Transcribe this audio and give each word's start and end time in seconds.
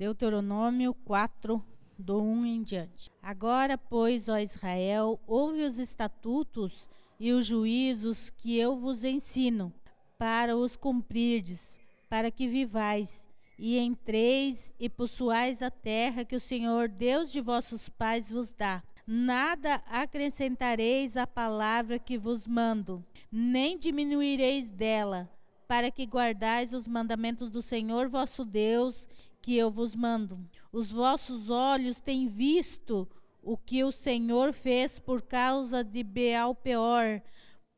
Deuteronômio 0.00 0.94
4, 1.04 1.62
do 1.98 2.22
1 2.22 2.46
em 2.46 2.62
diante. 2.62 3.10
Agora, 3.22 3.76
pois, 3.76 4.30
ó 4.30 4.38
Israel, 4.38 5.20
ouve 5.26 5.62
os 5.62 5.78
estatutos 5.78 6.88
e 7.18 7.32
os 7.32 7.44
juízos 7.44 8.30
que 8.30 8.58
eu 8.58 8.76
vos 8.76 9.04
ensino, 9.04 9.70
para 10.16 10.56
os 10.56 10.74
cumprirdes, 10.74 11.76
para 12.08 12.30
que 12.30 12.48
vivais 12.48 13.26
e 13.58 13.78
entreis 13.78 14.72
e 14.80 14.88
possuais 14.88 15.60
a 15.60 15.70
terra 15.70 16.24
que 16.24 16.34
o 16.34 16.40
Senhor, 16.40 16.88
Deus 16.88 17.30
de 17.30 17.42
vossos 17.42 17.90
pais, 17.90 18.30
vos 18.30 18.54
dá. 18.54 18.82
Nada 19.06 19.82
acrescentareis 19.86 21.14
à 21.14 21.26
palavra 21.26 21.98
que 21.98 22.16
vos 22.16 22.46
mando, 22.46 23.04
nem 23.30 23.76
diminuireis 23.78 24.70
dela, 24.70 25.28
para 25.68 25.90
que 25.90 26.06
guardais 26.06 26.72
os 26.72 26.88
mandamentos 26.88 27.50
do 27.50 27.60
Senhor 27.60 28.08
vosso 28.08 28.46
Deus, 28.46 29.06
que 29.40 29.56
eu 29.56 29.70
vos 29.70 29.94
mando. 29.94 30.38
Os 30.72 30.90
vossos 30.90 31.50
olhos 31.50 32.00
têm 32.00 32.28
visto 32.28 33.08
o 33.42 33.56
que 33.56 33.82
o 33.82 33.92
Senhor 33.92 34.52
fez 34.52 34.98
por 34.98 35.22
causa 35.22 35.82
de 35.82 36.02
Beal 36.02 36.54
Peor, 36.54 37.22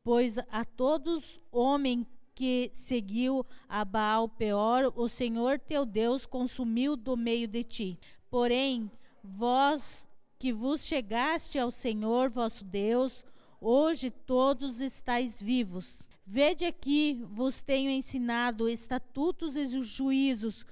pois 0.03 0.37
a 0.49 0.65
todos 0.65 1.39
homem 1.51 2.05
que 2.35 2.71
seguiu 2.73 3.45
a 3.69 3.85
Baal 3.85 4.27
Peor, 4.27 4.91
o 4.95 5.07
Senhor 5.07 5.59
teu 5.59 5.85
Deus 5.85 6.25
consumiu 6.25 6.95
do 6.95 7.15
meio 7.15 7.47
de 7.47 7.63
ti. 7.63 7.99
Porém, 8.29 8.91
vós 9.23 10.07
que 10.39 10.51
vos 10.51 10.83
chegaste 10.83 11.57
ao 11.57 11.71
Senhor 11.71 12.29
vosso 12.29 12.65
Deus, 12.65 13.23
hoje 13.61 14.09
todos 14.09 14.81
estáis 14.81 15.39
vivos. 15.39 16.01
Vede 16.25 16.65
aqui, 16.65 17.23
vos 17.31 17.61
tenho 17.61 17.91
ensinado 17.91 18.67
estatutos 18.67 19.55
e 19.55 19.65
juízos, 19.81 20.65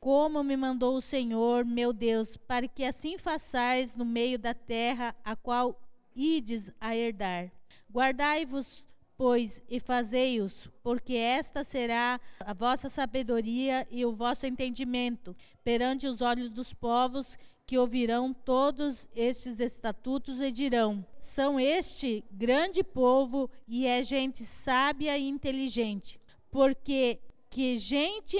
como 0.00 0.44
me 0.44 0.56
mandou 0.56 0.96
o 0.96 1.02
Senhor, 1.02 1.64
meu 1.64 1.92
Deus, 1.92 2.36
para 2.36 2.68
que 2.68 2.84
assim 2.84 3.18
façais 3.18 3.96
no 3.96 4.04
meio 4.04 4.38
da 4.38 4.54
terra 4.54 5.14
a 5.24 5.34
qual 5.34 5.80
ides 6.14 6.72
a 6.80 6.96
herdar. 6.96 7.50
Guardai-vos, 7.90 8.84
pois, 9.16 9.60
e 9.68 9.80
fazei-os, 9.80 10.68
porque 10.82 11.14
esta 11.14 11.64
será 11.64 12.20
a 12.40 12.52
vossa 12.54 12.88
sabedoria 12.88 13.86
e 13.90 14.04
o 14.04 14.12
vosso 14.12 14.46
entendimento 14.46 15.34
perante 15.64 16.06
os 16.06 16.20
olhos 16.20 16.52
dos 16.52 16.72
povos 16.72 17.36
que 17.66 17.76
ouvirão 17.76 18.32
todos 18.32 19.06
estes 19.14 19.60
estatutos 19.60 20.40
e 20.40 20.50
dirão: 20.50 21.04
São 21.18 21.60
este 21.60 22.24
grande 22.30 22.82
povo 22.82 23.50
e 23.66 23.86
é 23.86 24.02
gente 24.02 24.44
sábia 24.44 25.18
e 25.18 25.28
inteligente, 25.28 26.18
porque 26.50 27.20
que 27.50 27.76
gente 27.76 28.36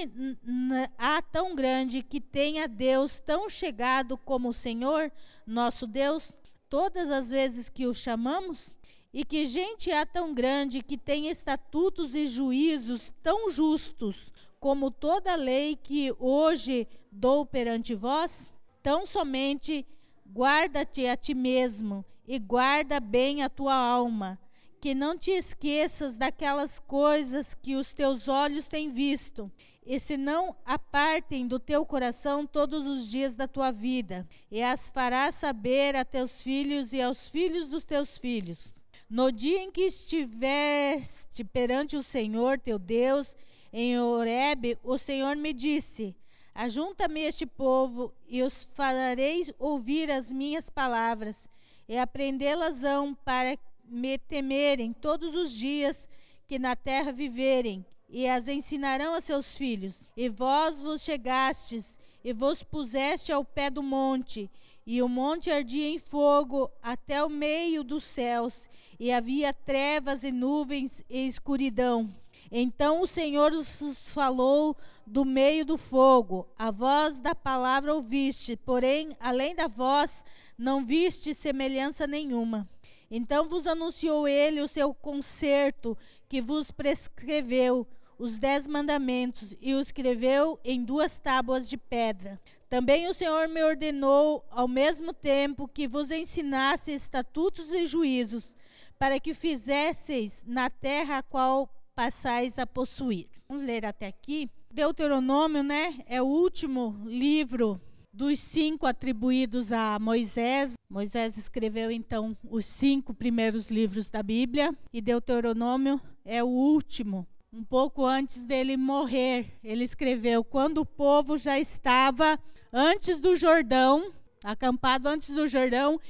há 0.97 1.21
tão 1.21 1.55
grande 1.55 2.03
que 2.03 2.21
tenha 2.21 2.67
Deus 2.67 3.19
tão 3.19 3.49
chegado 3.49 4.17
como 4.17 4.49
o 4.49 4.53
Senhor, 4.53 5.11
nosso 5.45 5.87
Deus, 5.87 6.31
todas 6.69 7.09
as 7.09 7.29
vezes 7.29 7.69
que 7.69 7.87
o 7.87 7.93
chamamos? 7.93 8.75
E 9.11 9.25
que 9.25 9.47
gente 9.47 9.91
há 9.91 10.05
tão 10.05 10.33
grande 10.33 10.83
que 10.83 10.95
tem 10.97 11.29
estatutos 11.29 12.13
e 12.13 12.27
juízos 12.27 13.11
tão 13.23 13.49
justos 13.49 14.31
como 14.59 14.91
toda 14.91 15.35
lei 15.35 15.75
que 15.75 16.13
hoje 16.19 16.87
dou 17.11 17.45
perante 17.45 17.95
vós? 17.95 18.51
Tão 18.83 19.07
somente 19.07 19.85
guarda-te 20.31 21.07
a 21.07 21.17
ti 21.17 21.33
mesmo 21.33 22.05
e 22.27 22.37
guarda 22.37 22.99
bem 22.99 23.41
a 23.41 23.49
tua 23.49 23.73
alma 23.73 24.37
que 24.79 24.95
não 24.95 25.17
te 25.17 25.31
esqueças 25.31 26.15
daquelas 26.15 26.79
coisas 26.79 27.53
que 27.53 27.75
os 27.75 27.93
teus 27.93 28.27
olhos 28.27 28.67
têm 28.67 28.89
visto, 28.89 29.51
e 29.85 29.99
se 29.99 30.15
não 30.15 30.55
apartem 30.65 31.47
do 31.47 31.59
teu 31.59 31.85
coração 31.85 32.45
todos 32.45 32.85
os 32.85 33.07
dias 33.07 33.33
da 33.33 33.47
tua 33.47 33.71
vida, 33.71 34.27
e 34.49 34.61
as 34.61 34.89
farás 34.89 35.35
saber 35.35 35.95
a 35.95 36.05
teus 36.05 36.41
filhos 36.41 36.93
e 36.93 37.01
aos 37.01 37.27
filhos 37.27 37.67
dos 37.67 37.83
teus 37.83 38.17
filhos. 38.17 38.73
No 39.09 39.31
dia 39.31 39.61
em 39.61 39.71
que 39.71 39.81
estiveste 39.81 41.43
perante 41.43 41.97
o 41.97 42.03
Senhor 42.03 42.59
teu 42.59 42.77
Deus, 42.77 43.35
em 43.73 43.99
Horebe, 43.99 44.77
o 44.83 44.97
Senhor 44.97 45.35
me 45.35 45.51
disse: 45.51 46.15
Ajunta-me 46.53 47.21
este 47.21 47.45
povo 47.45 48.13
e 48.27 48.43
os 48.43 48.63
farei 48.73 49.53
ouvir 49.57 50.11
as 50.11 50.31
minhas 50.31 50.69
palavras, 50.69 51.47
e 51.87 51.97
aprendê-las-ão 51.97 53.15
para 53.15 53.57
me 53.89 54.17
temerem 54.17 54.93
todos 54.93 55.35
os 55.35 55.51
dias 55.51 56.07
que 56.47 56.57
na 56.57 56.75
terra 56.75 57.11
viverem, 57.11 57.85
e 58.09 58.27
as 58.27 58.47
ensinarão 58.47 59.13
a 59.13 59.21
seus 59.21 59.57
filhos. 59.57 60.09
E 60.17 60.29
vós 60.29 60.81
vos 60.81 61.01
chegastes 61.01 61.97
e 62.23 62.33
vos 62.33 62.63
puseste 62.63 63.31
ao 63.31 63.45
pé 63.45 63.69
do 63.69 63.83
monte, 63.83 64.49
e 64.85 65.01
o 65.01 65.07
monte 65.07 65.51
ardia 65.51 65.87
em 65.87 65.99
fogo 65.99 66.69
até 66.81 67.23
o 67.23 67.29
meio 67.29 67.83
dos 67.83 68.03
céus, 68.03 68.67
e 68.99 69.11
havia 69.11 69.53
trevas 69.53 70.23
e 70.23 70.31
nuvens 70.31 71.03
e 71.09 71.27
escuridão. 71.27 72.13
Então 72.51 73.01
o 73.01 73.07
Senhor 73.07 73.51
vos 73.51 74.11
falou 74.11 74.75
do 75.05 75.23
meio 75.23 75.63
do 75.65 75.77
fogo, 75.77 76.47
a 76.57 76.71
voz 76.71 77.19
da 77.19 77.35
palavra 77.35 77.93
ouviste, 77.93 78.55
porém, 78.57 79.09
além 79.19 79.55
da 79.55 79.67
voz, 79.67 80.23
não 80.57 80.85
viste 80.85 81.33
semelhança 81.33 82.05
nenhuma. 82.07 82.67
Então 83.09 83.47
vos 83.47 83.65
anunciou 83.65 84.27
ele 84.27 84.61
o 84.61 84.67
seu 84.67 84.93
concerto, 84.93 85.97
que 86.27 86.41
vos 86.41 86.71
prescreveu 86.71 87.87
os 88.17 88.37
dez 88.37 88.67
mandamentos, 88.67 89.55
e 89.61 89.73
o 89.73 89.79
escreveu 89.79 90.59
em 90.63 90.83
duas 90.83 91.17
tábuas 91.17 91.69
de 91.69 91.77
pedra. 91.77 92.39
Também 92.69 93.07
o 93.07 93.13
Senhor 93.13 93.47
me 93.47 93.63
ordenou, 93.63 94.45
ao 94.51 94.67
mesmo 94.67 95.13
tempo, 95.13 95.67
que 95.67 95.87
vos 95.87 96.11
ensinasse 96.11 96.91
estatutos 96.91 97.71
e 97.71 97.87
juízos, 97.87 98.53
para 98.99 99.19
que 99.19 99.33
fizesseis 99.33 100.43
na 100.45 100.69
terra 100.69 101.19
a 101.19 101.23
qual 101.23 101.67
passais 101.95 102.59
a 102.59 102.67
possuir. 102.67 103.27
Vamos 103.47 103.65
ler 103.65 103.85
até 103.85 104.07
aqui. 104.07 104.49
Deuteronômio, 104.69 105.63
né, 105.63 105.99
é 106.05 106.21
o 106.21 106.27
último 106.27 106.95
livro 107.05 107.81
dos 108.13 108.39
cinco 108.39 108.85
atribuídos 108.85 109.71
a 109.71 109.97
Moisés. 109.97 110.78
Moisés 110.91 111.37
escreveu 111.37 111.91
então 111.91 112.35
os 112.49 112.65
cinco 112.65 113.13
primeiros 113.13 113.69
livros 113.69 114.09
da 114.09 114.23
Bíblia 114.23 114.75
e 114.91 114.99
Deuteronômio 114.99 116.01
é 116.25 116.43
o 116.43 116.47
último. 116.47 117.27
Um 117.53 117.63
pouco 117.63 118.03
antes 118.03 118.43
dele 118.43 118.75
morrer, 118.75 119.53
ele 119.63 119.83
escreveu 119.83 120.43
quando 120.43 120.79
o 120.79 120.85
povo 120.85 121.37
já 121.37 121.59
estava 121.59 122.39
antes 122.73 123.19
do 123.19 123.35
Jordão, 123.35 124.11
acampado 124.43 125.07
antes 125.07 125.29
do 125.29 125.47
Jordão, 125.47 126.01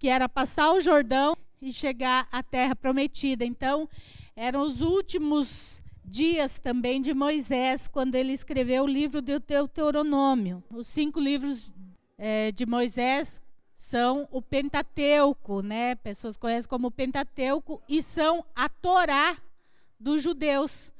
que 0.00 0.08
era 0.08 0.28
passar 0.28 0.72
o 0.72 0.80
Jordão 0.80 1.36
e 1.62 1.72
chegar 1.72 2.26
à 2.32 2.42
terra 2.42 2.74
prometida. 2.74 3.44
Então, 3.44 3.88
eram 4.34 4.62
os 4.62 4.80
últimos 4.80 5.80
dias 6.04 6.58
também 6.58 7.00
de 7.00 7.14
Moisés, 7.14 7.86
quando 7.86 8.16
ele 8.16 8.32
escreveu 8.32 8.82
o 8.82 8.88
livro 8.88 9.22
do 9.22 9.38
Deuteronômio. 9.38 10.60
Os 10.72 10.88
cinco 10.88 11.20
livros 11.20 11.72
é, 12.18 12.50
de 12.50 12.66
Moisés 12.66 13.40
são 13.84 14.26
o 14.32 14.40
Pentateuco, 14.40 15.60
né? 15.60 15.94
Pessoas 15.96 16.38
conhecem 16.38 16.68
como 16.68 16.90
Pentateuco 16.90 17.82
e 17.86 18.02
são 18.02 18.42
a 18.56 18.66
Torá 18.66 19.36
dos 20.00 20.22
judeus. 20.22 20.90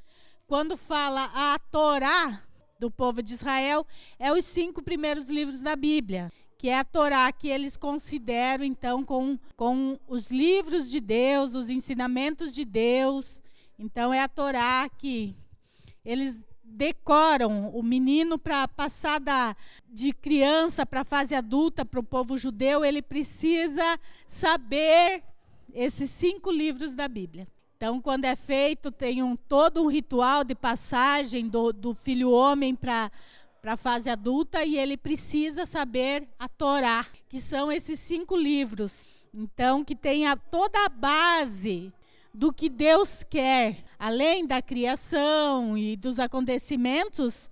Quando 0.46 0.76
fala 0.76 1.30
a 1.34 1.58
Torá 1.58 2.42
do 2.78 2.90
povo 2.90 3.22
de 3.22 3.32
Israel, 3.32 3.86
é 4.18 4.30
os 4.30 4.44
cinco 4.44 4.82
primeiros 4.82 5.30
livros 5.30 5.62
da 5.62 5.74
Bíblia, 5.74 6.30
que 6.58 6.68
é 6.68 6.78
a 6.78 6.84
Torá 6.84 7.32
que 7.32 7.48
eles 7.48 7.74
consideram 7.74 8.62
então 8.62 9.02
com, 9.02 9.38
com 9.56 9.98
os 10.06 10.28
livros 10.28 10.90
de 10.90 11.00
Deus, 11.00 11.54
os 11.54 11.70
ensinamentos 11.70 12.54
de 12.54 12.66
Deus, 12.66 13.42
então 13.78 14.12
é 14.12 14.20
a 14.20 14.28
Torá 14.28 14.86
que 14.90 15.34
eles 16.04 16.44
decoram 16.74 17.68
o 17.68 17.82
menino 17.82 18.38
para 18.38 18.66
passar 18.66 19.20
da, 19.20 19.56
de 19.88 20.12
criança 20.12 20.84
para 20.84 21.02
a 21.02 21.04
fase 21.04 21.34
adulta 21.34 21.84
para 21.84 22.00
o 22.00 22.04
povo 22.04 22.36
judeu, 22.36 22.84
ele 22.84 23.00
precisa 23.00 23.98
saber 24.26 25.22
esses 25.72 26.10
cinco 26.10 26.50
livros 26.50 26.94
da 26.94 27.06
Bíblia. 27.06 27.46
Então, 27.76 28.00
quando 28.00 28.24
é 28.24 28.34
feito, 28.34 28.90
tem 28.90 29.22
um, 29.22 29.36
todo 29.36 29.82
um 29.82 29.88
ritual 29.88 30.42
de 30.42 30.54
passagem 30.54 31.48
do, 31.48 31.72
do 31.72 31.94
filho 31.94 32.30
homem 32.30 32.74
para 32.74 33.10
a 33.64 33.76
fase 33.76 34.08
adulta 34.10 34.64
e 34.64 34.76
ele 34.76 34.96
precisa 34.96 35.66
saber 35.66 36.28
a 36.38 36.48
Torá, 36.48 37.06
que 37.28 37.40
são 37.40 37.70
esses 37.70 38.00
cinco 38.00 38.36
livros. 38.36 39.06
Então, 39.32 39.84
que 39.84 39.94
tem 39.94 40.26
a, 40.26 40.36
toda 40.36 40.84
a 40.84 40.88
base 40.88 41.92
do 42.34 42.52
que 42.52 42.68
Deus 42.68 43.22
quer, 43.22 43.84
além 43.96 44.44
da 44.44 44.60
criação 44.60 45.78
e 45.78 45.94
dos 45.94 46.18
acontecimentos 46.18 47.48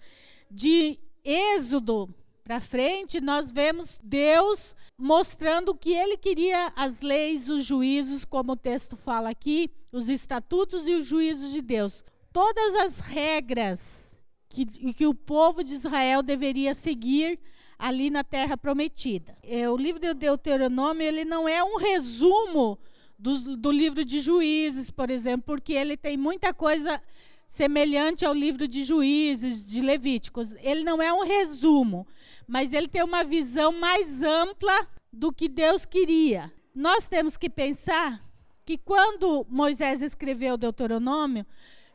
de 0.50 0.98
Êxodo 1.24 2.12
para 2.42 2.60
frente, 2.60 3.20
nós 3.20 3.52
vemos 3.52 4.00
Deus 4.02 4.74
mostrando 4.98 5.72
que 5.72 5.92
ele 5.92 6.16
queria, 6.16 6.72
as 6.74 7.00
leis, 7.00 7.48
os 7.48 7.64
juízos, 7.64 8.24
como 8.24 8.52
o 8.52 8.56
texto 8.56 8.96
fala 8.96 9.30
aqui, 9.30 9.70
os 9.92 10.08
estatutos 10.08 10.88
e 10.88 10.94
os 10.94 11.06
juízos 11.06 11.52
de 11.52 11.62
Deus. 11.62 12.04
Todas 12.32 12.74
as 12.74 12.98
regras 12.98 14.18
que, 14.48 14.66
que 14.66 15.06
o 15.06 15.14
povo 15.14 15.62
de 15.62 15.74
Israel 15.74 16.24
deveria 16.24 16.74
seguir 16.74 17.38
ali 17.78 18.10
na 18.10 18.24
terra 18.24 18.56
prometida. 18.56 19.36
É, 19.42 19.68
o 19.70 19.76
livro 19.76 20.00
de 20.00 20.12
Deuteronômio 20.12 21.02
ele 21.02 21.24
não 21.24 21.48
é 21.48 21.62
um 21.62 21.76
resumo 21.76 22.78
do, 23.22 23.56
do 23.56 23.70
livro 23.70 24.04
de 24.04 24.18
Juízes, 24.18 24.90
por 24.90 25.08
exemplo, 25.08 25.44
porque 25.46 25.72
ele 25.72 25.96
tem 25.96 26.16
muita 26.16 26.52
coisa 26.52 27.00
semelhante 27.46 28.26
ao 28.26 28.34
livro 28.34 28.66
de 28.66 28.82
Juízes, 28.82 29.64
de 29.64 29.80
Levíticos. 29.80 30.52
Ele 30.58 30.82
não 30.82 31.00
é 31.00 31.12
um 31.12 31.24
resumo, 31.24 32.04
mas 32.48 32.72
ele 32.72 32.88
tem 32.88 33.04
uma 33.04 33.22
visão 33.22 33.70
mais 33.70 34.22
ampla 34.22 34.88
do 35.12 35.32
que 35.32 35.48
Deus 35.48 35.84
queria. 35.84 36.52
Nós 36.74 37.06
temos 37.06 37.36
que 37.36 37.48
pensar 37.48 38.20
que 38.64 38.76
quando 38.76 39.46
Moisés 39.48 40.02
escreveu 40.02 40.54
o 40.54 40.58
Deuteronômio, 40.58 41.46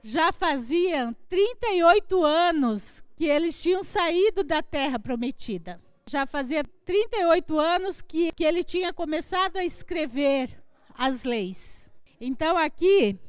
já 0.01 0.31
fazia 0.31 1.13
38 1.27 2.23
anos 2.23 3.03
que 3.17 3.25
eles 3.25 3.61
tinham 3.61 3.83
saído 3.83 4.45
da 4.45 4.63
terra 4.63 4.97
prometida. 4.97 5.81
Já 6.09 6.25
fazia 6.25 6.63
38 6.85 7.59
anos 7.59 8.01
que, 8.01 8.31
que 8.31 8.45
ele 8.45 8.63
tinha 8.63 8.93
começado 8.93 9.57
a 9.57 9.65
escrever 9.65 10.57
as 10.97 11.23
leis. 11.23 11.91
Então 12.19 12.57
aqui 12.57 13.19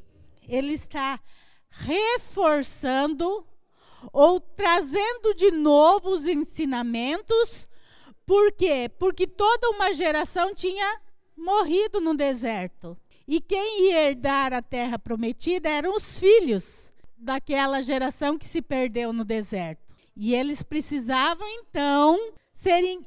ele 0.47 0.73
está 0.73 1.19
reforçando 1.69 3.45
ou 4.11 4.39
trazendo 4.39 5.33
de 5.35 5.51
novo 5.51 6.09
os 6.09 6.25
ensinamentos. 6.25 7.67
Por 8.25 8.51
quê? 8.51 8.89
Porque 8.97 9.27
toda 9.27 9.69
uma 9.69 9.93
geração 9.93 10.53
tinha 10.53 10.99
morrido 11.37 12.01
no 12.01 12.15
deserto. 12.15 12.97
E 13.27 13.39
quem 13.39 13.89
ia 13.89 14.07
herdar 14.07 14.53
a 14.53 14.61
terra 14.61 14.97
prometida 14.97 15.69
eram 15.69 15.95
os 15.95 16.17
filhos 16.17 16.91
daquela 17.15 17.81
geração 17.81 18.37
que 18.37 18.45
se 18.45 18.61
perdeu 18.61 19.13
no 19.13 19.23
deserto. 19.23 19.87
E 20.15 20.33
eles 20.33 20.63
precisavam 20.63 21.47
então 21.47 22.33
serem 22.61 23.05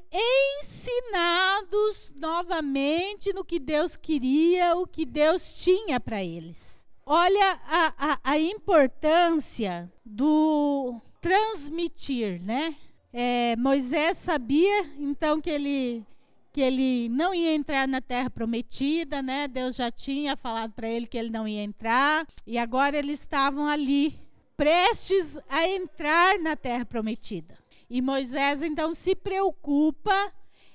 ensinados 0.62 2.10
novamente 2.16 3.34
no 3.34 3.44
que 3.44 3.58
Deus 3.58 3.96
queria, 3.96 4.75
o 4.76 4.87
que 4.87 5.04
Deus 5.04 5.62
tinha 5.62 6.00
para 6.00 6.25
eles. 6.25 6.87
Olha 7.04 7.60
a, 7.66 7.94
a, 7.99 8.19
a, 8.25 8.38
importância 8.38 9.93
do 10.04 10.99
transmitir, 11.20 12.43
né? 12.43 12.76
É, 13.12 13.54
Moisés 13.56 14.16
sabia 14.19 14.87
então 14.99 15.38
que 15.38 15.50
ele 15.50 16.06
que 16.50 16.60
ele 16.60 17.08
não 17.10 17.34
ia 17.34 17.55
entrar 17.55 17.88
na 17.88 18.00
terra 18.00 18.31
prometida, 18.31 19.22
né? 19.22 19.48
Deus 19.48 19.76
já 19.76 19.90
tinha 19.90 20.37
falado 20.37 20.72
para 20.72 20.88
ele 20.88 21.06
que 21.06 21.16
ele 21.16 21.31
não 21.31 21.48
ia 21.48 21.62
entrar, 21.62 22.26
e 22.46 22.58
agora 22.58 22.96
eles 22.96 23.20
estavam 23.20 23.66
ali, 23.66 24.20
prestes 24.55 25.38
a 25.48 25.66
entrar 25.66 26.38
na 26.38 26.55
terra 26.55 26.84
prometida. 26.84 27.61
E 27.92 28.00
Moisés 28.00 28.62
então 28.62 28.94
se 28.94 29.14
preocupa 29.14 30.32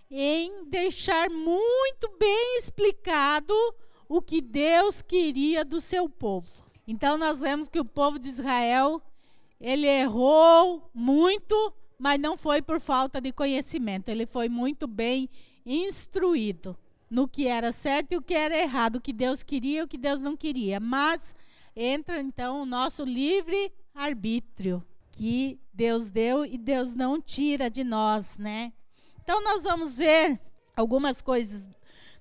em 0.08 0.66
deixar 0.66 1.32
muito 1.32 2.16
bem 2.20 2.60
explicado 2.60 3.56
o 4.08 4.22
que 4.22 4.40
Deus 4.40 5.02
queria 5.02 5.66
do 5.66 5.82
seu 5.82 6.08
povo. 6.08 6.48
Então 6.88 7.18
nós 7.18 7.40
vemos 7.40 7.68
que 7.68 7.80
o 7.80 7.84
povo 7.84 8.20
de 8.20 8.28
Israel, 8.28 9.02
ele 9.60 9.88
errou 9.88 10.92
muito, 10.94 11.74
mas 11.98 12.20
não 12.20 12.38
foi 12.38 12.62
por 12.62 12.80
falta 12.80 13.20
de 13.20 13.32
conhecimento, 13.32 14.10
ele 14.10 14.28
foi 14.28 14.48
muito 14.48 14.86
bem 14.86 15.28
instruído 15.66 16.78
no 17.10 17.28
que 17.28 17.48
era 17.48 17.72
certo 17.72 18.12
e 18.12 18.18
o 18.18 18.22
que 18.22 18.36
era 18.36 18.56
errado, 18.56 18.98
o 18.98 19.02
que 19.02 19.12
Deus 19.12 19.42
queria 19.42 19.80
e 19.80 19.84
o 19.84 19.88
que 19.88 19.98
Deus 19.98 20.22
não 20.22 20.38
queria. 20.38 20.80
Mas 20.80 21.34
entra 21.76 22.22
então 22.22 22.62
o 22.62 22.66
nosso 22.66 23.04
livre 23.04 23.74
arbítrio 23.96 24.86
que 25.12 25.60
Deus 25.78 26.10
deu 26.10 26.44
e 26.44 26.58
Deus 26.58 26.96
não 26.96 27.22
tira 27.22 27.70
de 27.70 27.84
nós, 27.84 28.36
né? 28.36 28.74
Então 29.22 29.44
nós 29.44 29.62
vamos 29.62 29.98
ver 29.98 30.42
algumas 30.76 31.22
coisas 31.22 31.70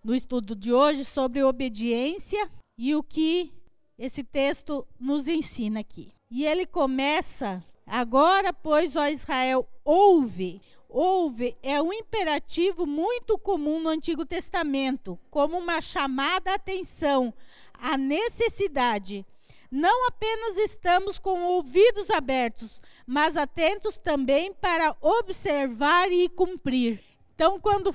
no 0.05 0.14
estudo 0.14 0.55
de 0.55 0.75
hoje 0.75 1.06
sobre 1.06 1.43
obediência 1.43 2.50
e 2.76 2.94
o 2.94 3.03
que 3.03 3.50
esse 3.99 4.23
texto 4.23 4.87
nos 5.00 5.26
ensina 5.26 5.81
aqui. 5.81 6.12
E 6.31 6.44
ele 6.44 6.67
começa 6.67 7.64
agora, 7.87 8.53
pois, 8.53 8.94
ó 8.94 9.08
Israel, 9.08 9.67
ouve 9.82 10.61
Ouve 10.88 11.56
é 11.62 11.82
um 11.82 11.93
imperativo 11.93 12.87
muito 12.87 13.37
comum 13.37 13.81
no 13.81 13.88
Antigo 13.88 14.25
Testamento, 14.25 15.19
como 15.31 15.59
uma 15.59 15.81
chamada 15.81 16.55
atenção 16.55 17.35
à 17.75 17.99
necessidade. 17.99 19.26
Não 19.70 20.06
apenas 20.06 20.56
estamos 20.56 21.19
com 21.19 21.43
ouvidos 21.43 22.09
abertos, 22.09 22.81
mas 23.06 23.37
atentos 23.37 23.97
também 23.97 24.53
para 24.53 24.97
observar 25.00 26.11
e 26.11 26.29
cumprir. 26.29 27.00
Então, 27.35 27.61
quando 27.61 27.94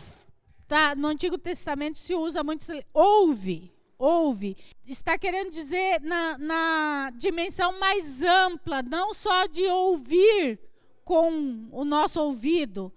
tá 0.67 0.95
no 0.95 1.09
Antigo 1.09 1.37
Testamento 1.37 1.97
se 1.97 2.15
usa 2.15 2.43
muito 2.43 2.65
ouve, 2.93 3.73
ouve, 3.97 4.55
está 4.87 5.17
querendo 5.17 5.51
dizer 5.51 5.99
na, 6.01 6.37
na 6.37 7.11
dimensão 7.17 7.77
mais 7.77 8.21
ampla, 8.21 8.81
não 8.81 9.13
só 9.13 9.47
de 9.47 9.65
ouvir 9.67 10.59
com 11.03 11.67
o 11.71 11.83
nosso 11.83 12.21
ouvido, 12.21 12.93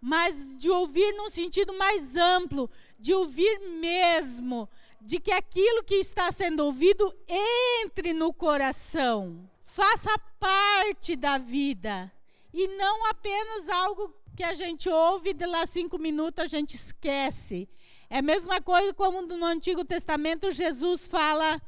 mas 0.00 0.50
de 0.58 0.68
ouvir 0.68 1.12
num 1.12 1.30
sentido 1.30 1.72
mais 1.72 2.16
amplo, 2.16 2.68
de 2.98 3.14
ouvir 3.14 3.60
mesmo, 3.78 4.68
de 5.00 5.20
que 5.20 5.30
aquilo 5.30 5.84
que 5.84 5.94
está 5.94 6.32
sendo 6.32 6.64
ouvido 6.64 7.14
entre 7.28 8.12
no 8.12 8.32
coração, 8.32 9.48
faça 9.72 10.18
parte 10.38 11.16
da 11.16 11.38
vida 11.38 12.12
e 12.52 12.68
não 12.76 13.06
apenas 13.06 13.70
algo 13.70 14.14
que 14.36 14.44
a 14.44 14.52
gente 14.52 14.86
ouve 14.90 15.30
e 15.30 15.34
de 15.34 15.46
lá 15.46 15.64
cinco 15.64 15.98
minutos 15.98 16.44
a 16.44 16.46
gente 16.46 16.76
esquece. 16.76 17.66
É 18.10 18.18
a 18.18 18.22
mesma 18.22 18.60
coisa 18.60 18.92
como 18.92 19.22
no 19.22 19.42
Antigo 19.46 19.82
Testamento 19.82 20.50
Jesus 20.50 21.08
fala 21.08 21.58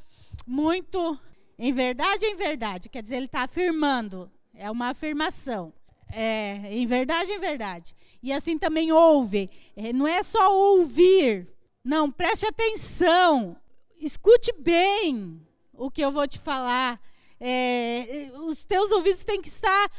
muito 0.47 1.19
em 1.59 1.73
verdade, 1.73 2.27
em 2.27 2.37
verdade, 2.37 2.91
quer 2.91 3.01
dizer, 3.01 3.17
ele 3.17 3.25
está 3.25 3.45
afirmando, 3.45 4.31
é 4.53 4.71
uma 4.71 4.89
afirmação. 4.89 5.73
É, 6.13 6.61
em 6.71 6.87
verdade, 6.87 7.33
em 7.33 7.41
verdade. 7.41 7.97
E 8.23 8.35
assim 8.35 8.59
também 8.59 8.93
ouve. 8.93 9.51
É, 9.75 9.95
não 9.95 10.07
é 10.07 10.23
só 10.23 10.55
ouvir. 10.55 11.49
Não, 11.83 12.11
preste 12.11 12.47
atenção. 12.47 13.57
Escute 13.99 14.53
bem 14.59 15.41
o 15.73 15.91
que 15.91 16.03
eu 16.03 16.13
vou 16.13 16.29
te 16.29 16.39
falar. 16.39 17.01
É, 17.47 18.31
os 18.47 18.65
teus 18.65 18.91
ouvidos 18.91 19.23
têm 19.23 19.43
que 19.43 19.49
estar 19.49 19.91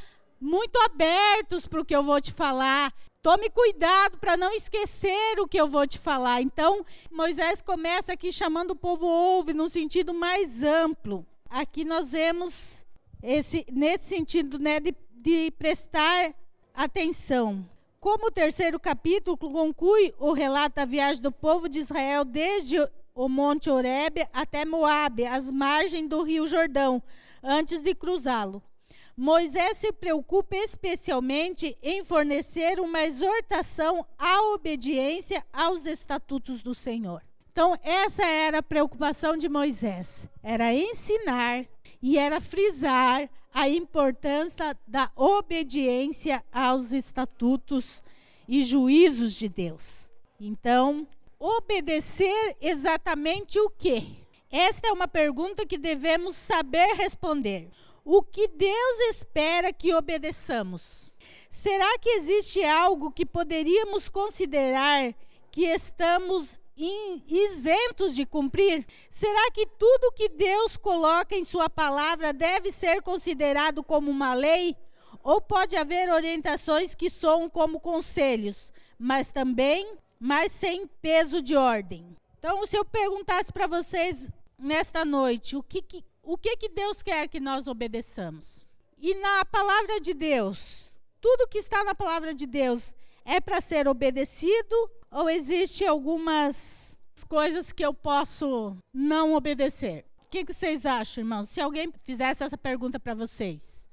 muito 0.42 0.78
abertos 0.80 1.68
para 1.68 1.80
o 1.80 1.86
que 1.86 1.96
eu 1.96 2.02
vou 2.02 2.20
te 2.20 2.32
falar. 2.32 2.94
Tome 3.22 3.50
cuidado 3.50 4.18
para 4.18 4.36
não 4.36 4.52
esquecer 4.52 5.40
o 5.40 5.48
que 5.48 5.60
eu 5.60 5.68
vou 5.68 5.86
te 5.86 6.00
falar. 6.00 6.42
Então, 6.42 6.86
Moisés 7.12 7.62
começa 7.62 8.14
aqui 8.14 8.32
chamando 8.32 8.72
o 8.72 8.76
povo 8.76 9.06
ouve 9.06 9.54
num 9.54 9.70
sentido 9.70 10.14
mais 10.14 10.64
amplo. 10.64 11.26
Aqui 11.50 11.86
nós 11.86 12.12
vemos 12.12 12.86
esse 13.22 13.66
nesse 13.72 14.06
sentido, 14.06 14.60
né, 14.60 14.80
de 14.80 14.92
de 15.26 15.50
prestar 15.58 16.36
atenção. 16.72 17.68
Como 18.00 18.28
o 18.28 18.32
terceiro 18.32 18.80
capítulo 18.80 19.36
conclui 19.36 20.14
o 20.20 20.34
relato 20.34 20.76
da 20.76 20.86
viagem 20.86 21.20
do 21.20 21.32
povo 21.32 21.68
de 21.68 21.80
Israel 21.80 22.24
desde 22.24 22.78
o 23.16 23.28
Monte 23.28 23.68
Horebe 23.68 24.28
até 24.32 24.64
Moabe, 24.64 25.26
às 25.26 25.50
margens 25.50 26.08
do 26.08 26.22
Rio 26.22 26.46
Jordão, 26.48 27.02
antes 27.46 27.82
de 27.82 27.94
cruzá-lo. 27.94 28.62
Moisés 29.16 29.78
se 29.78 29.94
preocupa 29.94 30.58
especialmente 30.58 31.78
em 31.82 32.04
fornecer 32.04 32.82
uma 32.82 33.04
exortação 33.04 34.06
à 34.18 34.42
obediência 34.54 35.46
aos 35.54 35.86
estatutos 35.86 36.62
do 36.62 36.76
Senhor. 36.76 37.22
Então, 37.50 37.80
essa 37.82 38.26
era 38.26 38.58
a 38.58 38.64
preocupação 38.64 39.38
de 39.38 39.48
Moisés: 39.48 40.28
era 40.44 40.74
ensinar 40.74 41.66
e 42.02 42.18
era 42.18 42.42
frisar 42.42 43.30
a 43.54 43.70
importância 43.70 44.78
da 44.86 45.10
obediência 45.16 46.44
aos 46.52 46.92
estatutos 46.92 48.04
e 48.50 48.66
juízos 48.66 49.34
de 49.34 49.48
Deus. 49.48 50.10
Então, 50.38 51.08
obedecer 51.40 52.58
exatamente 52.60 53.58
o 53.58 53.70
quê? 53.70 54.04
Esta 54.52 54.88
é 54.88 54.92
uma 54.92 55.08
pergunta 55.08 55.66
que 55.66 55.78
devemos 55.78 56.36
saber 56.36 56.96
responder. 56.96 57.70
O 58.04 58.22
que 58.22 58.48
Deus 58.48 59.00
espera 59.10 59.74
que 59.74 59.94
obedeçamos? 59.94 61.12
Será 61.50 61.98
que 61.98 62.10
existe 62.10 62.64
algo 62.64 63.12
que 63.12 63.26
poderíamos 63.26 64.10
considerar 64.10 65.16
que 65.52 65.66
estamos 65.66 66.60
isentos 66.78 68.14
de 68.14 68.26
cumprir? 68.26 68.86
Será 69.10 69.50
que 69.52 69.66
tudo 69.66 70.12
que 70.12 70.30
Deus 70.30 70.78
coloca 70.78 71.36
em 71.36 71.44
Sua 71.44 71.70
palavra 71.70 72.32
deve 72.32 72.72
ser 72.72 73.02
considerado 73.02 73.84
como 73.84 74.12
uma 74.12 74.34
lei? 74.34 74.76
Ou 75.24 75.42
pode 75.42 75.76
haver 75.76 76.12
orientações 76.12 76.94
que 76.94 77.10
soam 77.10 77.50
como 77.50 77.80
conselhos, 77.80 78.72
mas 79.00 79.32
também, 79.32 79.98
mas 80.20 80.52
sem 80.52 80.86
peso 81.02 81.42
de 81.42 81.56
ordem? 81.56 82.16
Então, 82.38 82.66
se 82.66 82.78
eu 82.78 82.86
perguntasse 82.86 83.52
para 83.52 83.68
vocês 83.68 84.30
nesta 84.58 85.04
noite, 85.04 85.56
o 85.56 85.64
que, 85.64 85.82
que, 85.82 86.04
o 86.22 86.38
que, 86.38 86.58
que 86.58 86.70
Deus 86.70 87.02
quer 87.02 87.28
que 87.28 87.40
nós 87.40 87.68
obedeçamos? 87.68 88.68
E 88.98 89.14
na 89.16 89.46
palavra 89.46 90.00
de 90.00 90.14
Deus, 90.14 90.92
tudo 91.22 91.48
que 91.48 91.58
está 91.58 91.84
na 91.84 91.96
palavra 91.96 92.34
de 92.34 92.46
Deus 92.46 92.94
é 93.24 93.40
para 93.40 93.60
ser 93.60 93.88
obedecido 93.88 94.76
ou 95.12 95.30
existe 95.30 95.86
algumas 95.86 97.00
coisas 97.28 97.72
que 97.72 97.86
eu 97.86 97.94
posso 97.94 98.78
não 98.94 99.34
obedecer? 99.34 100.06
O 100.26 100.30
que, 100.30 100.46
que 100.46 100.54
vocês 100.54 100.86
acham, 100.86 101.24
irmãos? 101.24 101.50
Se 101.50 101.62
alguém 101.62 101.92
fizesse 102.04 102.44
essa 102.44 102.58
pergunta 102.58 103.00
para 103.00 103.14
vocês, 103.14 103.88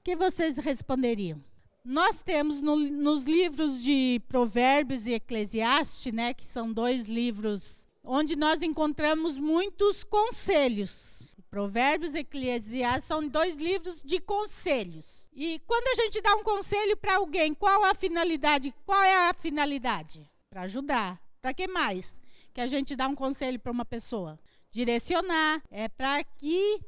o 0.00 0.04
que 0.04 0.16
vocês 0.16 0.58
responderiam? 0.58 1.42
Nós 1.84 2.22
temos 2.22 2.60
no, 2.60 2.76
nos 2.76 3.24
livros 3.24 3.82
de 3.82 4.20
Provérbios 4.26 5.06
e 5.06 5.12
Eclesiastes, 5.12 6.12
né, 6.12 6.32
que 6.32 6.44
são 6.44 6.72
dois 6.72 7.06
livros 7.06 7.83
onde 8.04 8.36
nós 8.36 8.62
encontramos 8.62 9.38
muitos 9.38 10.04
conselhos. 10.04 11.32
Provérbios 11.48 12.14
e 12.14 12.18
Eclesiastes 12.18 13.04
são 13.04 13.26
dois 13.26 13.56
livros 13.56 14.02
de 14.02 14.20
conselhos. 14.20 15.26
E 15.32 15.60
quando 15.66 15.86
a 15.88 16.02
gente 16.02 16.20
dá 16.20 16.34
um 16.34 16.42
conselho 16.42 16.96
para 16.96 17.16
alguém, 17.16 17.54
qual 17.54 17.84
a 17.84 17.94
finalidade? 17.94 18.74
Qual 18.84 19.02
é 19.02 19.28
a 19.28 19.34
finalidade? 19.34 20.28
Para 20.50 20.62
ajudar. 20.62 21.20
Para 21.40 21.54
que 21.54 21.66
mais? 21.68 22.20
Que 22.52 22.60
a 22.60 22.66
gente 22.66 22.94
dá 22.96 23.06
um 23.08 23.14
conselho 23.14 23.58
para 23.58 23.72
uma 23.72 23.84
pessoa? 23.84 24.38
Direcionar. 24.70 25.62
É 25.70 25.88
para 25.88 26.22
que 26.24 26.80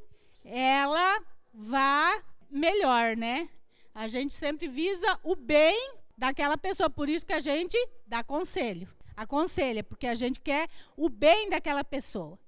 ela 0.43 1.21
vá 1.53 2.21
melhor, 2.49 3.15
né? 3.15 3.49
A 3.93 4.07
gente 4.07 4.33
sempre 4.33 4.67
visa 4.67 5.19
o 5.23 5.35
bem 5.35 5.93
daquela 6.17 6.57
pessoa, 6.57 6.89
por 6.89 7.09
isso 7.09 7.25
que 7.25 7.33
a 7.33 7.39
gente 7.39 7.77
dá 8.05 8.23
conselho. 8.23 8.87
Aconselha, 9.17 9.83
porque 9.83 10.05
a 10.05 10.15
gente 10.15 10.39
quer 10.39 10.69
o 10.95 11.09
bem 11.09 11.49
daquela 11.49 11.83
pessoa. 11.83 12.39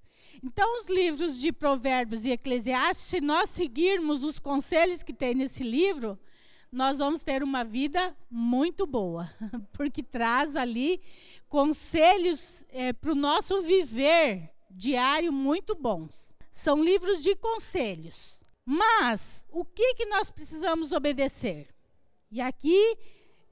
Então, 0.41 0.79
os 0.79 0.87
livros 0.87 1.39
de 1.39 1.51
Provérbios 1.51 2.23
e 2.23 2.29
Eclesiastes, 2.29 3.07
se 3.07 3.19
nós 3.19 3.49
seguirmos 3.49 4.23
os 4.23 4.39
conselhos 4.39 5.03
que 5.03 5.11
tem 5.11 5.35
nesse 5.35 5.63
livro, 5.63 6.17
nós 6.71 6.99
vamos 6.99 7.23
ter 7.23 7.43
uma 7.43 7.63
vida 7.63 8.15
muito 8.29 8.85
boa, 8.85 9.29
porque 9.73 10.03
traz 10.03 10.55
ali 10.55 11.01
conselhos 11.49 12.63
é, 12.69 12.93
para 12.93 13.11
o 13.11 13.15
nosso 13.15 13.61
viver 13.63 14.49
diário 14.69 15.33
muito 15.33 15.75
bons. 15.75 16.31
São 16.51 16.83
livros 16.83 17.23
de 17.23 17.35
conselhos. 17.35 18.39
Mas 18.63 19.45
o 19.49 19.65
que, 19.65 19.95
que 19.95 20.05
nós 20.05 20.29
precisamos 20.29 20.91
obedecer? 20.91 21.67
E 22.31 22.39
aqui 22.39 22.95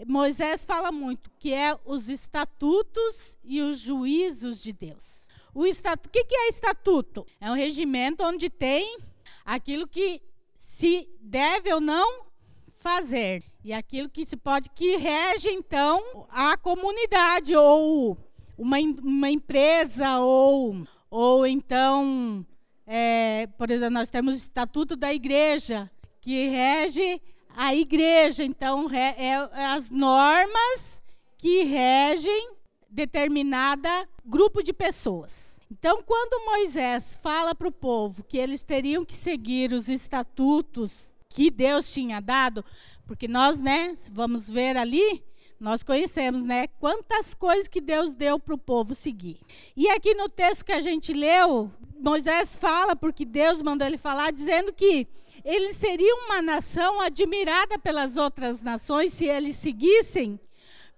Moisés 0.06 0.66
fala 0.66 0.92
muito 0.92 1.32
que 1.40 1.54
é 1.54 1.78
os 1.86 2.10
estatutos 2.10 3.38
e 3.44 3.62
os 3.62 3.80
juízos 3.80 4.62
de 4.62 4.72
Deus. 4.72 5.28
O 5.54 5.66
estatuto, 5.66 6.10
o 6.10 6.12
que, 6.12 6.36
é 6.36 6.50
estatuto? 6.50 7.26
É 7.42 7.50
um 7.50 7.56
regimento 7.56 8.24
onde 8.24 8.50
tem 8.50 9.00
aquilo 9.44 9.88
que 9.88 10.22
se 10.58 11.10
deve 11.20 11.74
ou 11.74 11.82
não 11.82 12.28
fazer 12.68 13.44
e 13.64 13.74
aquilo 13.74 14.10
que 14.10 14.26
se 14.26 14.38
pode 14.38 14.70
que 14.70 14.98
rege 14.98 15.50
então 15.50 16.28
a 16.30 16.56
comunidade 16.58 17.56
ou 17.56 18.18
uma, 18.58 18.78
uma 18.80 19.30
empresa 19.30 20.20
ou 20.20 20.88
ou 21.10 21.48
então 21.48 22.46
é, 22.90 23.48
por 23.58 23.70
exemplo, 23.70 23.96
nós 23.96 24.10
temos 24.10 24.36
o 24.36 24.38
Estatuto 24.38 24.96
da 24.96 25.14
Igreja, 25.14 25.92
que 26.22 26.48
rege 26.48 27.22
a 27.58 27.74
igreja. 27.74 28.44
Então, 28.44 28.88
é, 28.92 29.16
é 29.20 29.66
as 29.66 29.90
normas 29.90 31.02
que 31.38 31.64
regem 31.64 32.52
determinada 32.88 34.08
grupo 34.24 34.62
de 34.62 34.72
pessoas. 34.72 35.60
Então, 35.70 36.02
quando 36.02 36.46
Moisés 36.46 37.20
fala 37.22 37.54
para 37.54 37.68
o 37.68 37.72
povo 37.72 38.24
que 38.24 38.38
eles 38.38 38.64
teriam 38.64 39.04
que 39.04 39.16
seguir 39.16 39.74
os 39.74 39.90
estatutos 39.90 41.14
que 41.28 41.52
Deus 41.52 41.92
tinha 41.92 42.22
dado, 42.22 42.64
porque 43.06 43.28
nós, 43.28 43.60
né, 43.60 43.94
vamos 44.12 44.50
ver 44.50 44.78
ali, 44.78 45.22
nós 45.60 45.84
conhecemos, 45.84 46.44
né, 46.44 46.68
quantas 46.80 47.34
coisas 47.34 47.68
que 47.68 47.82
Deus 47.82 48.14
deu 48.14 48.40
para 48.40 48.56
o 48.56 48.58
povo 48.58 48.96
seguir. 48.96 49.40
E 49.76 49.90
aqui 49.90 50.14
no 50.14 50.30
texto 50.30 50.64
que 50.64 50.72
a 50.72 50.82
gente 50.82 51.12
leu, 51.12 51.72
Moisés 52.00 52.58
fala, 52.58 52.96
porque 52.96 53.26
Deus 53.26 53.62
mandou 53.62 53.86
ele 53.86 53.98
falar, 53.98 54.32
dizendo 54.32 54.72
que 54.72 55.08
eles 55.48 55.78
seriam 55.78 56.26
uma 56.26 56.42
nação 56.42 57.00
admirada 57.00 57.80
pelas 57.80 58.18
outras 58.18 58.62
nações 58.62 59.14
se 59.14 59.28
eles 59.28 59.56
seguissem, 59.56 60.38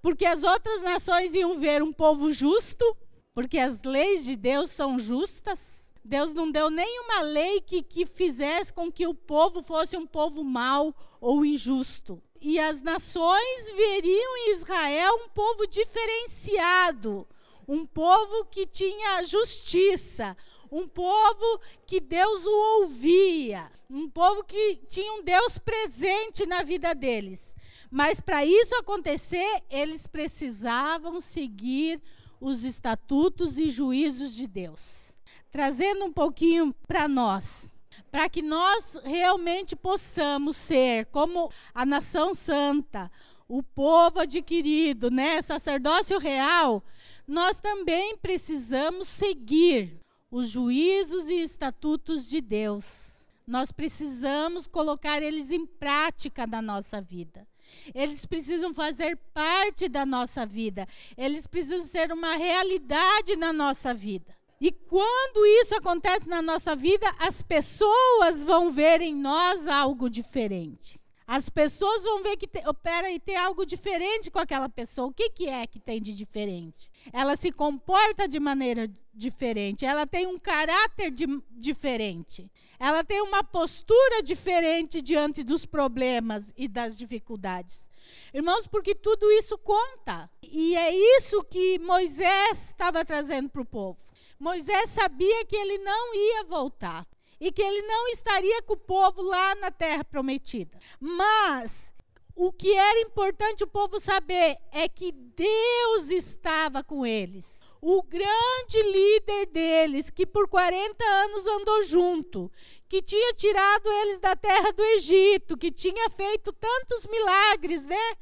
porque 0.02 0.26
as 0.26 0.42
outras 0.42 0.82
nações 0.82 1.36
iam 1.36 1.54
ver 1.60 1.84
um 1.84 1.94
povo 1.94 2.34
justo, 2.34 2.84
porque 3.32 3.60
as 3.60 3.84
leis 3.84 4.26
de 4.26 4.36
Deus 4.36 4.72
são 4.72 4.98
justas. 4.98 5.94
Deus 6.04 6.34
não 6.34 6.50
deu 6.50 6.72
nenhuma 6.72 7.22
lei 7.22 7.62
que, 7.62 7.84
que 7.84 8.08
fizesse 8.08 8.74
com 8.74 8.92
que 8.92 9.06
o 9.06 9.14
povo 9.14 9.62
fosse 9.62 9.96
um 9.96 10.08
povo 10.08 10.44
mau 10.44 10.96
ou 11.22 11.46
injusto. 11.46 12.20
E 12.42 12.58
as 12.58 12.82
nações 12.82 13.72
veriam 13.76 14.38
em 14.38 14.56
Israel 14.56 15.14
um 15.26 15.30
povo 15.30 15.68
diferenciado, 15.68 17.28
um 17.68 17.86
povo 17.86 18.46
que 18.46 18.66
tinha 18.66 19.22
justiça, 19.22 20.36
um 20.72 20.88
povo 20.88 21.60
que 21.86 22.00
Deus 22.00 22.46
o 22.46 22.82
ouvia, 22.82 23.72
um 23.90 24.10
povo 24.10 24.44
que 24.44 24.78
tinha 24.88 25.14
um 25.14 25.24
Deus 25.24 25.58
presente 25.58 26.46
na 26.46 26.64
vida 26.64 26.94
deles. 26.94 27.56
Mas 27.90 28.22
para 28.22 28.46
isso 28.46 28.76
acontecer, 28.76 29.64
eles 29.70 30.06
precisavam 30.06 31.20
seguir 31.20 32.02
os 32.40 32.64
estatutos 32.64 33.58
e 33.58 33.70
juízos 33.70 34.34
de 34.34 34.48
Deus. 34.48 35.14
Trazendo 35.52 36.06
um 36.06 36.14
pouquinho 36.14 36.74
para 36.88 37.08
nós, 37.08 37.74
para 38.12 38.30
que 38.30 38.42
nós 38.42 38.96
realmente 39.04 39.76
possamos 39.76 40.56
ser 40.56 41.08
como 41.08 41.52
a 41.74 41.86
nação 41.86 42.34
santa, 42.36 43.12
o 43.48 43.64
povo 43.64 44.20
adquirido, 44.20 45.10
né, 45.10 45.42
sacerdócio 45.42 46.20
real, 46.20 46.84
nós 47.28 47.60
também 47.60 48.16
precisamos 48.18 49.08
seguir 49.08 50.00
os 50.32 50.50
juízos 50.50 51.28
e 51.28 51.42
estatutos 51.42 52.28
de 52.28 52.42
Deus. 52.42 53.28
Nós 53.46 53.72
precisamos 53.72 54.68
colocar 54.68 55.24
eles 55.24 55.50
em 55.50 55.66
prática 55.66 56.46
na 56.46 56.62
nossa 56.62 57.02
vida. 57.02 57.48
Eles 57.94 58.26
precisam 58.26 58.74
fazer 58.74 59.16
parte 59.34 59.88
da 59.88 60.06
nossa 60.06 60.46
vida. 60.46 60.88
Eles 61.18 61.48
precisam 61.48 61.84
ser 61.84 62.12
uma 62.12 62.36
realidade 62.36 63.36
na 63.36 63.52
nossa 63.52 63.94
vida. 63.94 64.38
E 64.62 64.72
quando 64.72 65.46
isso 65.62 65.76
acontece 65.76 66.28
na 66.28 66.42
nossa 66.42 66.76
vida, 66.76 67.08
as 67.18 67.42
pessoas 67.42 68.44
vão 68.44 68.70
ver 68.70 69.02
em 69.02 69.16
nós 69.16 69.68
algo 69.68 70.10
diferente. 70.10 70.99
As 71.32 71.48
pessoas 71.48 72.06
vão 72.06 72.24
ver 72.24 72.38
que 72.38 72.48
te, 72.48 72.60
oh, 72.66 72.74
peraí, 72.74 73.20
tem 73.20 73.36
algo 73.36 73.64
diferente 73.64 74.32
com 74.32 74.40
aquela 74.40 74.68
pessoa. 74.68 75.10
O 75.10 75.14
que, 75.14 75.30
que 75.30 75.48
é 75.48 75.68
que 75.68 75.80
tem 75.80 76.02
de 76.02 76.12
diferente? 76.12 76.90
Ela 77.14 77.36
se 77.36 77.52
comporta 77.52 78.28
de 78.28 78.40
maneira 78.40 78.90
diferente, 79.14 79.86
ela 79.86 80.08
tem 80.08 80.26
um 80.26 80.40
caráter 80.40 81.12
de, 81.12 81.28
diferente, 81.52 82.50
ela 82.80 83.04
tem 83.04 83.22
uma 83.22 83.44
postura 83.44 84.24
diferente 84.24 85.04
diante 85.04 85.44
dos 85.44 85.68
problemas 85.68 86.52
e 86.58 86.68
das 86.68 86.98
dificuldades. 86.98 87.88
Irmãos, 88.34 88.66
porque 88.66 88.96
tudo 88.96 89.32
isso 89.34 89.56
conta. 89.60 90.28
E 90.42 90.76
é 90.76 90.96
isso 91.20 91.44
que 91.44 91.78
Moisés 91.78 92.70
estava 92.70 93.06
trazendo 93.06 93.50
para 93.50 93.62
o 93.62 93.66
povo. 93.66 94.00
Moisés 94.40 94.90
sabia 94.90 95.46
que 95.46 95.56
ele 95.56 95.78
não 95.78 96.16
ia 96.16 96.44
voltar 96.46 97.06
e 97.40 97.52
que 97.52 97.62
ele 97.62 97.82
não 97.84 98.08
estaria 98.10 98.62
com 98.64 98.74
o 98.74 98.78
povo 98.78 99.22
lá 99.22 99.56
na 99.56 99.72
terra 99.72 100.04
prometida. 100.04 100.78
Mas 101.00 101.94
o 102.36 102.52
que 102.52 102.74
era 102.74 103.02
importante 103.02 103.64
o 103.64 103.68
povo 103.68 104.00
saber 104.00 104.58
é 104.72 104.88
que 104.88 105.12
Deus 105.12 106.10
estava 106.10 106.84
com 106.84 107.06
eles. 107.06 107.60
O 107.82 108.02
grande 108.04 108.82
líder 108.82 109.46
deles, 109.48 110.10
que 110.10 110.26
por 110.26 110.48
40 110.48 111.04
anos 111.04 111.46
andou 111.46 111.84
junto, 111.84 112.52
que 112.88 113.02
tinha 113.02 113.34
tirado 113.34 113.90
eles 113.90 114.20
da 114.20 114.36
terra 114.36 114.72
do 114.72 114.84
Egito, 114.84 115.58
que 115.58 115.72
tinha 115.72 116.10
feito 116.10 116.52
tantos 116.54 117.06
milagres, 117.06 117.86
né? 117.86 118.16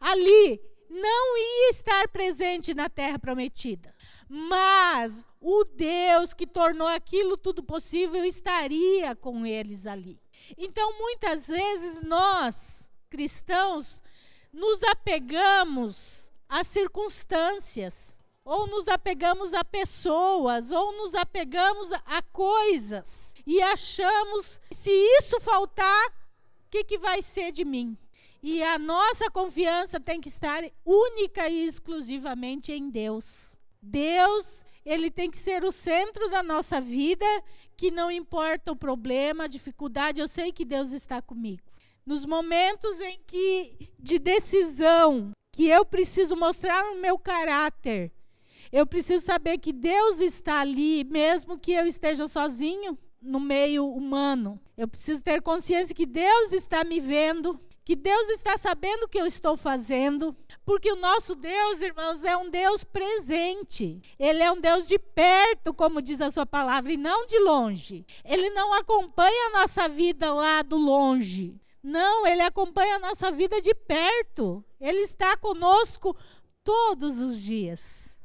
Ali, 0.00 0.60
não 0.88 1.38
ia 1.38 1.70
estar 1.70 2.08
presente 2.08 2.74
na 2.74 2.88
terra 2.88 3.18
prometida. 3.18 3.94
Mas 4.28 5.24
o 5.40 5.64
Deus 5.64 6.34
que 6.34 6.46
tornou 6.46 6.88
aquilo 6.88 7.36
tudo 7.36 7.62
possível 7.62 8.24
estaria 8.24 9.14
com 9.14 9.46
eles 9.46 9.86
ali. 9.86 10.20
Então, 10.56 10.98
muitas 10.98 11.46
vezes 11.46 12.00
nós, 12.02 12.90
cristãos, 13.08 14.02
nos 14.52 14.82
apegamos 14.82 16.30
às 16.48 16.66
circunstâncias, 16.66 18.18
ou 18.44 18.66
nos 18.66 18.86
apegamos 18.88 19.52
a 19.52 19.64
pessoas, 19.64 20.70
ou 20.70 20.92
nos 20.92 21.14
apegamos 21.14 21.92
a 21.92 22.22
coisas, 22.32 23.34
e 23.46 23.60
achamos: 23.60 24.60
se 24.70 24.90
isso 24.90 25.40
faltar, 25.40 26.08
o 26.08 26.70
que, 26.70 26.84
que 26.84 26.98
vai 26.98 27.22
ser 27.22 27.52
de 27.52 27.64
mim? 27.64 27.96
E 28.42 28.62
a 28.62 28.78
nossa 28.78 29.30
confiança 29.30 29.98
tem 29.98 30.20
que 30.20 30.28
estar 30.28 30.62
única 30.84 31.48
e 31.48 31.66
exclusivamente 31.66 32.72
em 32.72 32.88
Deus. 32.88 33.55
Deus 33.80 34.60
ele 34.86 35.10
tem 35.10 35.28
que 35.28 35.36
ser 35.36 35.64
o 35.64 35.72
centro 35.72 36.30
da 36.30 36.44
nossa 36.44 36.80
vida, 36.80 37.26
que 37.76 37.90
não 37.90 38.08
importa 38.08 38.70
o 38.70 38.76
problema, 38.76 39.44
a 39.44 39.48
dificuldade, 39.48 40.20
eu 40.20 40.28
sei 40.28 40.52
que 40.52 40.64
Deus 40.64 40.92
está 40.92 41.20
comigo. 41.20 41.62
nos 42.06 42.24
momentos 42.24 43.00
em 43.00 43.18
que 43.26 43.90
de 43.98 44.16
decisão, 44.16 45.32
que 45.52 45.66
eu 45.68 45.84
preciso 45.84 46.36
mostrar 46.36 46.84
o 46.92 47.00
meu 47.00 47.18
caráter, 47.18 48.12
eu 48.70 48.86
preciso 48.86 49.24
saber 49.24 49.58
que 49.58 49.72
Deus 49.72 50.20
está 50.20 50.60
ali, 50.60 51.02
mesmo 51.02 51.58
que 51.58 51.72
eu 51.72 51.84
esteja 51.84 52.28
sozinho 52.28 52.96
no 53.20 53.40
meio 53.40 53.86
humano. 53.88 54.60
Eu 54.76 54.86
preciso 54.86 55.20
ter 55.20 55.42
consciência 55.42 55.94
que 55.94 56.06
Deus 56.06 56.52
está 56.52 56.84
me 56.84 57.00
vendo, 57.00 57.60
que 57.86 57.94
Deus 57.94 58.28
está 58.30 58.58
sabendo 58.58 59.04
o 59.04 59.08
que 59.08 59.16
eu 59.16 59.26
estou 59.26 59.56
fazendo, 59.56 60.36
porque 60.64 60.90
o 60.90 60.96
nosso 60.96 61.36
Deus, 61.36 61.80
irmãos, 61.80 62.24
é 62.24 62.36
um 62.36 62.50
Deus 62.50 62.82
presente. 62.82 64.02
Ele 64.18 64.42
é 64.42 64.50
um 64.50 64.60
Deus 64.60 64.88
de 64.88 64.98
perto, 64.98 65.72
como 65.72 66.02
diz 66.02 66.20
a 66.20 66.32
sua 66.32 66.44
palavra, 66.44 66.92
e 66.92 66.96
não 66.96 67.28
de 67.28 67.38
longe. 67.38 68.04
Ele 68.24 68.50
não 68.50 68.74
acompanha 68.74 69.46
a 69.46 69.60
nossa 69.60 69.88
vida 69.88 70.34
lá 70.34 70.62
do 70.62 70.76
longe. 70.76 71.60
Não, 71.80 72.26
ele 72.26 72.42
acompanha 72.42 72.96
a 72.96 72.98
nossa 72.98 73.30
vida 73.30 73.60
de 73.60 73.72
perto. 73.72 74.64
Ele 74.80 75.02
está 75.02 75.36
conosco 75.36 76.16
todos 76.64 77.20
os 77.20 77.40
dias. 77.40 78.18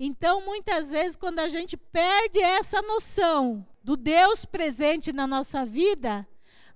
Então, 0.00 0.40
muitas 0.40 0.88
vezes, 0.88 1.16
quando 1.16 1.40
a 1.40 1.48
gente 1.48 1.76
perde 1.76 2.38
essa 2.38 2.80
noção 2.80 3.66
do 3.84 3.94
Deus 3.94 4.46
presente 4.46 5.12
na 5.12 5.26
nossa 5.26 5.66
vida, 5.66 6.26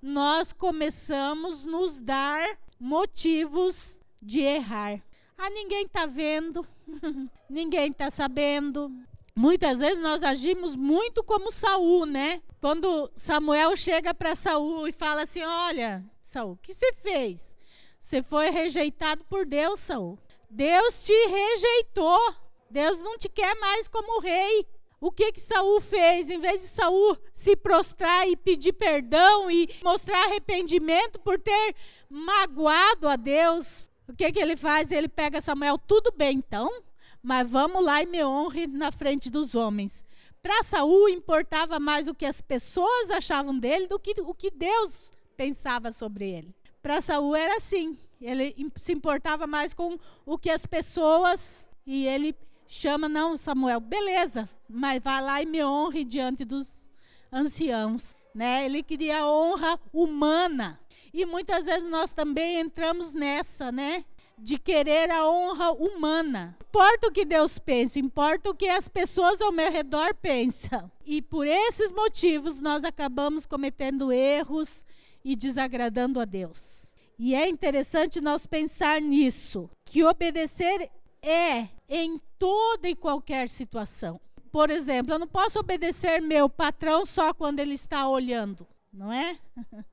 nós 0.07 0.53
começamos 0.53 1.67
a 1.67 1.71
nos 1.71 1.99
dar 1.99 2.59
motivos 2.79 4.01
de 4.23 4.39
errar. 4.39 5.03
Ah, 5.37 5.51
ninguém 5.51 5.85
está 5.85 6.07
vendo, 6.07 6.65
ninguém 7.51 7.91
está 7.91 8.09
sabendo. 8.09 8.91
Muitas 9.35 9.81
vezes 9.81 10.01
nós 10.01 10.23
agimos 10.23 10.77
muito 10.77 11.25
como 11.25 11.51
Saul, 11.51 12.07
né? 12.07 12.41
Quando 12.61 13.11
Samuel 13.17 13.77
chega 13.77 14.15
para 14.15 14.37
Saul 14.37 14.87
e 14.87 14.93
fala 14.93 15.23
assim: 15.23 15.43
Olha, 15.43 16.05
Saul, 16.23 16.53
o 16.53 16.57
que 16.57 16.73
você 16.73 16.93
fez? 16.93 17.55
Você 18.01 18.23
foi 18.23 18.51
rejeitado 18.51 19.25
por 19.25 19.45
Deus, 19.45 19.81
Saul. 19.81 20.17
Deus 20.49 21.03
te 21.03 21.13
rejeitou. 21.13 22.35
Deus 22.71 23.01
não 23.01 23.19
te 23.19 23.29
quer 23.29 23.59
mais 23.59 23.89
como 23.89 24.21
rei. 24.21 24.67
O 25.07 25.13
que 25.13 25.31
que 25.31 25.41
Saul 25.41 25.81
fez? 25.81 26.29
Em 26.29 26.41
vez 26.41 26.63
de 26.63 26.67
Saul 26.67 27.17
se 27.33 27.55
prostrar 27.55 28.29
e 28.29 28.35
pedir 28.35 28.73
perdão 28.73 29.49
e 29.49 29.69
mostrar 29.85 30.25
arrependimento 30.25 31.21
por 31.21 31.39
ter 31.39 31.77
magoado 32.11 33.07
a 33.07 33.15
Deus, 33.15 33.89
o 34.09 34.13
que 34.13 34.33
que 34.33 34.41
ele 34.41 34.57
faz? 34.57 34.91
Ele 34.91 35.07
pega 35.07 35.41
Samuel, 35.41 35.79
tudo 35.79 36.11
bem 36.11 36.39
então, 36.39 36.83
mas 37.23 37.49
vamos 37.49 37.85
lá 37.85 38.03
e 38.03 38.07
me 38.07 38.25
honre 38.25 38.67
na 38.67 38.91
frente 38.91 39.31
dos 39.31 39.55
homens. 39.55 40.05
Para 40.43 40.65
Saul 40.65 41.09
importava 41.09 41.79
mais 41.79 42.09
o 42.09 42.15
que 42.15 42.27
as 42.27 42.41
pessoas 42.41 43.09
achavam 43.09 43.57
dele 43.57 43.87
do 43.87 44.01
que 44.01 44.13
o 44.21 44.35
que 44.35 44.51
Deus 44.51 45.09
pensava 45.37 45.93
sobre 45.93 46.29
ele. 46.29 46.53
Para 46.83 47.01
Saul 47.01 47.37
era 47.37 47.59
assim. 47.59 47.97
Ele 48.21 48.73
se 48.81 48.93
importava 48.93 49.47
mais 49.47 49.73
com 49.73 50.01
o 50.25 50.37
que 50.37 50.51
as 50.51 50.67
pessoas 50.67 51.65
e 51.87 52.09
ele 52.09 52.35
chama 52.69 53.09
não 53.09 53.37
Samuel, 53.37 53.81
beleza, 53.81 54.49
mas 54.69 55.03
vai 55.03 55.23
lá 55.23 55.43
e 55.43 55.47
me 55.47 55.65
honre 55.65 56.05
diante 56.05 56.45
dos 56.45 56.89
anciãos, 57.33 58.15
né? 58.35 58.65
Ele 58.65 58.83
queria 58.83 59.27
honra 59.27 59.79
humana. 59.93 60.81
E 61.13 61.25
muitas 61.25 61.65
vezes 61.65 61.89
nós 61.89 62.13
também 62.13 62.61
entramos 62.61 63.13
nessa, 63.13 63.73
né? 63.73 64.05
De 64.39 64.59
querer 64.59 65.11
a 65.11 65.29
honra 65.29 65.73
humana. 65.73 66.57
Importa 66.69 67.09
o 67.09 67.13
que 67.13 67.25
Deus 67.25 67.59
pensa, 67.59 67.99
importa 67.99 68.51
o 68.51 68.55
que 68.55 68.69
as 68.69 68.87
pessoas 68.87 69.41
ao 69.41 69.51
meu 69.51 69.71
redor 69.73 70.15
pensam. 70.15 70.91
E 71.07 71.23
por 71.23 71.47
esses 71.47 71.91
motivos 71.91 72.61
nós 72.61 72.85
acabamos 72.85 73.47
cometendo 73.47 74.13
erros 74.13 74.85
e 75.25 75.35
desagradando 75.35 76.21
a 76.21 76.25
Deus. 76.25 76.93
E 77.19 77.35
é 77.35 77.49
interessante 77.49 78.21
nós 78.21 78.45
pensar 78.45 79.01
nisso, 79.01 79.71
que 79.87 80.05
obedecer 80.05 80.91
é 81.23 81.69
em 81.89 82.21
toda 82.39 82.89
e 82.89 82.95
qualquer 82.95 83.49
situação. 83.49 84.21
Por 84.51 84.71
exemplo, 84.71 85.13
eu 85.13 85.19
não 85.19 85.29
posso 85.29 85.59
obedecer 85.59 86.21
meu 86.21 86.49
patrão 86.49 87.05
só 87.05 87.35
quando 87.35 87.61
ele 87.61 87.75
está 87.75 88.09
olhando, 88.09 88.67
não 88.93 89.13
é? 89.13 89.39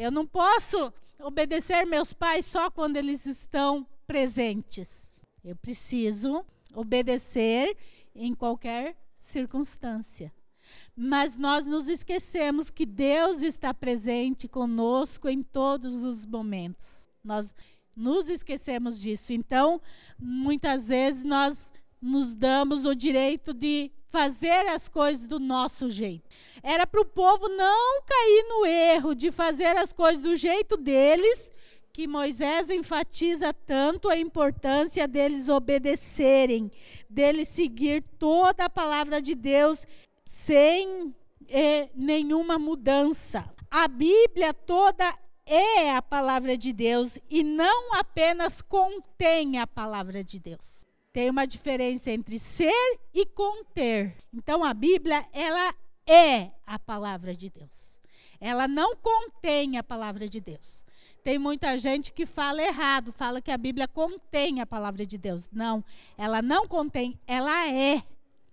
Eu 0.00 0.12
não 0.12 0.24
posso 0.24 0.92
obedecer 1.18 1.84
meus 1.84 2.12
pais 2.12 2.46
só 2.46 2.70
quando 2.70 2.96
eles 2.96 3.26
estão 3.26 3.84
presentes. 4.06 5.20
Eu 5.42 5.56
preciso 5.56 6.46
obedecer 6.72 7.76
em 8.14 8.32
qualquer 8.32 8.96
circunstância. 9.16 10.32
Mas 10.94 11.36
nós 11.36 11.66
nos 11.66 11.88
esquecemos 11.88 12.70
que 12.70 12.86
Deus 12.86 13.42
está 13.42 13.74
presente 13.74 14.46
conosco 14.46 15.28
em 15.28 15.42
todos 15.42 16.04
os 16.04 16.24
momentos. 16.24 17.08
Nós 17.24 17.52
nos 17.98 18.28
esquecemos 18.28 19.00
disso. 19.00 19.32
Então, 19.32 19.80
muitas 20.18 20.86
vezes 20.86 21.22
nós 21.22 21.70
nos 22.00 22.34
damos 22.34 22.84
o 22.84 22.94
direito 22.94 23.52
de 23.52 23.90
fazer 24.08 24.66
as 24.68 24.88
coisas 24.88 25.26
do 25.26 25.38
nosso 25.38 25.90
jeito. 25.90 26.28
Era 26.62 26.86
para 26.86 27.00
o 27.00 27.04
povo 27.04 27.48
não 27.48 28.02
cair 28.02 28.44
no 28.48 28.66
erro 28.66 29.14
de 29.14 29.30
fazer 29.30 29.76
as 29.76 29.92
coisas 29.92 30.22
do 30.22 30.34
jeito 30.36 30.76
deles, 30.76 31.50
que 31.92 32.06
Moisés 32.06 32.70
enfatiza 32.70 33.52
tanto 33.52 34.08
a 34.08 34.16
importância 34.16 35.08
deles 35.08 35.48
obedecerem, 35.48 36.70
deles 37.10 37.48
seguir 37.48 38.02
toda 38.18 38.66
a 38.66 38.70
palavra 38.70 39.20
de 39.20 39.34
Deus 39.34 39.84
sem 40.24 41.14
eh, 41.48 41.88
nenhuma 41.94 42.58
mudança. 42.58 43.44
A 43.70 43.88
Bíblia 43.88 44.54
toda 44.54 45.12
é 45.48 45.96
a 45.96 46.02
palavra 46.02 46.58
de 46.58 46.72
Deus 46.72 47.18
e 47.30 47.42
não 47.42 47.94
apenas 47.94 48.60
contém 48.60 49.58
a 49.58 49.66
palavra 49.66 50.22
de 50.22 50.38
Deus. 50.38 50.86
Tem 51.10 51.30
uma 51.30 51.46
diferença 51.46 52.10
entre 52.10 52.38
ser 52.38 53.00
e 53.14 53.24
conter. 53.24 54.14
Então 54.32 54.62
a 54.62 54.74
Bíblia, 54.74 55.24
ela 55.32 55.74
é 56.06 56.50
a 56.66 56.78
palavra 56.78 57.34
de 57.34 57.48
Deus. 57.48 57.98
Ela 58.38 58.68
não 58.68 58.94
contém 58.94 59.78
a 59.78 59.82
palavra 59.82 60.28
de 60.28 60.38
Deus. 60.38 60.84
Tem 61.24 61.38
muita 61.38 61.76
gente 61.78 62.12
que 62.12 62.26
fala 62.26 62.62
errado, 62.62 63.10
fala 63.10 63.40
que 63.40 63.50
a 63.50 63.58
Bíblia 63.58 63.88
contém 63.88 64.60
a 64.60 64.66
palavra 64.66 65.04
de 65.04 65.16
Deus. 65.16 65.48
Não, 65.50 65.82
ela 66.16 66.42
não 66.42 66.68
contém, 66.68 67.18
ela 67.26 67.68
é 67.68 68.02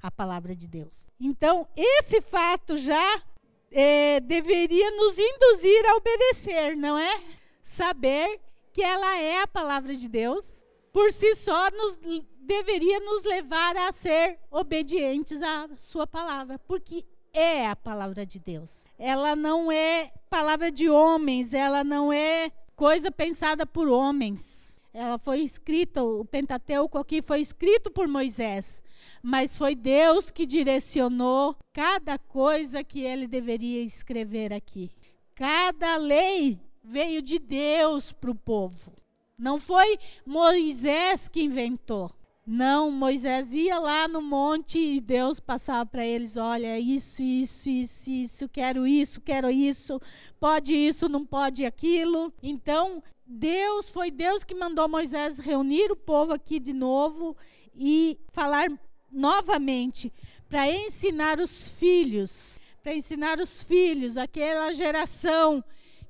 a 0.01 0.09
palavra 0.09 0.55
de 0.55 0.67
Deus. 0.67 1.09
Então, 1.19 1.67
esse 1.75 2.21
fato 2.21 2.77
já 2.77 3.21
é, 3.71 4.19
deveria 4.19 4.91
nos 4.91 5.17
induzir 5.17 5.85
a 5.87 5.95
obedecer, 5.95 6.75
não 6.75 6.97
é? 6.97 7.21
Saber 7.63 8.39
que 8.71 8.81
ela 8.81 9.17
é 9.17 9.41
a 9.41 9.47
palavra 9.47 9.95
de 9.95 10.07
Deus, 10.07 10.65
por 10.91 11.11
si 11.11 11.35
só 11.35 11.69
nos, 11.71 11.97
deveria 12.39 12.99
nos 12.99 13.23
levar 13.23 13.75
a 13.77 13.91
ser 13.91 14.39
obedientes 14.51 15.41
à 15.41 15.69
sua 15.75 16.05
palavra, 16.05 16.59
porque 16.59 17.05
é 17.33 17.67
a 17.67 17.75
palavra 17.75 18.25
de 18.25 18.39
Deus. 18.39 18.87
Ela 18.97 19.35
não 19.35 19.71
é 19.71 20.11
palavra 20.29 20.71
de 20.71 20.89
homens, 20.89 21.53
ela 21.53 21.83
não 21.83 22.13
é 22.13 22.51
coisa 22.75 23.11
pensada 23.11 23.65
por 23.65 23.87
homens. 23.87 24.79
Ela 24.93 25.17
foi 25.17 25.39
escrita, 25.39 26.01
o 26.01 26.23
Pentateuco 26.23 26.97
aqui 26.97 27.21
foi 27.21 27.41
escrito 27.41 27.91
por 27.91 28.07
Moisés 28.07 28.81
mas 29.21 29.57
foi 29.57 29.75
Deus 29.75 30.29
que 30.31 30.45
direcionou 30.45 31.55
cada 31.73 32.17
coisa 32.17 32.83
que 32.83 33.01
ele 33.01 33.27
deveria 33.27 33.81
escrever 33.81 34.53
aqui. 34.53 34.91
Cada 35.33 35.97
lei 35.97 36.59
veio 36.83 37.21
de 37.21 37.39
Deus 37.39 38.11
para 38.11 38.31
o 38.31 38.35
povo. 38.35 38.93
Não 39.37 39.59
foi 39.59 39.97
Moisés 40.25 41.27
que 41.27 41.41
inventou. 41.41 42.11
Não, 42.47 42.91
Moisés 42.91 43.51
ia 43.53 43.79
lá 43.79 44.07
no 44.07 44.21
monte 44.21 44.77
e 44.77 45.01
Deus 45.01 45.39
passava 45.39 45.83
para 45.83 46.05
eles: 46.05 46.37
olha, 46.37 46.79
isso, 46.79 47.23
isso, 47.23 47.67
isso, 47.67 48.09
isso, 48.09 48.49
quero 48.49 48.85
isso, 48.85 49.19
quero 49.19 49.49
isso, 49.49 49.99
pode 50.39 50.75
isso, 50.75 51.09
não 51.09 51.25
pode 51.25 51.65
aquilo. 51.65 52.31
Então, 52.43 53.01
Deus, 53.25 53.89
foi 53.89 54.11
Deus 54.11 54.43
que 54.43 54.53
mandou 54.53 54.87
Moisés 54.87 55.39
reunir 55.39 55.91
o 55.91 55.95
povo 55.95 56.33
aqui 56.33 56.59
de 56.59 56.71
novo 56.71 57.35
e 57.75 58.19
falar 58.31 58.69
novamente 59.15 60.11
para 60.49 60.69
ensinar 60.69 61.39
os 61.39 61.69
filhos, 61.69 62.59
para 62.83 62.93
ensinar 62.93 63.39
os 63.39 63.63
filhos, 63.63 64.17
aquela 64.17 64.73
geração 64.73 65.63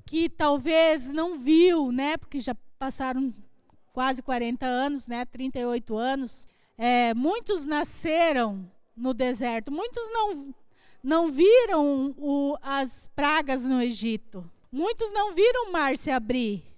que 0.06 0.30
talvez 0.30 1.10
não 1.10 1.38
viu, 1.38 1.92
né, 1.92 2.18
porque 2.18 2.42
já 2.42 2.56
passaram 2.78 3.34
quase 3.94 4.22
40 4.22 4.66
anos, 4.66 5.08
né, 5.08 5.26
38 5.26 5.96
anos. 5.96 6.48
É, 6.78 7.14
muitos 7.14 7.66
nasceram 7.66 8.70
no 8.96 9.14
deserto, 9.14 9.72
muitos 9.72 10.04
não, 10.12 10.56
não 11.02 11.32
viram 11.32 12.14
o, 12.18 12.58
as 12.62 13.10
pragas 13.16 13.64
no 13.64 13.82
Egito, 13.82 14.50
muitos 14.72 15.12
não 15.12 15.32
viram 15.34 15.70
o 15.70 15.72
mar 15.72 15.98
se 15.98 16.12
abrir. 16.12 16.75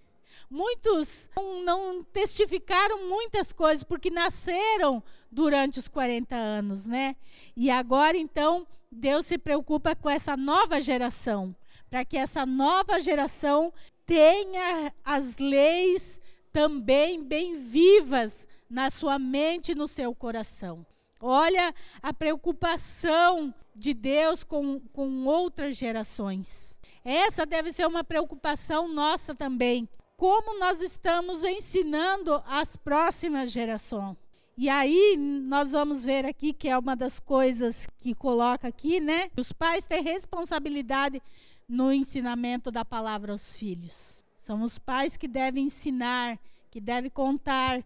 Muitos 0.50 1.30
não, 1.66 2.04
testificaram 2.04 3.10
muitas 3.10 3.52
coisas 3.52 3.84
porque 3.84 4.10
nasceram 4.10 5.04
durante 5.30 5.80
os 5.80 5.88
40 5.88 6.36
anos, 6.36 6.88
né? 6.88 7.16
E 7.56 7.70
agora 7.70 8.18
então 8.18 8.66
Deus 8.92 9.26
se 9.26 9.38
preocupa 9.38 9.96
com 9.96 10.10
essa 10.10 10.38
nova 10.38 10.80
geração, 10.80 11.56
para 11.90 12.06
que 12.06 12.18
essa 12.18 12.46
nova 12.46 13.00
geração 13.00 13.74
tenha 14.06 14.94
as 15.04 15.38
leis 15.38 16.22
também 16.54 17.22
bem 17.24 17.56
vivas 17.56 18.48
na 18.70 18.90
sua 18.90 19.20
mente 19.20 19.74
e 19.74 19.76
no 19.76 19.88
seu 19.88 20.16
coração. 20.16 20.86
Olha 21.20 21.74
a 22.02 22.14
preocupação 22.14 23.54
de 23.76 23.94
Deus 23.94 24.44
com, 24.44 24.80
com 24.94 25.26
outras 25.26 25.76
gerações. 25.76 26.78
Essa 27.04 27.46
deve 27.46 27.72
ser 27.74 27.86
uma 27.86 28.04
preocupação 28.04 28.88
nossa 28.88 29.36
também. 29.36 29.88
Como 30.18 30.60
nós 30.60 30.82
estamos 30.82 31.44
ensinando 31.44 32.42
as 32.48 32.76
próximas 32.76 33.52
gerações. 33.52 34.18
E 34.58 34.68
aí 34.68 35.16
nós 35.16 35.72
vamos 35.72 36.04
ver 36.04 36.26
aqui 36.26 36.52
que 36.52 36.68
é 36.68 36.76
uma 36.76 36.96
das 36.96 37.20
coisas 37.20 37.88
que 38.00 38.16
coloca 38.16 38.68
aqui, 38.68 39.00
né? 39.00 39.30
Os 39.38 39.52
pais 39.52 39.86
têm 39.86 40.02
responsabilidade 40.02 41.22
no 41.70 41.94
ensinamento 41.94 42.72
da 42.72 42.84
palavra 42.84 43.32
aos 43.32 43.56
filhos. 43.56 44.26
São 44.40 44.64
os 44.64 44.80
pais 44.80 45.16
que 45.16 45.28
devem 45.28 45.66
ensinar, 45.66 46.40
que 46.72 46.82
devem 46.82 47.12
contar 47.12 47.86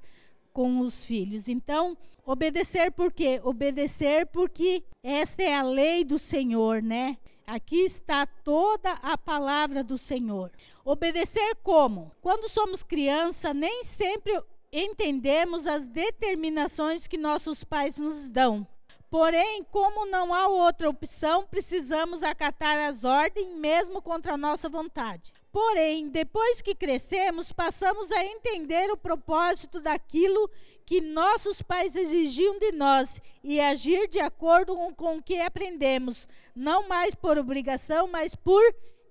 com 0.54 0.80
os 0.80 1.04
filhos. 1.04 1.50
Então, 1.50 1.98
obedecer 2.26 2.94
por 2.94 3.12
quê? 3.12 3.42
Obedecer 3.44 4.26
porque 4.28 4.82
esta 5.04 5.44
é 5.44 5.54
a 5.54 5.64
lei 5.64 6.06
do 6.06 6.18
Senhor, 6.18 6.82
né? 6.82 7.18
Aqui 7.46 7.82
está 7.82 8.26
toda 8.26 8.92
a 9.02 9.18
palavra 9.18 9.84
do 9.84 9.98
Senhor. 9.98 10.52
Obedecer 10.86 11.56
como? 11.64 12.12
Quando 12.22 12.48
somos 12.48 12.84
criança, 12.84 13.54
nem 13.54 13.84
sempre 13.84 14.42
entendemos 14.72 15.68
as 15.68 15.86
determinações 15.88 17.08
que 17.08 17.18
nossos 17.18 17.64
pais 17.64 17.98
nos 17.98 18.30
dão. 18.30 18.66
Porém, 19.10 19.62
como 19.66 20.06
não 20.06 20.34
há 20.34 20.48
outra 20.48 20.90
opção, 20.90 21.46
precisamos 21.46 22.24
acatar 22.24 22.78
as 22.88 23.04
ordens 23.04 23.54
mesmo 23.58 24.02
contra 24.02 24.36
a 24.36 24.38
nossa 24.38 24.70
vontade. 24.70 25.34
Porém, 25.52 26.08
depois 26.08 26.62
que 26.62 26.74
crescemos, 26.74 27.52
passamos 27.52 28.10
a 28.10 28.24
entender 28.24 28.90
o 28.90 28.96
propósito 28.96 29.82
daquilo 29.82 30.48
que 30.48 30.52
nossos 31.00 31.62
pais 31.62 31.96
exigiam 31.96 32.60
de 32.60 32.74
nós 32.74 33.22
e 33.44 33.62
agir 33.62 34.10
de 34.10 34.20
acordo 34.20 34.76
com 34.98 35.18
o 35.18 35.24
que 35.24 35.40
aprendemos, 35.40 36.28
não 36.54 36.88
mais 36.90 37.16
por 37.16 37.38
obrigação, 37.38 38.08
mas 38.08 38.36
por 38.36 38.62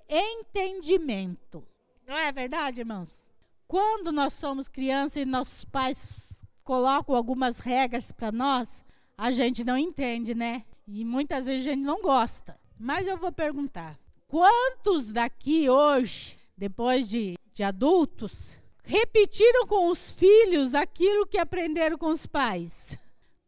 entendimento. 0.08 1.64
Não 2.06 2.18
é 2.18 2.30
verdade, 2.30 2.80
irmãos? 2.80 3.24
Quando 3.66 4.10
nós 4.10 4.34
somos 4.34 4.68
crianças 4.68 5.22
e 5.22 5.24
nossos 5.24 5.64
pais 5.64 6.44
colocam 6.64 7.14
algumas 7.14 7.60
regras 7.60 8.12
para 8.12 8.30
nós, 8.30 8.84
a 9.16 9.30
gente 9.30 9.64
não 9.64 9.78
entende, 9.78 10.34
né? 10.34 10.64
E 10.86 11.04
muitas 11.04 11.46
vezes 11.46 11.66
a 11.66 11.70
gente 11.70 11.82
não 11.82 12.02
gosta. 12.02 12.58
Mas 12.78 13.06
eu 13.06 13.16
vou 13.16 13.30
perguntar: 13.30 13.98
quantos 14.26 15.12
daqui 15.12 15.70
hoje, 15.70 16.36
depois 16.56 17.08
de, 17.08 17.38
de 17.52 17.62
adultos, 17.62 18.59
repetiram 18.82 19.66
com 19.66 19.88
os 19.88 20.10
filhos 20.12 20.74
aquilo 20.74 21.26
que 21.26 21.38
aprenderam 21.38 21.96
com 21.98 22.08
os 22.08 22.26
pais? 22.26 22.96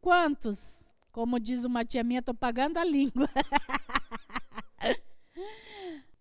Quantos? 0.01 0.83
Como 1.13 1.39
diz 1.39 1.65
uma 1.65 1.85
tia 1.85 2.03
minha, 2.03 2.21
estou 2.21 2.35
pagando 2.35 2.79
a 2.79 2.85
língua. 2.85 3.29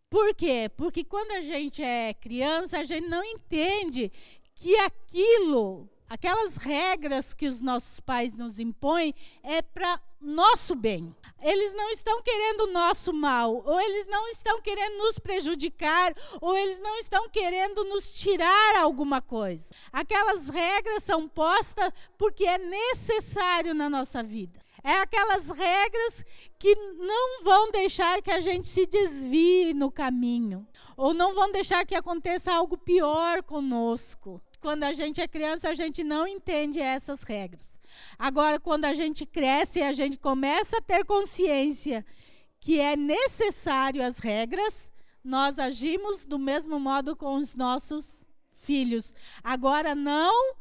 Por 0.10 0.36
quê? 0.36 0.70
Porque 0.76 1.04
quando 1.06 1.32
a 1.32 1.42
gente 1.42 1.82
é 1.82 2.14
criança, 2.14 2.80
a 2.80 2.84
gente 2.84 3.08
não 3.08 3.24
entende 3.24 4.12
que 4.54 4.76
aquilo 4.78 5.90
aquelas 6.12 6.58
regras 6.58 7.34
que 7.34 7.48
os 7.48 7.62
nossos 7.62 8.02
pais 8.02 8.34
nos 8.34 8.60
impõem 8.60 9.16
é 9.42 9.62
para 9.62 9.98
nosso 10.20 10.76
bem. 10.76 11.16
Eles 11.42 11.72
não 11.72 11.90
estão 11.90 12.22
querendo 12.22 12.66
o 12.66 12.72
nosso 12.74 13.14
mal, 13.14 13.64
ou 13.66 13.80
eles 13.80 14.06
não 14.08 14.28
estão 14.28 14.62
querendo 14.62 14.98
nos 14.98 15.18
prejudicar, 15.18 16.14
ou 16.42 16.56
eles 16.58 16.82
não 16.82 16.98
estão 16.98 17.30
querendo 17.30 17.86
nos 17.86 18.14
tirar 18.14 18.76
alguma 18.76 19.22
coisa. 19.22 19.74
Aquelas 19.90 20.50
regras 20.50 21.02
são 21.02 21.30
postas 21.30 21.94
porque 22.18 22.46
é 22.46 22.58
necessário 22.58 23.74
na 23.74 23.90
nossa 23.90 24.22
vida. 24.22 24.60
É 24.84 24.96
aquelas 24.96 25.48
regras 25.48 26.26
que 26.60 26.76
não 26.76 27.42
vão 27.42 27.72
deixar 27.72 28.22
que 28.22 28.32
a 28.32 28.42
gente 28.42 28.68
se 28.68 28.86
desvie 28.86 29.74
no 29.74 29.90
caminho, 29.90 30.68
ou 30.98 31.14
não 31.14 31.34
vão 31.34 31.54
deixar 31.54 31.86
que 31.86 31.96
aconteça 31.96 32.52
algo 32.54 32.78
pior 32.78 33.42
conosco 33.44 34.42
quando 34.62 34.84
a 34.84 34.94
gente 34.94 35.20
é 35.20 35.28
criança, 35.28 35.70
a 35.70 35.74
gente 35.74 36.04
não 36.04 36.28
entende 36.28 36.80
essas 36.80 37.24
regras. 37.24 37.78
Agora, 38.18 38.60
quando 38.60 38.86
a 38.86 38.94
gente 38.94 39.26
cresce 39.26 39.80
e 39.80 39.84
a 39.84 39.92
gente 39.92 40.18
começa 40.18 40.78
a 40.78 40.82
ter 40.82 41.04
consciência 41.04 42.06
que 42.60 42.80
é 42.80 42.96
necessário 42.96 44.06
as 44.06 44.20
regras, 44.20 44.92
nós 45.24 45.60
agimos 45.60 46.26
do 46.26 46.38
mesmo 46.38 46.80
modo 46.80 47.16
com 47.16 47.36
os 47.36 47.56
nossos 47.56 48.24
filhos. 48.54 49.14
Agora, 49.44 49.96
não 49.96 50.56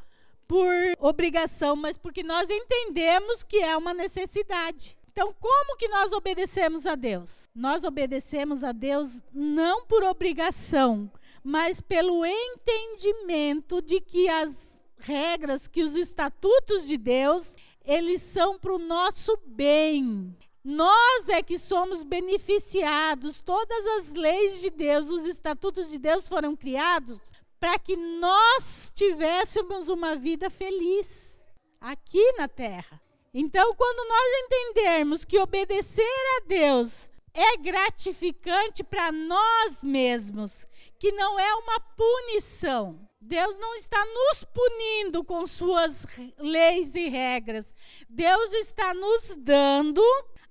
por 0.48 0.74
obrigação, 0.98 1.76
mas 1.76 1.96
porque 1.96 2.22
nós 2.22 2.48
entendemos 2.50 3.42
que 3.42 3.58
é 3.58 3.76
uma 3.76 3.94
necessidade. 3.94 4.96
Então, 5.12 5.34
como 5.38 5.76
que 5.76 5.88
nós 5.88 6.12
obedecemos 6.12 6.86
a 6.86 6.94
Deus? 6.94 7.48
Nós 7.54 7.84
obedecemos 7.84 8.64
a 8.64 8.72
Deus 8.72 9.20
não 9.32 9.84
por 9.84 10.02
obrigação, 10.02 11.10
mas 11.42 11.80
pelo 11.80 12.24
entendimento 12.24 13.80
de 13.80 14.00
que 14.00 14.28
as 14.28 14.82
regras, 14.98 15.66
que 15.66 15.82
os 15.82 15.94
estatutos 15.94 16.86
de 16.86 16.96
Deus, 16.96 17.54
eles 17.84 18.22
são 18.22 18.58
para 18.58 18.74
o 18.74 18.78
nosso 18.78 19.38
bem. 19.46 20.36
Nós 20.62 21.28
é 21.28 21.42
que 21.42 21.58
somos 21.58 22.04
beneficiados. 22.04 23.40
Todas 23.40 23.86
as 23.98 24.12
leis 24.12 24.60
de 24.60 24.70
Deus, 24.70 25.08
os 25.08 25.24
estatutos 25.24 25.90
de 25.90 25.98
Deus 25.98 26.28
foram 26.28 26.54
criados 26.54 27.20
para 27.58 27.78
que 27.78 27.96
nós 27.96 28.92
tivéssemos 28.94 29.88
uma 29.88 30.16
vida 30.16 30.50
feliz 30.50 31.46
aqui 31.80 32.32
na 32.32 32.48
terra. 32.48 33.00
Então, 33.32 33.74
quando 33.74 34.08
nós 34.08 34.44
entendermos 34.44 35.24
que 35.24 35.38
obedecer 35.38 36.02
a 36.36 36.46
Deus 36.46 37.08
é 37.32 37.56
gratificante 37.58 38.82
para 38.82 39.12
nós 39.12 39.84
mesmos, 39.84 40.66
que 41.00 41.10
não 41.12 41.40
é 41.40 41.54
uma 41.54 41.80
punição. 41.80 43.08
Deus 43.18 43.56
não 43.56 43.74
está 43.74 44.04
nos 44.04 44.44
punindo 44.44 45.24
com 45.24 45.46
suas 45.46 46.06
leis 46.38 46.94
e 46.94 47.08
regras. 47.08 47.74
Deus 48.06 48.52
está 48.52 48.92
nos 48.92 49.34
dando 49.38 50.02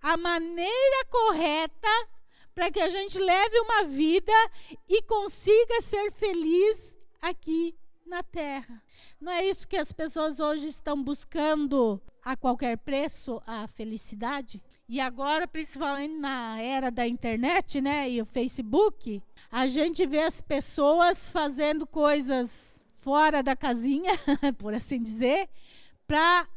a 0.02 0.18
maneira 0.18 1.06
correta 1.06 1.88
para 2.56 2.72
que 2.72 2.80
a 2.80 2.90
gente 2.90 3.20
leve 3.20 3.60
uma 3.60 3.84
vida 3.84 4.34
e 4.88 5.04
consiga 5.04 5.82
ser 5.82 6.12
feliz 6.14 6.98
aqui 7.22 7.78
na 8.04 8.24
terra. 8.24 8.82
Não 9.22 9.32
é 9.32 9.46
isso 9.46 9.68
que 9.68 9.78
as 9.78 9.92
pessoas 9.92 10.40
hoje 10.40 10.68
estão 10.68 11.02
buscando 11.02 12.02
a 12.24 12.36
qualquer 12.36 12.76
preço 12.80 13.40
a 13.46 13.68
felicidade? 13.68 14.60
E 14.92 15.00
agora, 15.00 15.48
principalmente 15.48 16.16
na 16.16 16.60
era 16.60 16.90
da 16.90 17.08
internet, 17.08 17.80
né, 17.80 18.10
e 18.10 18.20
o 18.20 18.26
Facebook, 18.26 19.22
a 19.52 19.68
gente 19.68 20.04
vê 20.08 20.24
as 20.24 20.42
pessoas 20.42 21.30
fazendo 21.30 21.86
coisas 21.86 22.84
fora 22.98 23.44
da 23.44 23.56
casinha, 23.56 24.12
por 24.58 24.74
assim 24.74 25.00
dizer, 25.00 25.48
para 26.08 26.48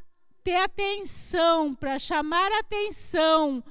ter 0.42 0.56
atenção, 0.56 1.74
para 1.74 1.98
chamar 1.98 2.50
atenção, 2.52 3.62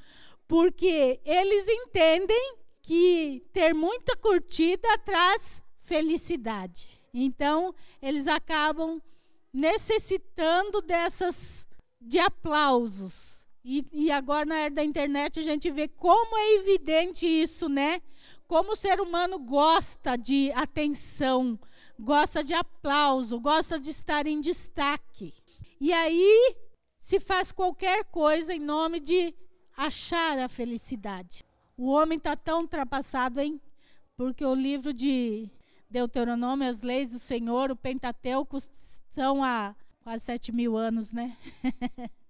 porque 0.48 1.20
eles 1.26 1.68
entendem 1.68 2.58
que 2.84 3.44
ter 3.52 3.74
muita 3.74 4.16
curtida 4.16 4.96
traz 5.00 5.60
felicidade. 5.80 6.88
Então, 7.12 7.74
eles 8.00 8.28
acabam 8.28 9.02
necessitando 9.52 10.84
dessas 10.84 11.66
de 12.00 12.20
aplausos 12.20 13.31
e, 13.64 13.86
e 13.92 14.12
agora, 14.12 14.46
na 14.46 14.58
era 14.58 14.74
da 14.74 14.84
internet, 14.84 15.40
a 15.40 15.44
gente 15.44 15.70
vê 15.70 15.88
como 15.88 16.38
é 16.38 16.56
evidente 16.56 17.28
isso, 17.28 17.70
né? 17.70 18.02
Como 18.48 18.74
o 18.74 18.76
ser 18.76 19.00
humano 19.00 19.38
gosta 19.40 20.18
de 20.18 20.52
atenção, 20.54 21.60
gosta 22.00 22.44
de 22.44 22.54
aplauso, 22.54 23.40
gosta 23.40 23.80
de 23.80 23.92
estar 23.92 24.26
em 24.26 24.42
destaque. 24.42 25.34
E 25.80 25.94
aí 25.94 26.56
se 27.00 27.20
faz 27.20 27.52
qualquer 27.52 28.04
coisa 28.06 28.54
em 28.54 28.60
nome 28.60 29.00
de 29.00 29.34
achar 29.78 30.38
a 30.40 30.50
felicidade. 30.50 31.44
O 31.78 31.88
homem 31.88 32.18
está 32.18 32.36
tão 32.36 32.62
ultrapassado, 32.62 33.40
hein? 33.40 33.62
Porque 34.16 34.46
o 34.46 34.54
livro 34.54 34.94
de 34.94 35.50
Deuteronômio, 35.90 36.70
as 36.70 36.82
leis 36.82 37.12
do 37.12 37.20
Senhor, 37.20 37.72
o 37.72 37.76
Pentateuco, 37.76 38.60
são 39.12 39.44
há 39.44 39.76
quase 40.04 40.26
sete 40.26 40.52
mil 40.52 40.78
anos, 40.78 41.12
né? 41.12 41.38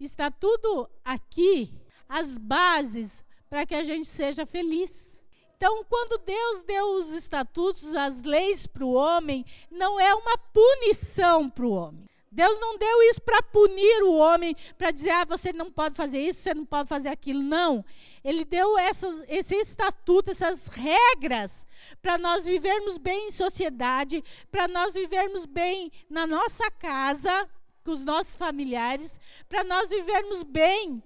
Está 0.00 0.30
tudo 0.30 0.88
aqui, 1.04 1.78
as 2.08 2.38
bases 2.38 3.22
para 3.50 3.66
que 3.66 3.74
a 3.74 3.84
gente 3.84 4.06
seja 4.06 4.46
feliz. 4.46 5.20
Então, 5.56 5.84
quando 5.84 6.16
Deus 6.24 6.62
deu 6.62 6.94
os 6.94 7.10
estatutos, 7.10 7.94
as 7.94 8.22
leis 8.22 8.66
para 8.66 8.82
o 8.82 8.94
homem, 8.94 9.44
não 9.70 10.00
é 10.00 10.14
uma 10.14 10.38
punição 10.38 11.50
para 11.50 11.66
o 11.66 11.72
homem. 11.72 12.08
Deus 12.32 12.58
não 12.60 12.78
deu 12.78 13.02
isso 13.10 13.20
para 13.20 13.42
punir 13.42 14.04
o 14.04 14.14
homem, 14.14 14.56
para 14.78 14.92
dizer, 14.92 15.10
ah, 15.10 15.24
você 15.24 15.52
não 15.52 15.70
pode 15.70 15.96
fazer 15.96 16.20
isso, 16.20 16.40
você 16.40 16.54
não 16.54 16.64
pode 16.64 16.88
fazer 16.88 17.08
aquilo. 17.08 17.42
Não. 17.42 17.84
Ele 18.24 18.44
deu 18.44 18.78
essas, 18.78 19.24
esse 19.28 19.54
estatuto, 19.56 20.30
essas 20.30 20.68
regras, 20.68 21.66
para 22.00 22.16
nós 22.16 22.46
vivermos 22.46 22.96
bem 22.98 23.28
em 23.28 23.32
sociedade, 23.32 24.24
para 24.50 24.68
nós 24.68 24.94
vivermos 24.94 25.44
bem 25.44 25.90
na 26.08 26.26
nossa 26.26 26.70
casa, 26.70 27.48
com 27.84 27.92
os 27.92 28.04
nossos 28.04 28.36
familiares, 28.36 29.14
para 29.48 29.64
nós 29.64 29.90
vivermos 29.90 30.42
bem 30.42 31.02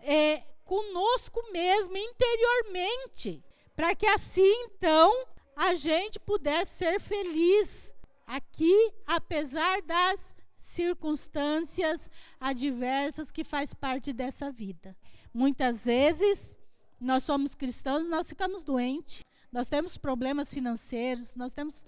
é, 0.00 0.42
conosco 0.64 1.42
mesmo, 1.52 1.96
interiormente, 1.96 3.42
para 3.74 3.94
que 3.94 4.06
assim, 4.06 4.52
então, 4.64 5.26
a 5.56 5.74
gente 5.74 6.20
pudesse 6.20 6.78
ser 6.78 7.00
feliz 7.00 7.94
aqui, 8.26 8.92
apesar 9.06 9.80
das 9.82 10.34
circunstâncias 10.56 12.10
adversas 12.38 13.30
que 13.30 13.42
faz 13.42 13.72
parte 13.72 14.12
dessa 14.12 14.50
vida. 14.50 14.96
Muitas 15.32 15.86
vezes 15.86 16.58
nós 17.00 17.24
somos 17.24 17.54
cristãos, 17.54 18.06
nós 18.08 18.28
ficamos 18.28 18.62
doentes, 18.62 19.24
nós 19.50 19.68
temos 19.68 19.96
problemas 19.96 20.52
financeiros, 20.52 21.34
nós 21.34 21.52
temos 21.54 21.82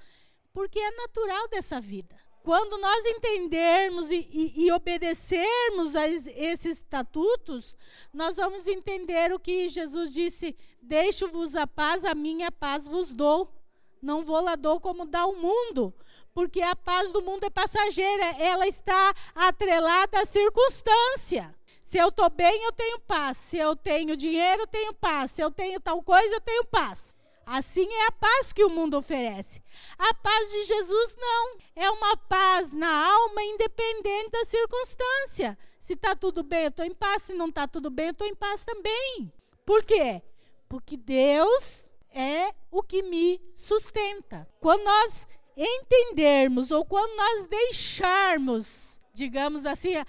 porque 0.52 0.78
é 0.78 0.90
natural 0.96 1.48
dessa 1.48 1.80
vida. 1.80 2.16
Quando 2.42 2.78
nós 2.78 3.04
entendermos 3.04 4.10
e, 4.10 4.28
e, 4.30 4.64
e 4.64 4.72
obedecermos 4.72 5.94
a 5.94 6.08
esses 6.08 6.78
estatutos, 6.78 7.76
nós 8.12 8.36
vamos 8.36 8.66
entender 8.66 9.32
o 9.32 9.38
que 9.38 9.68
Jesus 9.68 10.12
disse: 10.12 10.56
Deixo-vos 10.80 11.54
a 11.54 11.66
paz, 11.66 12.04
a 12.04 12.14
minha 12.14 12.50
paz 12.50 12.88
vos 12.88 13.12
dou. 13.12 13.54
Não 14.00 14.22
vou 14.22 14.40
lá 14.40 14.56
dou 14.56 14.80
como 14.80 15.04
dá 15.04 15.26
o 15.26 15.36
mundo 15.36 15.94
porque 16.32 16.62
a 16.62 16.76
paz 16.76 17.10
do 17.10 17.22
mundo 17.22 17.44
é 17.44 17.50
passageira, 17.50 18.24
ela 18.38 18.66
está 18.66 19.14
atrelada 19.34 20.20
à 20.20 20.24
circunstância. 20.24 21.54
Se 21.82 21.98
eu 21.98 22.08
estou 22.08 22.30
bem, 22.30 22.64
eu 22.64 22.72
tenho 22.72 23.00
paz. 23.00 23.36
Se 23.36 23.58
eu 23.58 23.74
tenho 23.74 24.16
dinheiro, 24.16 24.62
eu 24.62 24.66
tenho 24.66 24.94
paz. 24.94 25.32
Se 25.32 25.42
eu 25.42 25.50
tenho 25.50 25.80
tal 25.80 26.00
coisa, 26.02 26.36
eu 26.36 26.40
tenho 26.40 26.64
paz. 26.66 27.14
Assim 27.52 27.92
é 27.92 28.06
a 28.06 28.12
paz 28.12 28.52
que 28.52 28.62
o 28.62 28.70
mundo 28.70 28.96
oferece. 28.96 29.60
A 29.98 30.14
paz 30.14 30.52
de 30.52 30.64
Jesus 30.66 31.16
não. 31.18 31.58
É 31.74 31.90
uma 31.90 32.16
paz 32.16 32.70
na 32.70 32.88
alma 32.88 33.42
independente 33.42 34.30
da 34.30 34.44
circunstância. 34.44 35.58
Se 35.80 35.94
está 35.94 36.14
tudo 36.14 36.44
bem, 36.44 36.62
eu 36.62 36.68
estou 36.68 36.84
em 36.84 36.94
paz. 36.94 37.24
Se 37.24 37.32
não 37.32 37.48
está 37.48 37.66
tudo 37.66 37.90
bem, 37.90 38.06
eu 38.06 38.12
estou 38.12 38.26
em 38.28 38.36
paz 38.36 38.64
também. 38.64 39.32
Por 39.66 39.82
quê? 39.82 40.22
Porque 40.68 40.96
Deus 40.96 41.90
é 42.14 42.54
o 42.70 42.84
que 42.84 43.02
me 43.02 43.42
sustenta. 43.52 44.46
Quando 44.60 44.84
nós 44.84 45.26
entendermos 45.56 46.70
ou 46.70 46.84
quando 46.84 47.16
nós 47.16 47.46
deixarmos, 47.46 49.00
digamos 49.12 49.66
assim, 49.66 49.96
a, 49.96 50.06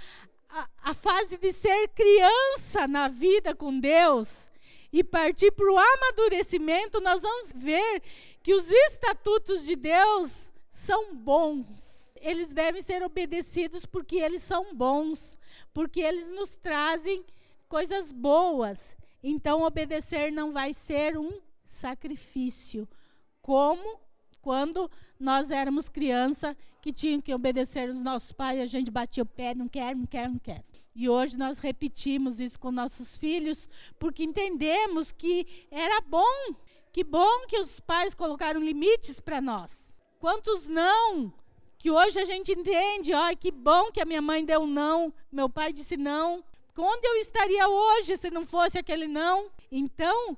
a 0.83 0.93
fase 0.93 1.39
de 1.39 1.51
ser 1.51 1.87
criança 1.87 2.87
na 2.87 3.07
vida 3.07 3.55
com 3.55 3.79
Deus 3.79 4.50
e 4.91 5.03
partir 5.03 5.51
para 5.51 5.71
o 5.71 5.77
amadurecimento, 5.77 6.99
nós 6.99 7.21
vamos 7.21 7.51
ver 7.55 8.01
que 8.43 8.53
os 8.53 8.69
estatutos 8.69 9.63
de 9.63 9.75
Deus 9.75 10.51
são 10.69 11.15
bons. 11.15 12.11
Eles 12.15 12.51
devem 12.51 12.81
ser 12.81 13.01
obedecidos 13.01 13.85
porque 13.85 14.17
eles 14.17 14.43
são 14.43 14.75
bons, 14.75 15.39
porque 15.73 16.01
eles 16.01 16.29
nos 16.29 16.55
trazem 16.55 17.25
coisas 17.67 18.11
boas. 18.11 18.97
Então, 19.23 19.61
obedecer 19.61 20.31
não 20.31 20.51
vai 20.51 20.73
ser 20.73 21.17
um 21.17 21.41
sacrifício, 21.65 22.87
como 23.41 23.99
quando 24.41 24.89
nós 25.19 25.51
éramos 25.51 25.87
criança 25.87 26.57
que 26.81 26.91
tinham 26.91 27.21
que 27.21 27.33
obedecer 27.33 27.87
os 27.89 28.01
nossos 28.01 28.31
pais, 28.31 28.59
a 28.59 28.65
gente 28.65 28.89
batia 28.89 29.23
o 29.23 29.25
pé, 29.25 29.53
não 29.53 29.67
quer, 29.67 29.95
não 29.95 30.05
quer, 30.05 30.27
não 30.27 30.39
quer. 30.39 30.63
E 30.93 31.07
hoje 31.07 31.37
nós 31.37 31.57
repetimos 31.57 32.39
isso 32.39 32.59
com 32.59 32.71
nossos 32.71 33.17
filhos, 33.17 33.69
porque 33.97 34.23
entendemos 34.23 35.11
que 35.11 35.67
era 35.71 36.01
bom, 36.01 36.55
que 36.91 37.03
bom 37.03 37.45
que 37.47 37.57
os 37.59 37.79
pais 37.79 38.13
colocaram 38.13 38.59
limites 38.59 39.19
para 39.19 39.39
nós. 39.39 39.95
Quantos 40.19 40.67
não 40.67 41.33
que 41.77 41.89
hoje 41.89 42.19
a 42.19 42.25
gente 42.25 42.51
entende, 42.51 43.11
ó, 43.13 43.35
que 43.35 43.51
bom 43.51 43.91
que 43.91 43.99
a 43.99 44.05
minha 44.05 44.21
mãe 44.21 44.45
deu 44.45 44.67
não, 44.67 45.11
meu 45.31 45.49
pai 45.49 45.73
disse 45.73 45.97
não. 45.97 46.43
Onde 46.77 47.07
eu 47.07 47.15
estaria 47.15 47.67
hoje 47.67 48.17
se 48.17 48.29
não 48.29 48.45
fosse 48.45 48.77
aquele 48.77 49.07
não? 49.07 49.49
Então, 49.71 50.37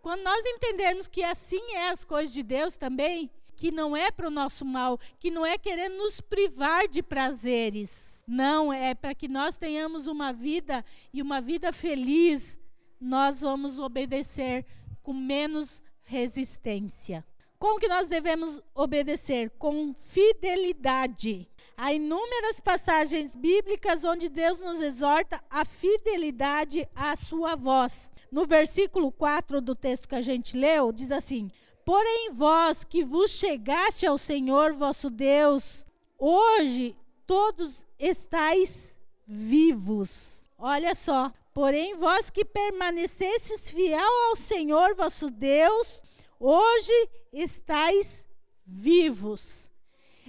quando 0.00 0.22
nós 0.22 0.44
entendermos 0.44 1.08
que 1.08 1.22
assim 1.22 1.62
é 1.72 1.88
as 1.88 2.04
coisas 2.04 2.32
de 2.32 2.42
Deus 2.42 2.76
também, 2.76 3.30
que 3.56 3.70
não 3.70 3.96
é 3.96 4.10
para 4.10 4.28
o 4.28 4.30
nosso 4.30 4.64
mal, 4.64 4.98
que 5.18 5.30
não 5.30 5.44
é 5.44 5.56
querendo 5.58 5.96
nos 5.96 6.20
privar 6.20 6.86
de 6.86 7.02
prazeres. 7.02 8.13
Não, 8.26 8.72
é 8.72 8.94
para 8.94 9.14
que 9.14 9.28
nós 9.28 9.56
tenhamos 9.56 10.06
uma 10.06 10.32
vida 10.32 10.84
e 11.12 11.20
uma 11.20 11.40
vida 11.40 11.72
feliz, 11.72 12.58
nós 13.00 13.42
vamos 13.42 13.78
obedecer 13.78 14.64
com 15.02 15.12
menos 15.12 15.82
resistência. 16.02 17.24
Como 17.58 17.78
que 17.78 17.88
nós 17.88 18.08
devemos 18.08 18.62
obedecer? 18.74 19.50
Com 19.58 19.94
fidelidade. 19.94 21.48
Há 21.76 21.92
inúmeras 21.92 22.60
passagens 22.60 23.34
bíblicas 23.34 24.04
onde 24.04 24.28
Deus 24.28 24.58
nos 24.58 24.80
exorta 24.80 25.42
a 25.50 25.64
fidelidade 25.64 26.88
à 26.94 27.16
sua 27.16 27.54
voz. 27.56 28.12
No 28.30 28.46
versículo 28.46 29.12
4 29.12 29.60
do 29.60 29.74
texto 29.74 30.08
que 30.08 30.14
a 30.14 30.22
gente 30.22 30.56
leu, 30.56 30.92
diz 30.92 31.10
assim: 31.10 31.50
Porém, 31.84 32.30
vós 32.32 32.84
que 32.84 33.04
vos 33.04 33.30
chegaste 33.30 34.06
ao 34.06 34.18
Senhor 34.18 34.72
vosso 34.72 35.10
Deus, 35.10 35.86
hoje 36.18 36.96
todos 37.26 37.83
estáis 37.98 38.96
vivos. 39.26 40.46
Olha 40.58 40.94
só. 40.94 41.32
Porém, 41.52 41.94
vós 41.94 42.30
que 42.30 42.44
permanecestes 42.44 43.70
fiel 43.70 44.28
ao 44.28 44.36
Senhor 44.36 44.94
vosso 44.96 45.30
Deus, 45.30 46.02
hoje 46.40 47.08
estáis 47.32 48.26
vivos. 48.66 49.70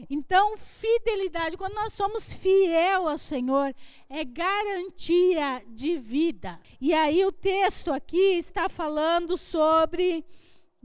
Então, 0.10 0.58
fidelidade, 0.58 1.58
quando 1.58 1.74
nós 1.74 1.94
somos 1.94 2.34
fiel 2.34 3.08
ao 3.08 3.18
Senhor, 3.18 3.74
é 4.10 4.24
garantia 4.24 5.64
de 5.68 5.98
vida. 5.98 6.60
E 6.80 6.94
aí 6.94 7.26
o 7.26 7.32
texto 7.32 7.92
aqui 7.92 8.38
está 8.38 8.68
falando 8.68 9.38
sobre 9.38 10.24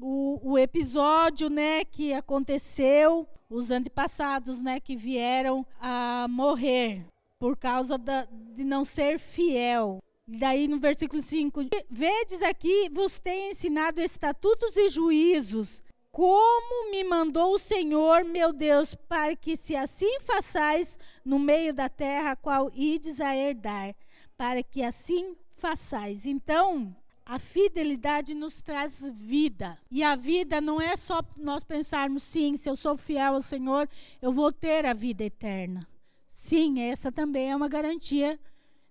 o, 0.01 0.53
o 0.53 0.59
episódio 0.59 1.51
né, 1.51 1.85
que 1.85 2.13
aconteceu, 2.13 3.29
os 3.51 3.71
antepassados 3.71 4.63
né, 4.63 4.79
que 4.79 4.97
vieram 4.97 5.67
a 5.81 6.27
morrer 6.31 7.05
por 7.39 7.57
causa 7.57 7.99
da, 7.99 8.27
de 8.31 8.63
não 8.63 8.85
ser 8.85 9.19
fiel. 9.19 10.01
Daí 10.27 10.69
no 10.69 10.79
versículo 10.79 11.21
5: 11.21 11.63
Vedes 11.91 12.41
aqui, 12.43 12.89
vos 12.93 13.19
tenho 13.19 13.51
ensinado 13.51 14.01
estatutos 14.01 14.77
e 14.77 14.89
juízos, 14.89 15.83
como 16.13 16.91
me 16.93 17.03
mandou 17.03 17.55
o 17.55 17.59
Senhor, 17.59 18.25
meu 18.25 18.53
Deus, 18.53 18.95
para 19.09 19.35
que 19.35 19.57
se 19.57 19.75
assim 19.75 20.21
façais 20.21 20.97
no 21.25 21.39
meio 21.39 21.75
da 21.75 21.89
terra, 21.89 22.37
qual 22.37 22.71
ides 22.75 23.21
a 23.21 23.35
herdar, 23.35 23.97
para 24.37 24.63
que 24.63 24.83
assim 24.85 25.37
façais. 25.53 26.27
Então, 26.27 26.95
a 27.25 27.39
fidelidade 27.39 28.35
nos 28.35 28.61
traz 28.61 29.03
vida. 29.13 29.79
E 29.91 30.03
a 30.03 30.17
vida 30.17 30.61
não 30.61 30.81
é 30.81 30.97
só 30.97 31.23
nós 31.37 31.63
pensarmos, 31.63 32.23
sim, 32.23 32.57
se 32.57 32.69
eu 32.69 32.77
sou 32.77 32.97
fiel 32.97 33.35
ao 33.35 33.43
Senhor, 33.43 33.89
eu 34.21 34.33
vou 34.33 34.53
ter 34.53 34.85
a 34.87 34.93
vida 34.93 35.25
eterna. 35.25 35.87
Sim, 36.29 36.81
essa 36.81 37.13
também 37.13 37.51
é 37.51 37.57
uma 37.57 37.69
garantia 37.69 38.39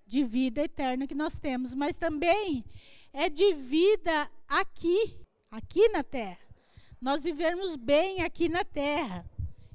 de 0.06 0.24
vida 0.24 0.62
eterna 0.62 1.06
que 1.06 1.16
nós 1.16 1.38
temos, 1.38 1.76
mas 1.76 1.96
também 1.96 2.64
é 3.14 3.30
de 3.30 3.54
vida 3.54 4.30
aqui, 4.48 5.16
aqui 5.52 5.88
na 5.90 6.04
terra. 6.04 6.40
Nós 7.02 7.24
vivermos 7.24 7.76
bem 7.76 8.22
aqui 8.22 8.50
na 8.50 8.64
terra 8.64 9.30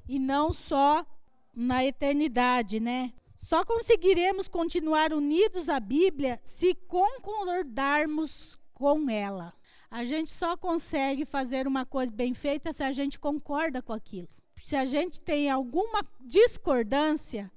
e 0.07 0.19
não 0.19 0.53
só 0.53 1.05
na 1.53 1.85
eternidade, 1.85 2.79
né? 2.79 3.13
Só 3.45 3.63
conseguiremos 3.63 4.47
continuar 4.47 5.13
unidos 5.13 5.69
à 5.69 5.79
Bíblia 5.79 6.41
se 6.43 6.73
concordarmos 6.73 8.57
com 8.73 9.07
ela. 9.07 9.53
A 9.87 10.03
gente 10.03 10.31
só 10.31 10.57
consegue 10.57 11.25
fazer 11.25 11.67
uma 11.67 11.85
coisa 11.85 12.11
bem 12.11 12.33
feita 12.33 12.73
se 12.73 12.81
a 12.81 12.91
gente 12.91 13.19
concorda 13.19 13.83
com 13.83 13.93
aquilo. 13.93 14.27
Se 14.57 14.75
a 14.75 14.83
gente 14.83 15.19
tem 15.21 15.47
alguma 15.47 16.03
discordância, 16.21 17.51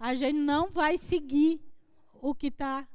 a 0.00 0.14
gente 0.14 0.38
não 0.38 0.70
vai 0.70 0.96
seguir 0.96 1.60
o 2.22 2.34
que 2.34 2.46
está 2.46 2.88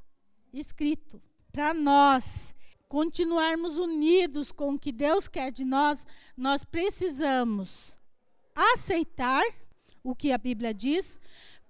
escrito. 0.52 1.22
Para 1.52 1.72
nós 1.72 2.52
continuarmos 2.88 3.78
unidos 3.78 4.50
com 4.50 4.74
o 4.74 4.78
que 4.78 4.90
Deus 4.90 5.28
quer 5.28 5.52
de 5.52 5.64
nós, 5.64 6.04
nós 6.36 6.64
precisamos 6.64 7.96
aceitar 8.52 9.44
o 10.02 10.16
que 10.16 10.32
a 10.32 10.38
Bíblia 10.38 10.74
diz, 10.74 11.18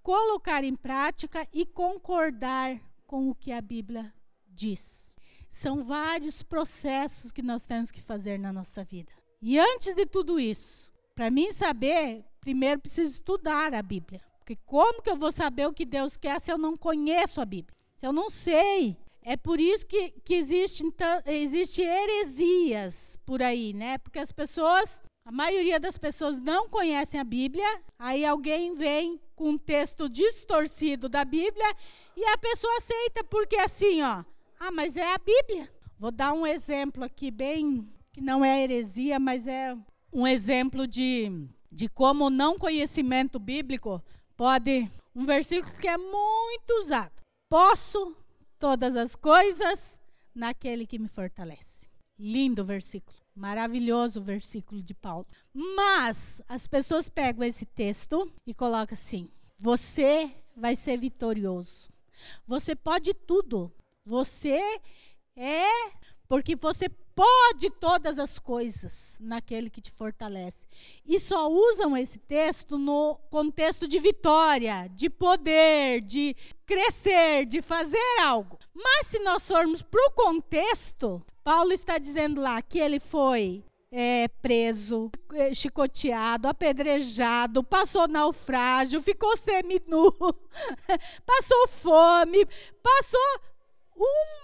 colocar 0.05 0.63
em 0.63 0.77
prática 0.77 1.49
e 1.51 1.65
concordar 1.65 2.79
com 3.07 3.31
o 3.31 3.35
que 3.35 3.51
a 3.51 3.61
Bíblia 3.61 4.13
diz. 4.47 5.17
São 5.49 5.83
vários 5.83 6.43
processos 6.43 7.33
que 7.33 7.43
nós 7.43 7.65
temos 7.65 7.91
que 7.91 8.03
fazer 8.03 8.39
na 8.39 8.53
nossa 8.53 8.85
vida. 8.85 9.11
E 9.41 9.59
antes 9.59 9.95
de 9.95 10.05
tudo 10.05 10.39
isso, 10.39 10.93
para 11.15 11.31
mim 11.31 11.53
saber, 11.53 12.23
primeiro 12.39 12.83
preciso 12.83 13.13
estudar 13.13 13.73
a 13.73 13.83
Bíblia, 13.83 14.21
Porque 14.39 14.57
como 14.67 15.01
que 15.01 15.09
eu 15.09 15.17
vou 15.17 15.33
saber 15.33 15.67
o 15.67 15.73
que 15.73 15.87
Deus 15.87 16.19
quer 16.19 16.39
se 16.39 16.53
eu 16.53 16.59
não 16.59 16.77
conheço 16.77 17.41
a 17.41 17.47
Bíblia? 17.47 17.75
Se 17.99 18.07
eu 18.07 18.13
não 18.13 18.29
sei. 18.29 18.99
É 19.23 19.39
por 19.39 19.59
isso 19.59 19.87
que, 19.87 20.11
que 20.23 20.35
existe, 20.35 20.85
então, 20.85 21.23
existe 21.25 21.81
heresias 21.81 23.19
por 23.25 23.41
aí, 23.41 23.73
né? 23.73 23.97
Porque 23.97 24.19
as 24.19 24.31
pessoas, 24.31 25.01
a 25.25 25.33
maioria 25.33 25.81
das 25.81 25.97
pessoas 25.97 26.39
não 26.39 26.69
conhecem 26.69 27.19
a 27.19 27.25
Bíblia, 27.25 27.81
aí 27.99 28.23
alguém 28.23 28.75
vem 28.75 29.19
com 29.35 29.51
um 29.51 29.59
texto 29.59 30.09
distorcido 30.09 31.09
da 31.09 31.25
Bíblia 31.25 31.75
e 32.17 32.25
a 32.25 32.39
pessoa 32.39 32.77
aceita, 32.77 33.25
porque 33.25 33.57
assim, 33.57 34.03
ó, 34.03 34.25
ah, 34.59 34.71
mas 34.71 34.97
é 34.97 35.13
a 35.13 35.19
Bíblia. 35.19 35.71
Vou 35.99 36.11
dar 36.11 36.33
um 36.33 36.47
exemplo 36.47 37.05
aqui, 37.05 37.31
bem, 37.31 37.89
que 38.13 38.21
não 38.21 38.45
é 38.45 38.63
heresia, 38.63 39.19
mas 39.19 39.47
é 39.47 39.77
um 40.13 40.27
exemplo 40.27 40.87
de, 40.87 41.49
de 41.71 41.89
como 41.89 42.31
não 42.31 42.59
conhecimento 42.59 43.39
bíblico 43.39 44.03
pode. 44.37 44.89
Um 45.15 45.25
versículo 45.25 45.77
que 45.79 45.89
é 45.89 45.97
muito 45.97 46.71
usado. 46.81 47.23
Posso 47.49 48.17
todas 48.59 48.97
as 48.97 49.15
coisas 49.15 49.99
naquele 50.35 50.87
que 50.87 50.99
me 50.99 51.09
fortalece. 51.09 51.89
Lindo 52.19 52.65
versículo. 52.65 53.24
Maravilhoso 53.35 54.21
versículo 54.21 54.83
de 54.83 54.95
Paulo. 54.95 55.27
Mas 55.53 56.41
as 56.49 56.67
pessoas 56.67 57.09
pegam 57.09 57.45
esse 57.45 57.67
texto 57.67 58.33
e 58.47 58.55
colocam 58.55 58.95
assim: 58.95 59.31
você 59.59 60.31
vai 60.57 60.77
ser 60.77 60.97
vitorioso. 60.99 61.91
Você 62.47 62.77
pode 62.77 63.13
tudo. 63.13 63.73
Você 64.05 64.59
é 65.37 65.91
porque 66.29 66.55
você 66.55 66.89
pode 67.15 67.71
todas 67.71 68.19
as 68.19 68.39
coisas 68.39 69.17
naquele 69.21 69.71
que 69.71 69.81
te 69.81 69.91
fortalece. 69.91 70.67
E 71.07 71.19
só 71.21 71.49
usam 71.49 71.97
esse 71.97 72.19
texto 72.19 72.77
no 72.77 73.17
contexto 73.31 73.87
de 73.87 73.99
vitória, 73.99 74.89
de 74.93 75.09
poder, 75.09 76.01
de 76.01 76.37
crescer, 76.67 77.47
de 77.47 77.63
fazer 77.63 78.21
algo. 78.21 78.59
Mas 78.75 79.07
se 79.07 79.19
nós 79.21 79.47
formos 79.47 79.81
para 79.81 80.05
o 80.09 80.13
contexto, 80.13 81.25
Paulo 81.43 81.73
está 81.73 81.99
dizendo 81.99 82.41
lá 82.41 82.61
que 82.61 82.79
ele 82.79 82.99
foi 82.99 83.65
é, 83.93 84.27
preso, 84.43 85.11
é, 85.35 85.55
chicoteado, 85.55 86.49
apedrejado, 86.49 87.63
passou 87.63 88.09
naufrágio, 88.09 89.01
ficou 89.01 89.37
seminu, 89.37 90.11
passou 91.25 91.69
fome, 91.69 92.45
passou 92.83 93.41
um 93.97 94.03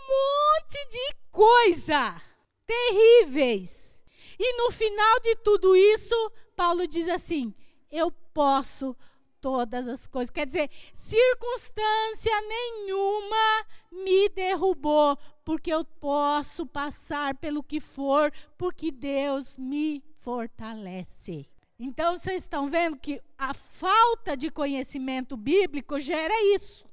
monte 0.09 0.88
de 0.88 1.16
coisa 1.33 2.30
terríveis. 2.70 4.00
E 4.38 4.56
no 4.56 4.70
final 4.70 5.20
de 5.20 5.35
tudo 5.37 5.74
isso, 5.74 6.14
Paulo 6.54 6.87
diz 6.87 7.09
assim: 7.09 7.52
Eu 7.90 8.12
posso 8.33 8.96
todas 9.40 9.88
as 9.88 10.06
coisas. 10.06 10.30
Quer 10.30 10.46
dizer, 10.46 10.70
circunstância 10.94 12.33
nenhuma 12.42 13.66
me 13.90 14.28
derrubou, 14.28 15.18
porque 15.44 15.72
eu 15.72 15.85
posso 15.85 16.64
passar 16.64 17.35
pelo 17.37 17.62
que 17.62 17.80
for, 17.80 18.33
porque 18.56 18.92
Deus 18.92 19.56
me 19.56 20.04
fortalece. 20.20 21.46
Então, 21.78 22.16
vocês 22.16 22.42
estão 22.42 22.68
vendo 22.68 22.98
que 22.98 23.20
a 23.38 23.54
falta 23.54 24.37
de 24.37 24.50
conhecimento 24.50 25.37
bíblico 25.37 25.98
gera 25.98 26.35
isso. 26.54 26.87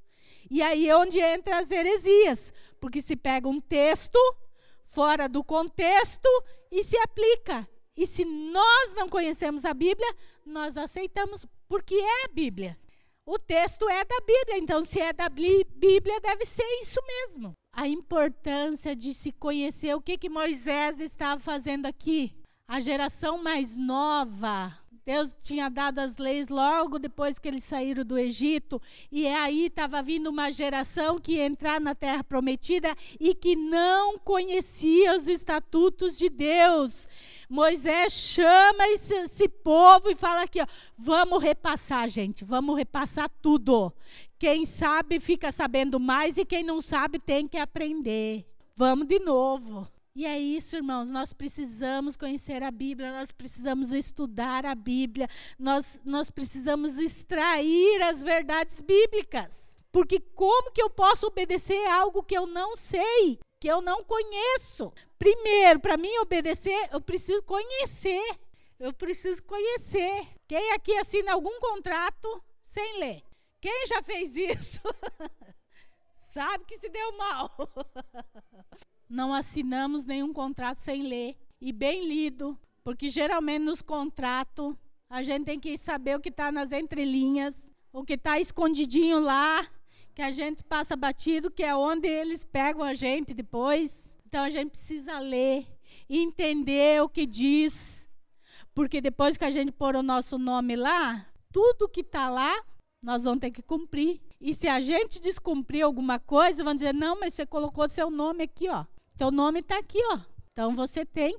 E 0.49 0.61
aí 0.61 0.89
é 0.89 0.95
onde 0.95 1.19
entra 1.19 1.59
as 1.59 1.69
heresias, 1.69 2.53
porque 2.79 3.01
se 3.01 3.17
pega 3.17 3.49
um 3.49 3.59
texto 3.59 4.17
fora 4.88 5.28
do 5.28 5.43
contexto 5.43 6.28
e 6.71 6.84
se 6.84 6.97
aplica. 6.97 7.67
E 7.95 8.06
se 8.06 8.23
nós 8.26 8.93
não 8.93 9.10
conhecemos 9.10 9.65
a 9.65 9.73
Bíblia, 9.73 10.08
nós 10.45 10.78
aceitamos 10.78 11.45
porque 11.67 11.95
é 11.95 12.26
a 12.26 12.30
Bíblia. 12.34 12.78
O 13.26 13.38
texto 13.38 13.89
é 13.89 14.06
da 14.06 14.19
Bíblia, 14.21 14.58
então 14.58 14.86
se 14.86 15.02
é 15.02 15.12
da 15.12 15.28
Bíblia, 15.28 16.21
deve 16.21 16.45
ser 16.45 16.63
isso 16.82 17.00
mesmo. 17.06 17.54
A 17.76 17.88
importância 17.88 18.95
de 18.95 19.13
se 19.13 19.32
conhecer 19.32 19.93
o 19.95 20.02
que, 20.02 20.17
que 20.17 20.30
Moisés 20.30 21.00
estava 21.00 21.41
fazendo 21.41 21.88
aqui. 21.88 22.34
A 22.69 22.80
geração 22.80 23.38
mais 23.38 23.76
nova 23.76 24.78
Deus 25.07 25.33
tinha 25.41 25.69
dado 25.69 25.99
as 25.99 26.17
leis 26.17 26.49
logo 26.49 26.99
depois 26.99 27.39
que 27.39 27.47
eles 27.47 27.63
saíram 27.63 28.03
do 28.03 28.17
Egito, 28.17 28.81
e 29.09 29.25
aí 29.25 29.67
estava 29.67 30.03
vindo 30.03 30.29
uma 30.29 30.51
geração 30.51 31.17
que 31.17 31.35
ia 31.35 31.45
entrar 31.45 31.79
na 31.79 31.95
terra 31.95 32.25
prometida 32.25 32.93
e 33.17 33.33
que 33.33 33.55
não 33.55 34.19
conhecia 34.19 35.15
os 35.15 35.29
estatutos 35.29 36.17
de 36.17 36.27
Deus. 36.27 37.07
Moisés 37.49 38.11
chama 38.11 38.85
esse, 38.89 39.13
esse 39.13 39.47
povo 39.47 40.09
e 40.11 40.15
fala 40.15 40.41
aqui, 40.41 40.61
ó, 40.61 40.65
vamos 40.97 41.41
repassar, 41.41 42.09
gente, 42.09 42.43
vamos 42.43 42.75
repassar 42.75 43.31
tudo. 43.41 43.93
Quem 44.37 44.65
sabe 44.65 45.21
fica 45.21 45.53
sabendo 45.53 46.01
mais 46.01 46.37
e 46.37 46.43
quem 46.43 46.63
não 46.63 46.81
sabe 46.81 47.17
tem 47.17 47.47
que 47.47 47.57
aprender. 47.57 48.45
Vamos 48.75 49.07
de 49.07 49.19
novo. 49.19 49.87
E 50.17 50.25
é 50.25 50.36
isso, 50.36 50.75
irmãos, 50.75 51.12
nós 51.12 51.32
precisamos 51.32 52.17
conhecer 52.17 52.63
a 52.63 52.71
Bíblia, 52.71 53.12
nós 53.12 53.32
precisamos 53.32 53.91
estudar 53.91 54.65
a 54.65 54.73
Bíblia, 54.73 55.30
nós, 55.60 55.99
nós 56.03 56.32
precisamos 56.32 56.97
extrair 56.97 58.01
as 58.01 58.23
verdades 58.23 58.82
bíblicas. 58.82 59.77
Porque 59.91 60.19
como 60.19 60.71
que 60.71 60.82
eu 60.82 60.89
posso 60.89 61.27
obedecer 61.27 61.86
algo 61.91 62.23
que 62.23 62.36
eu 62.36 62.47
não 62.47 62.75
sei, 62.75 63.39
que 63.60 63.67
eu 63.67 63.80
não 63.80 64.03
conheço? 64.03 64.91
Primeiro, 65.19 65.80
para 65.80 65.97
mim 65.97 66.17
obedecer, 66.17 66.89
eu 66.91 66.99
preciso 66.99 67.43
conhecer. 67.43 68.39
Eu 68.80 68.91
preciso 68.93 69.43
conhecer. 69.43 70.30
Quem 70.47 70.71
aqui 70.71 70.97
assina 70.97 71.34
algum 71.34 71.60
contrato 71.60 72.43
sem 72.65 73.01
ler? 73.01 73.21
Quem 73.62 73.86
já 73.86 74.01
fez 74.01 74.36
isso? 74.36 74.82
Sabe 76.34 76.65
que 76.65 76.80
se 76.80 76.89
deu 76.89 77.15
mal. 77.17 77.51
não 79.09 79.33
assinamos 79.33 80.03
nenhum 80.03 80.33
contrato 80.33 80.77
sem 80.77 81.03
ler 81.03 81.37
e 81.59 81.71
bem 81.71 82.07
lido, 82.07 82.57
porque 82.83 83.09
geralmente 83.09 83.63
nos 83.63 83.81
contratos 83.81 84.75
a 85.09 85.23
gente 85.23 85.45
tem 85.45 85.59
que 85.59 85.77
saber 85.77 86.17
o 86.17 86.19
que 86.19 86.29
está 86.29 86.51
nas 86.51 86.71
entrelinhas, 86.71 87.71
o 87.93 88.03
que 88.03 88.13
está 88.13 88.39
escondidinho 88.39 89.19
lá, 89.19 89.67
que 90.13 90.21
a 90.21 90.31
gente 90.31 90.63
passa 90.63 90.95
batido, 90.95 91.49
que 91.49 91.63
é 91.63 91.75
onde 91.75 92.07
eles 92.07 92.43
pegam 92.43 92.83
a 92.83 92.93
gente 92.93 93.33
depois. 93.33 94.17
Então 94.25 94.43
a 94.43 94.49
gente 94.49 94.71
precisa 94.71 95.19
ler 95.19 95.65
entender 96.09 97.01
o 97.01 97.09
que 97.09 97.25
diz, 97.25 98.07
porque 98.73 98.99
depois 98.99 99.37
que 99.37 99.45
a 99.45 99.51
gente 99.51 99.71
pôr 99.71 99.95
o 99.95 100.03
nosso 100.03 100.37
nome 100.37 100.75
lá, 100.75 101.25
tudo 101.51 101.89
que 101.89 102.01
está 102.01 102.29
lá 102.29 102.53
nós 103.01 103.23
vamos 103.23 103.39
ter 103.39 103.51
que 103.51 103.61
cumprir. 103.61 104.19
E 104.39 104.53
se 104.53 104.67
a 104.67 104.81
gente 104.81 105.19
descumprir 105.19 105.83
alguma 105.83 106.19
coisa, 106.19 106.63
vão 106.63 106.73
dizer: 106.73 106.93
não, 106.93 107.19
mas 107.19 107.33
você 107.33 107.45
colocou 107.45 107.87
seu 107.89 108.09
nome 108.09 108.43
aqui, 108.43 108.69
ó. 108.69 108.85
Teu 109.17 109.32
nome 109.32 109.62
está 109.62 109.80
aqui, 109.80 109.97
ó. 110.12 110.19
Então 110.51 110.75
você 110.75 111.03
tem, 111.03 111.36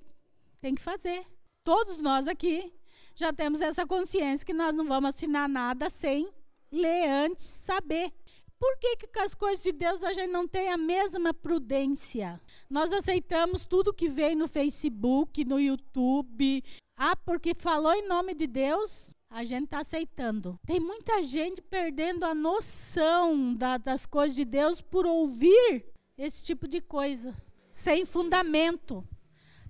tem 0.61 0.75
que 0.75 0.83
fazer. 0.83 1.25
Todos 1.65 2.01
nós 2.01 2.27
aqui 2.27 2.73
já 3.15 3.33
temos 3.33 3.61
essa 3.61 3.87
consciência 3.87 4.45
que 4.45 4.53
nós 4.53 4.75
não 4.75 4.85
vamos 4.85 5.11
assinar 5.11 5.49
nada 5.49 5.89
sem 5.89 6.29
ler 6.73 7.09
antes, 7.09 7.45
saber. 7.45 8.13
Por 8.59 8.77
que, 8.79 8.97
que 8.97 9.07
com 9.07 9.21
as 9.21 9.33
coisas 9.33 9.63
de 9.63 9.71
Deus 9.71 10.03
a 10.03 10.13
gente 10.13 10.31
não 10.31 10.49
tem 10.49 10.73
a 10.73 10.77
mesma 10.77 11.33
prudência? 11.33 12.41
Nós 12.69 12.93
aceitamos 12.93 13.65
tudo 13.65 13.95
que 13.95 14.09
vem 14.09 14.35
no 14.35 14.49
Facebook, 14.49 15.45
no 15.45 15.61
YouTube. 15.61 16.65
Ah, 16.97 17.15
porque 17.15 17.55
falou 17.55 17.95
em 17.95 18.09
nome 18.09 18.35
de 18.35 18.49
Deus, 18.49 19.15
a 19.31 19.45
gente 19.45 19.67
está 19.67 19.83
aceitando. 19.83 20.59
Tem 20.67 20.81
muita 20.81 21.23
gente 21.23 21.63
perdendo 21.63 22.25
a 22.25 22.35
noção 22.35 23.55
da, 23.55 23.79
das 23.79 24.05
coisas 24.05 24.35
de 24.35 24.45
Deus 24.45 24.81
por 24.81 25.07
ouvir 25.07 25.85
esse 26.17 26.43
tipo 26.43 26.67
de 26.67 26.81
coisa 26.81 27.37
sem 27.79 28.05
fundamento. 28.05 29.07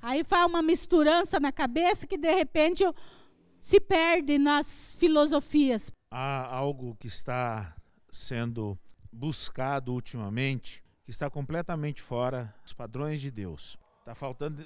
Aí 0.01 0.25
faz 0.25 0.47
uma 0.47 0.63
misturança 0.63 1.39
na 1.39 1.53
cabeça 1.53 2.07
que 2.07 2.17
de 2.17 2.33
repente 2.33 2.85
se 3.61 3.79
perde 3.79 4.39
nas 4.39 4.95
filosofias. 4.95 5.91
Há 6.11 6.47
algo 6.47 6.97
que 6.99 7.07
está 7.07 7.77
sendo 8.11 8.79
buscado 9.13 9.93
ultimamente 9.93 10.83
que 11.05 11.11
está 11.11 11.31
completamente 11.31 12.03
fora 12.03 12.55
dos 12.63 12.73
padrões 12.73 13.21
de 13.21 13.31
Deus. 13.31 13.79
Tá 14.05 14.15
faltando 14.15 14.63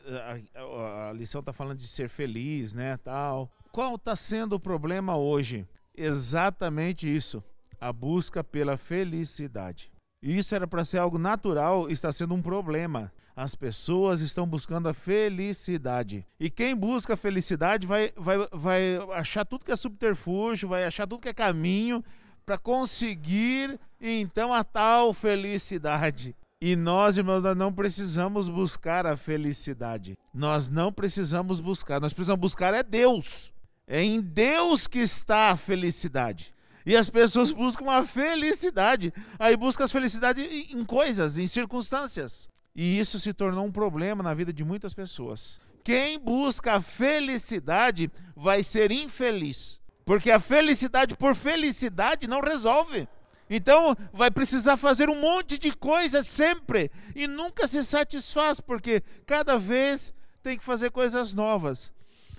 a, 0.55 0.61
a, 0.61 1.11
a 1.11 1.12
lição 1.12 1.40
está 1.40 1.52
falando 1.52 1.79
de 1.79 1.87
ser 1.87 2.08
feliz, 2.08 2.75
né, 2.75 2.96
tal. 2.96 3.50
Qual 3.71 3.94
está 3.94 4.14
sendo 4.16 4.54
o 4.54 4.60
problema 4.60 5.16
hoje? 5.16 5.66
Exatamente 5.96 7.06
isso, 7.12 7.42
a 7.81 7.92
busca 7.92 8.42
pela 8.42 8.77
felicidade. 8.77 9.92
Isso 10.23 10.54
era 10.54 10.66
para 10.66 10.85
ser 10.85 10.98
algo 10.98 11.18
natural, 11.18 11.90
está 11.90 12.12
sendo 12.12 12.35
um 12.35 12.40
problema. 12.40 13.12
As 13.35 13.54
pessoas 13.54 14.20
estão 14.20 14.46
buscando 14.46 14.88
a 14.88 14.94
felicidade. 14.94 16.25
E 16.38 16.48
quem 16.48 16.77
busca 16.77 17.14
a 17.14 17.16
felicidade 17.16 17.87
vai, 17.87 18.12
vai, 18.16 18.37
vai 18.52 18.96
achar 19.14 19.44
tudo 19.44 19.64
que 19.64 19.73
é 19.73 19.77
subterfúgio, 19.77 20.68
vai 20.68 20.85
achar 20.85 21.06
tudo 21.06 21.23
que 21.23 21.31
é 21.31 21.35
caminho 21.35 22.04
para 22.44 22.58
conseguir 22.58 23.81
então 24.00 24.52
a 24.52 24.62
tal 24.62 25.12
felicidade. 25.14 26.37
E 26.60 26.77
nós, 26.77 27.16
irmãos, 27.16 27.42
nós 27.42 27.56
não 27.56 27.73
precisamos 27.73 28.48
buscar 28.48 29.04
a 29.04 29.16
felicidade. 29.16 30.16
Nós 30.33 30.68
não 30.68 30.92
precisamos 30.92 31.60
buscar. 31.60 32.00
Nós 32.00 32.12
precisamos 32.12 32.40
buscar 32.40 32.73
é 32.73 32.85
Deus. 32.85 33.52
É 33.85 34.00
em 34.00 34.20
Deus 34.20 34.87
que 34.87 35.00
está 35.00 35.50
a 35.50 35.56
felicidade. 35.56 36.52
E 36.85 36.96
as 36.96 37.08
pessoas 37.08 37.52
buscam 37.52 37.90
a 37.90 38.04
felicidade. 38.04 39.12
Aí 39.38 39.56
buscam 39.56 39.85
as 39.85 39.92
felicidades 39.92 40.72
em 40.72 40.85
coisas, 40.85 41.38
em 41.38 41.46
circunstâncias. 41.46 42.48
E 42.74 42.98
isso 42.98 43.20
se 43.20 43.33
tornou 43.33 43.66
um 43.66 43.72
problema 43.72 44.22
na 44.22 44.35
vida 44.35 44.52
de 44.52 44.64
muitas 44.64 44.94
pessoas. 44.94 45.60
Quem 45.85 46.18
busca 46.18 46.74
a 46.74 46.80
felicidade 46.80 48.10
vai 48.35 48.62
ser 48.62 48.90
infeliz. 48.90 49.80
Porque 50.04 50.30
a 50.30 50.40
felicidade 50.40 51.14
por 51.16 51.35
felicidade 51.35 52.26
não 52.26 52.40
resolve. 52.40 53.08
Então 53.48 53.94
vai 54.12 54.30
precisar 54.30 54.76
fazer 54.76 55.10
um 55.10 55.20
monte 55.20 55.58
de 55.58 55.72
coisas 55.72 56.26
sempre 56.26 56.90
e 57.14 57.26
nunca 57.26 57.66
se 57.66 57.85
satisfaz, 57.85 58.60
porque 58.60 59.02
cada 59.26 59.58
vez 59.58 60.14
tem 60.42 60.56
que 60.56 60.64
fazer 60.64 60.90
coisas 60.90 61.35
novas. 61.35 61.92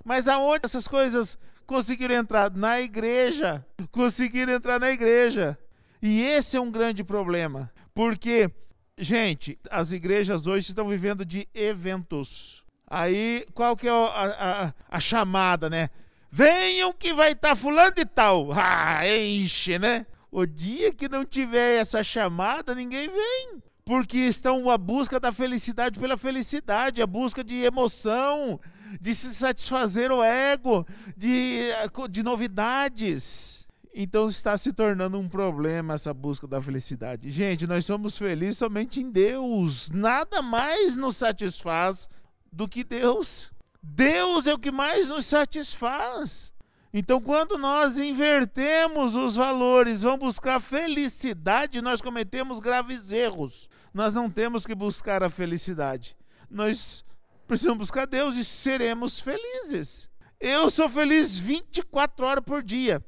Mas 0.04 0.28
aonde 0.28 0.62
essas 0.64 0.88
coisas 0.88 1.38
conseguiram 1.66 2.16
entrar? 2.16 2.52
Na 2.52 2.80
igreja. 2.82 3.66
Conseguiram 3.92 4.54
entrar 4.54 4.80
na 4.80 4.92
igreja. 4.92 5.58
E 6.02 6.22
esse 6.22 6.58
é 6.58 6.60
um 6.60 6.70
grande 6.70 7.02
problema, 7.02 7.72
porque, 7.96 8.52
gente, 8.98 9.58
as 9.72 9.94
igrejas 9.94 10.48
hoje 10.48 10.68
estão 10.68 10.90
vivendo 10.90 11.24
de 11.24 11.48
eventos. 11.54 12.66
Aí, 12.86 13.46
qual 13.54 13.78
que 13.78 13.88
é 13.88 13.92
a, 13.92 13.96
a, 13.96 14.74
a 14.98 15.00
chamada, 15.00 15.70
né? 15.70 15.90
Venham 16.30 16.92
que 16.92 17.14
vai 17.14 17.32
estar 17.32 17.50
tá 17.50 17.56
fulano 17.56 17.94
e 17.96 18.06
tal. 18.06 18.52
Ah, 18.52 19.08
enche, 19.08 19.80
né? 19.80 20.06
O 20.30 20.46
dia 20.46 20.94
que 20.94 21.08
não 21.08 21.24
tiver 21.24 21.80
essa 21.80 22.04
chamada, 22.04 22.76
ninguém 22.76 23.08
vem. 23.08 23.64
Porque 23.86 24.18
estão 24.18 24.70
a 24.70 24.78
busca 24.78 25.20
da 25.20 25.32
felicidade 25.32 26.00
pela 26.00 26.18
felicidade, 26.18 27.02
a 27.02 27.08
busca 27.08 27.44
de 27.44 27.64
emoção, 27.64 28.60
de 29.00 29.14
se 29.14 29.34
satisfazer 29.34 30.12
o 30.12 30.24
ego, 30.24 30.86
de, 31.16 31.70
de 32.10 32.24
novidades. 32.24 33.68
Então 33.96 34.26
está 34.26 34.58
se 34.58 34.74
tornando 34.74 35.20
um 35.20 35.30
problema 35.30 35.94
essa 35.94 36.14
busca 36.14 36.48
da 36.48 36.62
felicidade. 36.62 37.30
Gente, 37.30 37.68
nós 37.68 37.86
somos 37.86 38.18
felizes 38.18 38.58
somente 38.58 39.00
em 39.00 39.12
Deus. 39.12 39.92
Nada 39.92 40.42
mais 40.42 40.96
nos 40.96 41.18
satisfaz 41.18 42.10
do 42.52 42.68
que 42.68 42.84
Deus. 42.84 43.52
Deus 43.82 44.48
é 44.48 44.54
o 44.54 44.58
que 44.58 44.72
mais 44.72 45.08
nos 45.08 45.26
satisfaz. 45.26 46.54
Então, 46.92 47.20
quando 47.20 47.58
nós 47.58 48.00
invertemos 48.00 49.16
os 49.16 49.36
valores, 49.36 50.04
vamos 50.04 50.20
buscar 50.20 50.60
felicidade, 50.60 51.82
nós 51.82 52.00
cometemos 52.00 52.60
graves 52.60 53.12
erros. 53.12 53.68
Nós 53.94 54.14
não 54.14 54.30
temos 54.30 54.66
que 54.66 54.76
buscar 54.76 55.24
a 55.24 55.30
felicidade. 55.30 56.16
Nós 56.50 57.04
precisamos 57.48 57.80
buscar 57.80 58.06
Deus 58.06 58.38
e 58.38 58.44
seremos 58.44 59.20
felizes. 59.20 60.10
Eu 60.40 60.70
sou 60.70 60.90
feliz 60.90 61.38
24 61.38 62.26
horas 62.26 62.44
por 62.44 62.62
dia. 62.62 63.04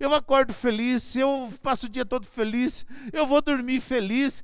Eu 0.00 0.14
acordo 0.14 0.54
feliz, 0.54 1.14
eu 1.14 1.52
passo 1.62 1.84
o 1.84 1.88
dia 1.88 2.06
todo 2.06 2.26
feliz, 2.26 2.86
eu 3.12 3.26
vou 3.26 3.42
dormir 3.42 3.80
feliz. 3.80 4.42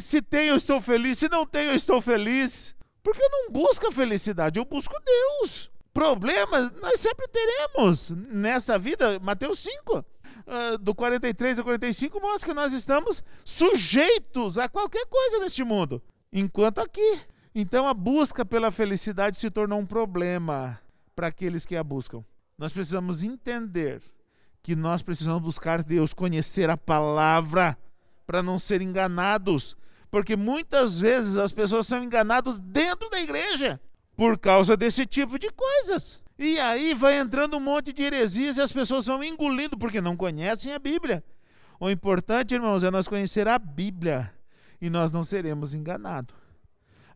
Se 0.00 0.22
tenho, 0.22 0.52
eu 0.52 0.56
estou 0.56 0.80
feliz, 0.80 1.18
se 1.18 1.28
não 1.28 1.44
tenho, 1.44 1.70
eu 1.70 1.74
estou 1.74 2.00
feliz. 2.00 2.76
Porque 3.02 3.22
eu 3.22 3.28
não 3.28 3.50
busco 3.50 3.88
a 3.88 3.92
felicidade, 3.92 4.58
eu 4.58 4.64
busco 4.64 4.94
Deus. 5.04 5.70
Problemas 5.92 6.72
nós 6.80 7.00
sempre 7.00 7.26
teremos 7.28 8.10
nessa 8.10 8.78
vida. 8.78 9.18
Mateus 9.18 9.58
5, 9.58 9.98
uh, 9.98 10.04
ah, 10.46 10.76
do 10.80 10.94
43 10.94 11.58
ao 11.58 11.64
45, 11.64 12.20
mostra 12.20 12.48
que 12.48 12.54
nós 12.54 12.72
estamos 12.72 13.22
sujeitos 13.44 14.58
a 14.58 14.68
qualquer 14.68 15.06
coisa 15.06 15.40
neste 15.40 15.62
mundo, 15.64 16.00
enquanto 16.32 16.80
aqui. 16.80 17.20
Então 17.54 17.86
a 17.86 17.94
busca 17.94 18.44
pela 18.44 18.72
felicidade 18.72 19.36
se 19.36 19.48
tornou 19.48 19.78
um 19.78 19.86
problema 19.86 20.80
para 21.14 21.28
aqueles 21.28 21.64
que 21.64 21.76
a 21.76 21.84
buscam. 21.84 22.24
Nós 22.58 22.72
precisamos 22.72 23.22
entender 23.22 24.02
que 24.60 24.74
nós 24.74 25.02
precisamos 25.02 25.42
buscar 25.42 25.82
Deus, 25.82 26.12
conhecer 26.12 26.68
a 26.68 26.76
palavra, 26.76 27.78
para 28.26 28.42
não 28.42 28.58
ser 28.58 28.82
enganados. 28.82 29.76
Porque 30.10 30.34
muitas 30.34 30.98
vezes 30.98 31.36
as 31.36 31.52
pessoas 31.52 31.86
são 31.86 32.02
enganadas 32.02 32.58
dentro 32.58 33.08
da 33.10 33.20
igreja 33.20 33.80
por 34.16 34.38
causa 34.38 34.76
desse 34.76 35.06
tipo 35.06 35.38
de 35.38 35.50
coisas. 35.50 36.22
E 36.38 36.58
aí 36.58 36.94
vai 36.94 37.18
entrando 37.18 37.56
um 37.56 37.60
monte 37.60 37.92
de 37.92 38.02
heresias 38.02 38.56
e 38.56 38.60
as 38.62 38.72
pessoas 38.72 39.06
vão 39.06 39.22
engolindo 39.22 39.78
porque 39.78 40.00
não 40.00 40.16
conhecem 40.16 40.72
a 40.72 40.78
Bíblia. 40.78 41.22
O 41.78 41.88
importante, 41.90 42.54
irmãos, 42.54 42.82
é 42.82 42.90
nós 42.90 43.06
conhecer 43.06 43.46
a 43.46 43.58
Bíblia 43.58 44.32
e 44.80 44.90
nós 44.90 45.12
não 45.12 45.22
seremos 45.22 45.74
enganados. 45.74 46.43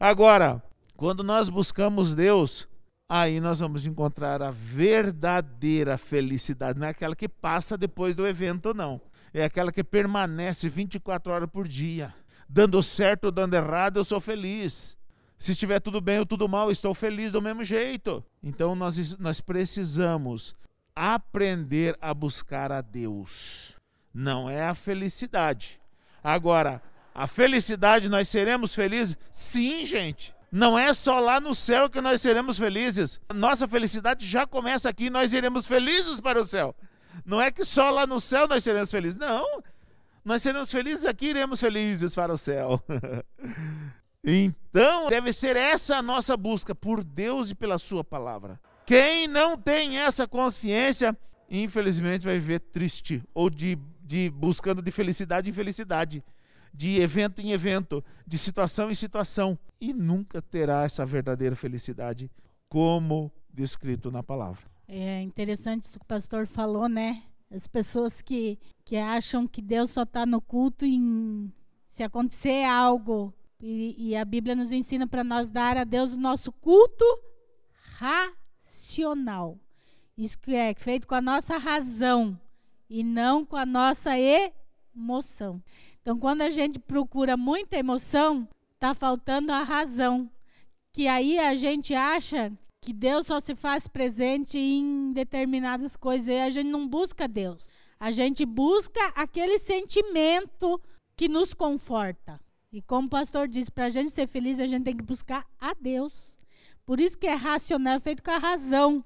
Agora, 0.01 0.63
quando 0.97 1.25
nós 1.25 1.49
buscamos 1.49 2.15
Deus, 2.15 2.69
aí 3.09 3.41
nós 3.41 3.61
vamos 3.61 3.85
encontrar 3.85 4.43
a 4.43 4.51
verdadeira 4.51 5.99
felicidade. 5.99 6.79
Não 6.79 6.87
é 6.87 6.91
aquela 6.91 7.17
que 7.17 7.29
passa 7.29 7.77
depois 7.77 8.15
do 8.15 8.27
evento, 8.27 8.73
não. 8.73 9.01
É 9.35 9.45
aquela 9.45 9.73
que 9.73 9.83
permanece 9.83 10.69
24 10.69 11.33
horas 11.33 11.51
por 11.51 11.67
dia. 11.67 12.15
Dando 12.49 12.83
certo 12.83 13.25
ou 13.25 13.33
dando 13.33 13.55
errado, 13.55 13.99
eu 13.99 14.05
sou 14.05 14.21
feliz. 14.21 14.97
Se 15.37 15.53
estiver 15.53 15.81
tudo 15.81 16.01
bem 16.01 16.19
ou 16.19 16.27
tudo 16.27 16.49
mal, 16.49 16.71
estou 16.71 16.95
feliz 16.95 17.33
do 17.33 17.43
mesmo 17.43 17.63
jeito. 17.63 18.25
Então 18.43 18.75
nós, 18.75 19.17
nós 19.19 19.41
precisamos 19.41 20.57
aprender 20.95 21.97
a 22.01 22.13
buscar 22.15 22.73
a 22.73 22.81
Deus. 22.81 23.75
Não 24.13 24.49
é 24.49 24.65
a 24.65 24.75
felicidade. 24.75 25.81
Agora, 26.23 26.83
a 27.19 27.27
felicidade, 27.27 28.09
nós 28.09 28.29
seremos 28.29 28.73
felizes? 28.73 29.16
Sim, 29.33 29.85
gente. 29.85 30.33
Não 30.53 30.79
é 30.79 30.95
só 30.95 31.19
lá 31.19 31.41
no 31.41 31.53
céu 31.53 31.91
que 31.91 32.01
nós 32.01 32.21
seremos 32.21 32.57
felizes. 32.57 33.21
Nossa 33.35 33.66
felicidade 33.66 34.25
já 34.25 34.47
começa 34.47 34.89
aqui, 34.89 35.11
nós 35.11 35.35
iremos 35.35 35.66
felizes 35.66 36.21
para 36.21 36.41
o 36.41 36.45
céu. 36.45 36.77
Não 37.27 37.43
é 37.43 37.51
que 37.51 37.64
só 37.64 37.91
lá 37.91 38.07
no 38.07 38.21
céu 38.21 38.47
nós 38.47 38.62
seremos 38.62 38.89
felizes. 38.93 39.19
Não. 39.19 39.45
Nós 40.25 40.43
seremos 40.43 40.71
felizes 40.71 41.05
aqui, 41.07 41.31
iremos 41.31 41.61
felizes 41.61 42.14
para 42.14 42.33
o 42.33 42.39
céu. 42.39 42.81
Então, 44.25 45.09
deve 45.09 45.33
ser 45.33 45.57
essa 45.57 45.97
a 45.97 46.03
nossa 46.03 46.37
busca 46.37 46.75
por 46.75 47.05
Deus 47.05 47.51
e 47.51 47.55
pela 47.55 47.79
Sua 47.79 48.03
palavra. 48.03 48.61
Quem 48.85 49.29
não 49.29 49.57
tem 49.57 49.97
essa 49.97 50.27
consciência, 50.27 51.16
infelizmente 51.49 52.25
vai 52.25 52.35
viver 52.35 52.59
triste 52.59 53.23
ou 53.33 53.49
de, 53.49 53.79
de 54.03 54.29
buscando 54.29 54.83
de 54.83 54.91
felicidade 54.91 55.49
em 55.49 55.53
felicidade, 55.53 56.23
de 56.73 57.01
evento 57.01 57.41
em 57.41 57.53
evento, 57.53 58.05
de 58.27 58.39
situação 58.39 58.91
em 58.91 58.95
situação 58.95 59.59
e 59.81 59.93
nunca 59.93 60.43
terá 60.43 60.85
essa 60.85 61.05
verdadeira 61.05 61.57
felicidade 61.57 62.31
como 62.69 63.33
descrito 63.53 64.11
na 64.11 64.23
palavra. 64.23 64.62
É 64.87 65.21
interessante 65.21 65.85
isso 65.85 65.99
que 65.99 66.05
o 66.05 66.09
pastor 66.09 66.47
falou, 66.47 66.89
né? 66.89 67.23
As 67.51 67.66
pessoas 67.66 68.21
que, 68.21 68.59
que 68.85 68.97
acham 68.97 69.47
que 69.47 69.62
Deus 69.62 69.91
só 69.91 70.03
está 70.03 70.27
no 70.27 70.41
culto 70.41 70.85
em 70.85 71.53
se 71.87 72.03
acontecer 72.03 72.64
algo 72.64 73.35
e, 73.61 74.11
e 74.11 74.16
a 74.16 74.25
Bíblia 74.25 74.55
nos 74.55 74.71
ensina 74.71 75.07
para 75.07 75.25
nós 75.25 75.49
dar 75.49 75.77
a 75.77 75.85
Deus 75.85 76.12
o 76.12 76.16
nosso 76.16 76.53
culto 76.53 77.05
racional. 77.99 79.59
Isso 80.16 80.39
que 80.39 80.55
é 80.55 80.75
feito 80.75 81.07
com 81.07 81.14
a 81.14 81.21
nossa 81.21 81.59
razão 81.59 82.39
e 82.89 83.03
não 83.03 83.45
com 83.45 83.57
a 83.57 83.66
nossa 83.66 84.12
emoção. 84.19 85.62
Então, 86.03 86.19
quando 86.19 86.43
a 86.43 86.51
gente 86.51 86.79
procura 86.79 87.37
muita 87.37 87.77
emoção, 87.77 88.49
está 88.75 88.95
faltando 88.95 89.53
a 89.53 89.63
razão. 89.63 90.31
Que 90.93 91.07
aí 91.07 91.39
a 91.39 91.55
gente 91.55 91.95
acha 91.95 92.53
que 92.81 92.93
Deus 92.93 93.27
só 93.27 93.41
se 93.41 93.55
faz 93.55 93.87
presente 93.87 94.59
em 94.59 95.13
determinadas 95.13 95.97
coisas 95.97 96.29
e 96.29 96.39
a 96.39 96.51
gente 96.51 96.69
não 96.69 96.89
busca 96.89 97.29
Deus. 97.29 97.69
A 98.01 98.11
gente 98.11 98.47
busca 98.47 99.01
aquele 99.15 99.59
sentimento 99.59 100.81
que 101.17 101.29
nos 101.29 101.53
conforta. 101.53 102.41
E 102.73 102.81
como 102.81 103.07
o 103.07 103.11
pastor 103.11 103.49
disse, 103.49 103.71
para 103.71 103.87
a 103.87 103.91
gente 103.91 104.11
ser 104.11 104.27
feliz, 104.27 104.61
a 104.61 104.67
gente 104.67 104.85
tem 104.85 104.97
que 104.97 105.03
buscar 105.03 105.47
a 105.61 105.75
Deus. 105.75 106.33
Por 106.87 107.01
isso 107.01 107.19
que 107.19 107.27
é 107.27 107.35
racional, 107.35 107.95
é 107.97 108.01
feito 108.01 108.23
com 108.23 108.31
a 108.31 108.39
razão. 108.39 109.05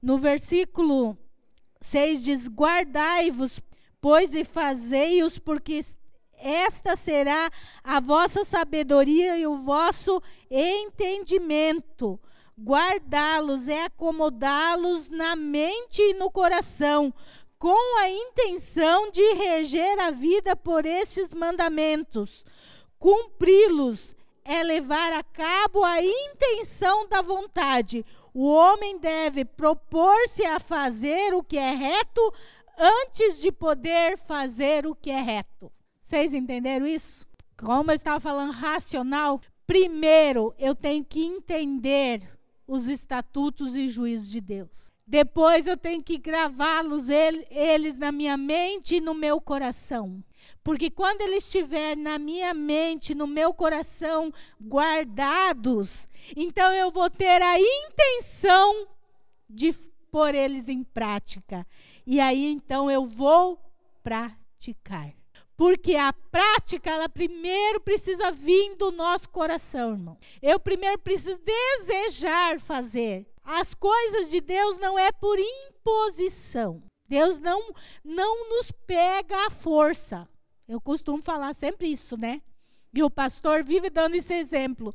No 0.00 0.16
versículo 0.16 1.18
6 1.80 2.22
diz: 2.22 2.48
Guardai-vos, 2.48 3.60
pois, 4.00 4.34
e 4.34 4.44
fazei-os, 4.44 5.38
porque 5.38 5.80
esta 6.42 6.96
será 6.96 7.50
a 7.82 8.00
vossa 8.00 8.44
sabedoria 8.44 9.36
e 9.36 9.46
o 9.46 9.54
vosso 9.54 10.22
entendimento. 10.50 12.18
Guardá-los 12.58 13.68
é 13.68 13.84
acomodá-los 13.84 15.08
na 15.08 15.34
mente 15.34 16.02
e 16.02 16.14
no 16.14 16.30
coração, 16.30 17.12
com 17.58 17.98
a 17.98 18.08
intenção 18.08 19.10
de 19.10 19.34
reger 19.34 19.98
a 19.98 20.10
vida 20.10 20.54
por 20.56 20.84
estes 20.84 21.32
mandamentos 21.32 22.44
Cumpri-los 23.00 24.14
é 24.44 24.62
levar 24.62 25.10
a 25.14 25.22
cabo 25.22 25.82
a 25.82 26.02
intenção 26.02 27.08
da 27.08 27.22
vontade. 27.22 28.04
O 28.34 28.46
homem 28.46 28.98
deve 28.98 29.42
propor-se 29.42 30.44
a 30.44 30.60
fazer 30.60 31.32
o 31.32 31.42
que 31.42 31.56
é 31.56 31.70
reto 31.70 32.20
antes 32.76 33.40
de 33.40 33.50
poder 33.50 34.18
fazer 34.18 34.86
o 34.86 34.94
que 34.94 35.10
é 35.10 35.18
reto. 35.18 35.72
Vocês 36.10 36.34
entenderam 36.34 36.88
isso? 36.88 37.24
Como 37.56 37.92
eu 37.92 37.94
estava 37.94 38.18
falando 38.18 38.50
racional, 38.50 39.40
primeiro 39.64 40.52
eu 40.58 40.74
tenho 40.74 41.04
que 41.04 41.24
entender 41.24 42.28
os 42.66 42.88
estatutos 42.88 43.76
e 43.76 43.86
juízos 43.86 44.28
de 44.28 44.40
Deus. 44.40 44.92
Depois 45.06 45.68
eu 45.68 45.76
tenho 45.76 46.02
que 46.02 46.18
gravá-los 46.18 47.08
eles 47.08 47.96
na 47.96 48.10
minha 48.10 48.36
mente 48.36 48.96
e 48.96 49.00
no 49.00 49.14
meu 49.14 49.40
coração. 49.40 50.20
Porque 50.64 50.90
quando 50.90 51.20
eles 51.20 51.44
estiverem 51.44 52.02
na 52.02 52.18
minha 52.18 52.52
mente, 52.52 53.14
no 53.14 53.28
meu 53.28 53.54
coração, 53.54 54.32
guardados, 54.60 56.08
então 56.34 56.74
eu 56.74 56.90
vou 56.90 57.08
ter 57.08 57.40
a 57.40 57.56
intenção 57.56 58.88
de 59.48 59.72
pôr 60.10 60.34
eles 60.34 60.68
em 60.68 60.82
prática. 60.82 61.64
E 62.04 62.18
aí 62.18 62.50
então 62.50 62.90
eu 62.90 63.06
vou 63.06 63.60
praticar. 64.02 65.19
Porque 65.60 65.94
a 65.94 66.10
prática, 66.10 66.88
ela 66.88 67.06
primeiro 67.06 67.82
precisa 67.82 68.32
vir 68.32 68.76
do 68.76 68.90
nosso 68.90 69.28
coração, 69.28 69.90
irmão. 69.90 70.16
Eu 70.40 70.58
primeiro 70.58 70.98
preciso 70.98 71.38
desejar 71.38 72.58
fazer. 72.58 73.26
As 73.44 73.74
coisas 73.74 74.30
de 74.30 74.40
Deus 74.40 74.78
não 74.78 74.98
é 74.98 75.12
por 75.12 75.38
imposição. 75.38 76.82
Deus 77.06 77.38
não, 77.38 77.74
não 78.02 78.48
nos 78.48 78.70
pega 78.70 79.36
à 79.48 79.50
força. 79.50 80.26
Eu 80.66 80.80
costumo 80.80 81.22
falar 81.22 81.54
sempre 81.54 81.88
isso, 81.88 82.16
né? 82.16 82.40
E 82.94 83.02
o 83.02 83.10
pastor 83.10 83.62
vive 83.62 83.90
dando 83.90 84.14
esse 84.14 84.32
exemplo. 84.32 84.94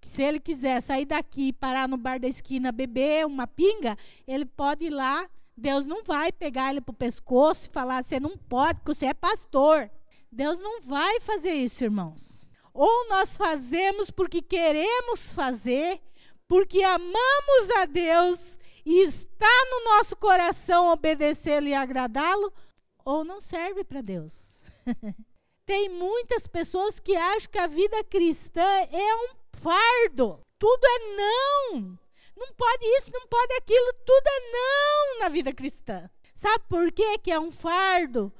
Se 0.00 0.22
ele 0.22 0.38
quiser 0.38 0.80
sair 0.80 1.06
daqui 1.06 1.48
e 1.48 1.52
parar 1.52 1.88
no 1.88 1.96
bar 1.96 2.20
da 2.20 2.28
esquina 2.28 2.70
beber 2.70 3.26
uma 3.26 3.48
pinga, 3.48 3.98
ele 4.28 4.44
pode 4.44 4.84
ir 4.84 4.90
lá. 4.90 5.28
Deus 5.56 5.84
não 5.84 6.04
vai 6.04 6.30
pegar 6.30 6.70
ele 6.70 6.80
para 6.80 6.92
o 6.92 6.96
pescoço 6.96 7.66
e 7.66 7.72
falar: 7.72 8.04
você 8.04 8.20
não 8.20 8.38
pode, 8.38 8.78
porque 8.78 8.94
você 8.94 9.06
é 9.06 9.14
pastor. 9.14 9.90
Deus 10.34 10.58
não 10.58 10.80
vai 10.80 11.20
fazer 11.20 11.52
isso, 11.52 11.84
irmãos. 11.84 12.44
Ou 12.72 13.08
nós 13.08 13.36
fazemos 13.36 14.10
porque 14.10 14.42
queremos 14.42 15.30
fazer, 15.30 16.00
porque 16.48 16.82
amamos 16.82 17.70
a 17.76 17.84
Deus 17.84 18.58
e 18.84 19.00
está 19.02 19.66
no 19.70 19.84
nosso 19.92 20.16
coração 20.16 20.88
obedecê-lo 20.88 21.68
e 21.68 21.74
agradá-lo, 21.74 22.52
ou 23.04 23.24
não 23.24 23.40
serve 23.40 23.84
para 23.84 24.02
Deus. 24.02 24.60
Tem 25.64 25.88
muitas 25.88 26.48
pessoas 26.48 26.98
que 26.98 27.14
acham 27.14 27.50
que 27.50 27.58
a 27.58 27.68
vida 27.68 28.02
cristã 28.02 28.68
é 28.90 29.14
um 29.14 29.28
fardo. 29.52 30.40
Tudo 30.58 30.84
é 30.84 31.16
não. 31.16 31.98
Não 32.36 32.52
pode 32.54 32.84
isso, 32.98 33.12
não 33.12 33.26
pode 33.28 33.54
aquilo, 33.54 33.92
tudo 34.04 34.26
é 34.26 34.50
não 34.50 35.18
na 35.20 35.28
vida 35.28 35.52
cristã. 35.52 36.10
Sabe 36.34 36.64
por 36.68 36.90
que 36.90 37.30
é 37.30 37.38
um 37.38 37.52
fardo? 37.52 38.32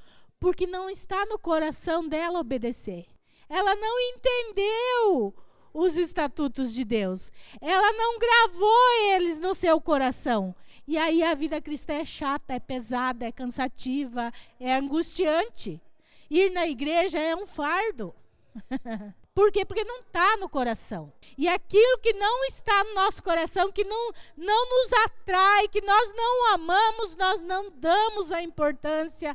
Porque 0.44 0.66
não 0.66 0.90
está 0.90 1.24
no 1.24 1.38
coração 1.38 2.06
dela 2.06 2.38
obedecer. 2.38 3.06
Ela 3.48 3.74
não 3.76 3.98
entendeu 3.98 5.34
os 5.72 5.96
estatutos 5.96 6.74
de 6.74 6.84
Deus. 6.84 7.32
Ela 7.62 7.94
não 7.94 8.18
gravou 8.18 8.90
eles 9.14 9.38
no 9.38 9.54
seu 9.54 9.80
coração. 9.80 10.54
E 10.86 10.98
aí 10.98 11.22
a 11.22 11.34
vida 11.34 11.62
cristã 11.62 11.94
é 11.94 12.04
chata, 12.04 12.52
é 12.52 12.60
pesada, 12.60 13.24
é 13.24 13.32
cansativa, 13.32 14.30
é 14.60 14.74
angustiante. 14.74 15.80
Ir 16.28 16.50
na 16.50 16.66
igreja 16.66 17.18
é 17.18 17.34
um 17.34 17.46
fardo. 17.46 18.14
Por 19.34 19.50
quê? 19.50 19.64
Porque 19.64 19.82
não 19.82 20.00
está 20.00 20.36
no 20.36 20.46
coração. 20.46 21.10
E 21.38 21.48
aquilo 21.48 21.98
que 22.00 22.12
não 22.12 22.44
está 22.44 22.84
no 22.84 22.94
nosso 22.94 23.22
coração, 23.22 23.72
que 23.72 23.82
não, 23.82 24.12
não 24.36 24.68
nos 24.68 24.92
atrai, 25.06 25.68
que 25.68 25.80
nós 25.80 26.12
não 26.14 26.52
amamos, 26.52 27.16
nós 27.16 27.40
não 27.40 27.70
damos 27.70 28.30
a 28.30 28.42
importância 28.42 29.34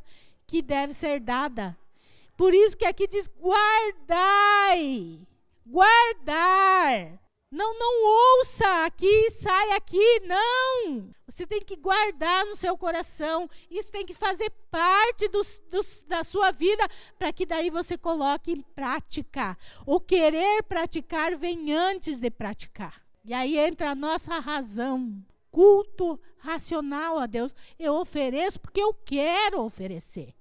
que 0.49 0.63
deve 0.63 0.95
ser 0.95 1.19
dada. 1.19 1.77
Por 2.35 2.55
isso 2.55 2.75
que 2.75 2.85
aqui 2.85 3.07
diz 3.07 3.29
guardai. 3.39 5.21
Guardar. 5.63 7.19
Não, 7.51 7.77
não 7.77 8.39
ouça 8.39 8.85
aqui, 8.85 9.29
sai 9.29 9.73
aqui, 9.73 10.21
não. 10.21 11.11
Você 11.27 11.45
tem 11.45 11.61
que 11.61 11.75
guardar 11.75 12.45
no 12.47 12.55
seu 12.55 12.75
coração. 12.75 13.47
Isso 13.69 13.91
tem 13.91 14.03
que 14.03 14.15
fazer 14.15 14.49
parte 14.71 15.29
da 16.07 16.23
sua 16.23 16.51
vida 16.51 16.83
para 17.19 17.31
que 17.31 17.45
daí 17.45 17.69
você 17.69 17.95
coloque 17.95 18.51
em 18.51 18.61
prática. 18.61 19.55
O 19.85 19.99
querer 19.99 20.63
praticar 20.63 21.37
vem 21.37 21.71
antes 21.71 22.19
de 22.19 22.31
praticar. 22.31 23.03
E 23.23 23.35
aí 23.35 23.55
entra 23.55 23.91
a 23.91 23.95
nossa 23.95 24.39
razão. 24.39 25.23
Culto 25.51 26.19
racional 26.39 27.19
a 27.19 27.27
Deus. 27.27 27.53
Eu 27.77 27.93
ofereço 27.95 28.59
porque 28.59 28.81
eu 28.81 28.93
quero 28.93 29.61
oferecer. 29.61 30.38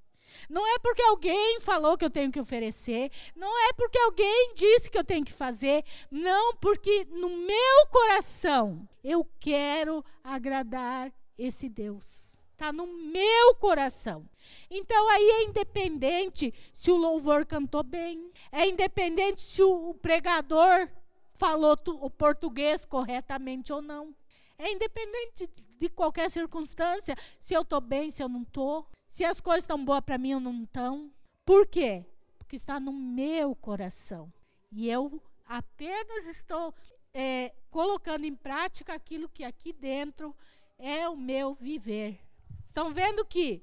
Não 0.49 0.66
é 0.66 0.78
porque 0.78 1.03
alguém 1.03 1.61
falou 1.61 1.97
que 1.97 2.05
eu 2.05 2.11
tenho 2.11 2.32
que 2.32 2.41
oferecer, 2.41 3.11
não 3.34 3.59
é 3.68 3.72
porque 3.72 3.99
alguém 3.99 4.55
disse 4.55 4.91
que 4.91 4.99
eu 4.99 5.05
tenho 5.05 5.24
que 5.24 5.32
fazer, 5.32 5.84
não, 6.11 6.55
porque 6.57 7.07
no 7.11 7.28
meu 7.28 7.86
coração 7.91 8.89
eu 9.03 9.26
quero 9.39 10.05
agradar 10.22 11.12
esse 11.39 11.68
Deus. 11.68 12.28
Está 12.53 12.72
no 12.72 12.86
meu 12.86 13.55
coração. 13.55 14.28
Então 14.68 15.09
aí 15.11 15.22
é 15.22 15.45
independente 15.45 16.53
se 16.74 16.91
o 16.91 16.97
louvor 16.97 17.47
cantou 17.47 17.84
bem, 17.84 18.32
é 18.51 18.66
independente 18.66 19.41
se 19.41 19.62
o 19.62 19.95
pregador 19.95 20.89
falou 21.34 21.76
o 22.01 22.11
português 22.11 22.84
corretamente 22.84 23.72
ou 23.72 23.80
não. 23.80 24.12
É 24.59 24.72
independente 24.72 25.49
de 25.78 25.89
qualquer 25.89 26.28
circunstância, 26.30 27.14
se 27.39 27.55
eu 27.55 27.62
estou 27.62 27.80
bem, 27.80 28.11
se 28.11 28.22
eu 28.22 28.28
não 28.28 28.43
estou 28.43 28.89
se 29.19 29.25
as 29.25 29.41
coisas 29.41 29.64
estão 29.64 29.85
boas 29.85 30.01
para 30.01 30.16
mim 30.16 30.35
ou 30.35 30.39
não 30.39 30.62
estão. 30.62 31.11
Por 31.45 31.66
quê? 31.66 32.07
Porque 32.39 32.55
está 32.55 32.79
no 32.79 32.93
meu 32.93 33.53
coração. 33.53 34.33
E 34.71 34.89
eu 34.89 35.21
apenas 35.45 36.25
estou 36.25 36.73
é, 37.12 37.53
colocando 37.69 38.27
em 38.27 38.37
prática 38.37 38.95
aquilo 38.95 39.29
que 39.29 39.43
aqui 39.43 39.73
dentro 39.73 40.33
é 40.79 41.09
o 41.09 41.16
meu 41.16 41.57
viver. 41.57 42.21
Estão 42.69 42.95
vendo 42.95 43.25
que 43.25 43.61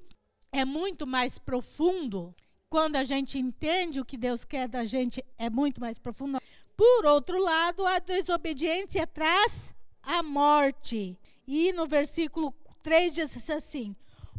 é 0.52 0.62
muito 0.62 1.06
mais 1.06 1.38
profundo 1.38 2.34
quando 2.68 2.96
a 2.96 3.04
gente 3.04 3.38
entende 3.38 3.98
o 3.98 4.04
que 4.04 4.18
Deus 4.18 4.44
quer 4.44 4.68
da 4.68 4.84
gente, 4.84 5.24
é 5.38 5.48
muito 5.48 5.80
mais 5.80 5.98
profundo. 5.98 6.38
Por 6.76 7.06
outro 7.06 7.42
lado, 7.42 7.86
a 7.86 7.98
desobediência 7.98 9.06
traz 9.06 9.74
a 10.02 10.22
morte. 10.22 11.18
E 11.46 11.72
no 11.72 11.86
versículo 11.86 12.54
3 12.82 13.14
diz 13.14 13.50
assim: 13.50 13.96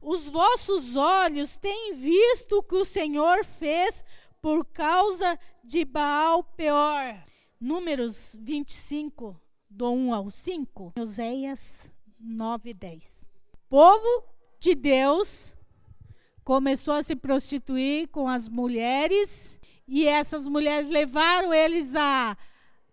os 0.09 0.29
vossos 0.29 0.95
olhos 0.95 1.57
têm 1.57 1.93
visto 1.93 2.59
o 2.59 2.63
que 2.63 2.75
o 2.75 2.85
Senhor 2.85 3.43
fez 3.43 4.05
por 4.41 4.63
causa 4.63 5.37
de 5.61 5.83
Baal 5.83 6.45
Peor. 6.45 7.13
Números 7.59 8.33
25, 8.39 9.37
do 9.69 9.91
1 9.91 10.13
ao 10.13 10.29
5. 10.29 10.93
Oséias 10.97 11.91
9, 12.17 12.73
10. 12.73 13.27
Povo 13.67 14.23
de 14.57 14.75
Deus 14.75 15.53
começou 16.41 16.93
a 16.93 17.03
se 17.03 17.13
prostituir 17.13 18.07
com 18.07 18.29
as 18.29 18.47
mulheres 18.47 19.59
e 19.85 20.07
essas 20.07 20.47
mulheres 20.47 20.87
levaram 20.87 21.53
eles 21.53 21.93
a 21.97 22.37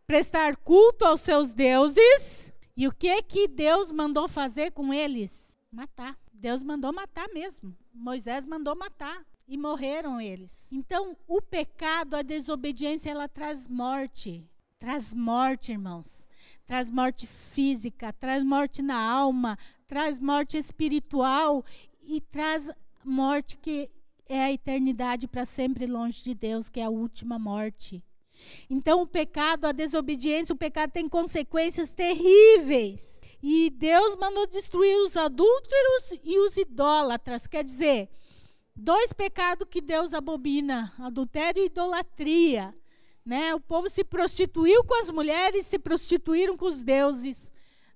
prestar 0.05 0.57
culto 0.57 1.05
aos 1.05 1.21
seus 1.21 1.53
deuses. 1.53 2.53
E 2.77 2.89
o 2.89 2.93
que 2.93 3.23
que 3.23 3.47
Deus 3.47 3.93
mandou 3.93 4.27
fazer 4.27 4.73
com 4.73 4.93
eles? 4.93 5.57
Matar. 5.71 6.24
Deus 6.45 6.63
mandou 6.63 6.93
matar 6.93 7.27
mesmo. 7.33 7.75
Moisés 7.91 8.45
mandou 8.45 8.77
matar. 8.77 9.25
E 9.49 9.57
morreram 9.57 10.21
eles. 10.21 10.69
Então, 10.71 11.17
o 11.27 11.41
pecado, 11.41 12.15
a 12.15 12.21
desobediência, 12.21 13.11
ela 13.11 13.27
traz 13.27 13.67
morte. 13.67 14.47
Traz 14.79 15.15
morte, 15.15 15.73
irmãos. 15.73 16.27
Traz 16.67 16.91
morte 16.91 17.27
física, 17.27 18.13
traz 18.13 18.45
morte 18.45 18.83
na 18.83 19.03
alma, 19.03 19.59
traz 19.87 20.19
morte 20.19 20.59
espiritual 20.59 21.65
e 22.03 22.21
traz 22.21 22.69
morte 23.03 23.57
que 23.57 23.91
é 24.29 24.45
a 24.45 24.53
eternidade 24.53 25.27
para 25.27 25.47
sempre 25.47 25.87
longe 25.87 26.23
de 26.23 26.35
Deus, 26.35 26.69
que 26.69 26.81
é 26.81 26.85
a 26.85 26.91
última 26.91 27.39
morte. 27.39 28.05
Então, 28.69 29.01
o 29.01 29.07
pecado, 29.07 29.65
a 29.65 29.73
desobediência, 29.73 30.53
o 30.53 30.59
pecado 30.59 30.91
tem 30.91 31.09
consequências 31.09 31.91
terríveis. 31.91 33.24
E 33.47 33.69
Deus 33.69 34.17
mandou 34.17 34.47
destruir 34.47 34.97
os 35.01 35.19
adúlteros 35.19 36.19
e 36.25 36.39
os 36.39 36.57
idólatras. 36.57 37.47
Quer 37.47 37.63
dizer, 37.63 38.09
dois 38.75 39.13
pecados 39.13 39.69
que 39.69 39.83
Deus 39.83 40.15
abomina: 40.15 40.95
adultério 40.99 41.63
e 41.63 41.67
idolatria. 41.67 42.75
Né? 43.23 43.55
O 43.55 43.61
povo 43.61 43.91
se 43.91 44.03
prostituiu 44.03 44.83
com 44.85 44.99
as 44.99 45.11
mulheres, 45.11 45.67
se 45.67 45.79
prostituíram 45.79 46.57
com 46.57 46.65
os 46.65 46.81
deuses 46.81 47.53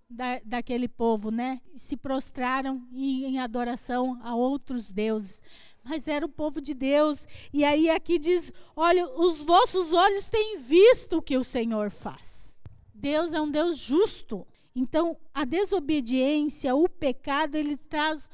da, 0.07 0.39
daquele 0.45 0.87
povo, 0.87 1.31
né? 1.31 1.63
E 1.73 1.79
se 1.79 1.97
prostraram 1.97 2.87
em, 2.93 3.25
em 3.25 3.39
adoração 3.39 4.21
a 4.23 4.37
outros 4.37 4.93
deuses. 4.93 5.41
Mas 5.83 6.07
era 6.07 6.27
o 6.27 6.29
povo 6.29 6.61
de 6.61 6.75
Deus. 6.75 7.27
E 7.55 7.65
aí 7.65 7.89
aqui 7.89 8.19
diz: 8.19 8.53
olha, 8.77 9.09
os 9.19 9.43
vossos 9.43 9.95
olhos 9.95 10.29
têm 10.29 10.59
visto 10.59 11.17
o 11.17 11.23
que 11.23 11.39
o 11.39 11.45
Senhor 11.45 11.91
faz. 11.91 12.55
Deus 12.93 13.33
é 13.33 13.41
um 13.41 13.51
Deus 13.51 13.79
justo. 13.79 14.47
Então, 14.79 15.17
a 15.35 15.45
desobediência, 15.45 16.75
o 16.75 16.89
pecado, 16.89 17.57
ele 17.57 17.77
traz 17.77 18.31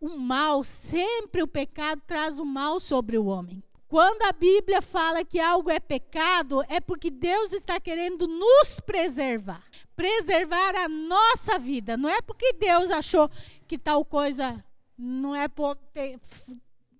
o 0.00 0.16
mal, 0.18 0.64
sempre 0.64 1.42
o 1.42 1.46
pecado 1.46 2.00
traz 2.06 2.38
o 2.38 2.44
mal 2.44 2.80
sobre 2.80 3.18
o 3.18 3.26
homem. 3.26 3.62
Quando 3.86 4.22
a 4.22 4.32
Bíblia 4.32 4.80
fala 4.82 5.24
que 5.24 5.38
algo 5.38 5.70
é 5.70 5.78
pecado, 5.78 6.64
é 6.68 6.80
porque 6.80 7.10
Deus 7.10 7.52
está 7.52 7.78
querendo 7.78 8.26
nos 8.26 8.80
preservar 8.80 9.62
preservar 9.94 10.74
a 10.76 10.88
nossa 10.88 11.58
vida. 11.58 11.96
Não 11.96 12.08
é 12.08 12.20
porque 12.20 12.52
Deus 12.52 12.90
achou 12.90 13.30
que 13.66 13.78
tal 13.78 14.04
coisa 14.04 14.64
não 14.98 15.34
é 15.34 15.48
pe, 15.48 16.18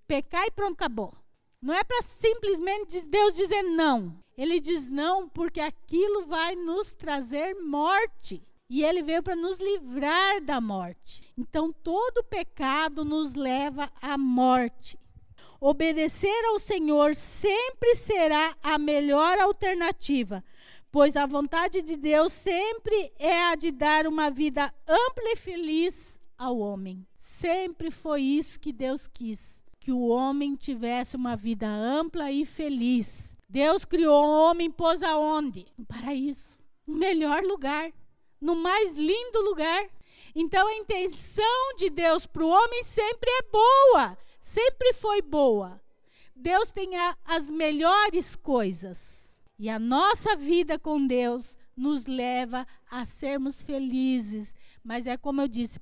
pecar 0.07 0.47
e 0.47 0.51
pronto, 0.51 0.75
acabou. 0.75 1.15
Não 1.61 1.75
é 1.75 1.83
para 1.83 2.03
simplesmente 2.03 3.01
Deus 3.07 3.35
dizer 3.35 3.63
não. 3.63 4.17
Ele 4.37 4.61
diz 4.61 4.89
não 4.89 5.29
porque 5.29 5.61
aquilo 5.61 6.23
vai 6.23 6.55
nos 6.55 6.93
trazer 6.95 7.55
morte. 7.55 8.43
E 8.75 8.83
ele 8.83 9.05
veio 9.05 9.23
para 9.23 9.37
nos 9.37 9.61
livrar 9.61 10.43
da 10.43 10.61
morte. 10.61 11.23
Então, 11.39 11.73
todo 11.73 12.25
pecado 12.25 13.05
nos 13.05 13.33
leva 13.35 13.89
à 14.03 14.19
morte. 14.19 14.99
Obedecer 15.61 16.45
ao 16.47 16.59
Senhor 16.59 17.15
sempre 17.15 17.95
será 17.95 18.57
a 18.61 18.77
melhor 18.77 19.39
alternativa, 19.39 20.43
pois 20.91 21.17
a 21.17 21.25
vontade 21.25 21.83
de 21.83 21.97
Deus 21.97 22.33
sempre 22.33 23.13
é 23.17 23.45
a 23.45 23.55
de 23.55 23.71
dar 23.71 24.09
uma 24.09 24.29
vida 24.29 24.75
ampla 24.89 25.31
e 25.31 25.37
feliz 25.37 26.19
ao 26.37 26.59
homem. 26.59 27.07
Sempre 27.17 27.93
foi 27.93 28.23
isso 28.23 28.59
que 28.59 28.73
Deus 28.73 29.07
quis, 29.07 29.63
que 29.79 29.93
o 29.93 30.09
homem 30.09 30.57
tivesse 30.57 31.15
uma 31.15 31.37
vida 31.37 31.69
ampla 31.69 32.33
e 32.33 32.45
feliz. 32.45 33.37
Deus 33.49 33.85
criou 33.85 34.27
o 34.27 34.51
homem 34.51 34.69
pôs 34.69 35.01
aonde? 35.01 35.65
No 35.79 35.87
paraíso, 35.87 36.59
no 36.85 36.97
melhor 36.97 37.45
lugar, 37.45 37.93
no 38.41 38.55
mais 38.55 38.97
lindo 38.97 39.41
lugar. 39.43 39.87
Então 40.35 40.67
a 40.67 40.75
intenção 40.75 41.77
de 41.77 41.91
Deus 41.91 42.27
para 42.27 42.45
o 42.45 42.49
homem 42.49 42.83
sempre 42.83 43.31
é 43.31 43.43
boa 43.43 44.17
sempre 44.45 44.93
foi 44.93 45.23
boa. 45.23 45.81
Deus 46.37 46.71
tem 46.71 46.97
a, 46.97 47.17
as 47.25 47.51
melhores 47.51 48.37
coisas. 48.37 49.41
E 49.59 49.71
a 49.71 49.79
nossa 49.79 50.37
vida 50.37 50.79
com 50.79 51.05
Deus 51.07 51.57
nos 51.77 52.05
leva 52.07 52.67
a 52.91 53.07
sermos 53.07 53.63
felizes. 53.63 54.55
Mas 54.83 55.07
é 55.07 55.17
como 55.17 55.41
eu 55.41 55.49
disse, 55.49 55.81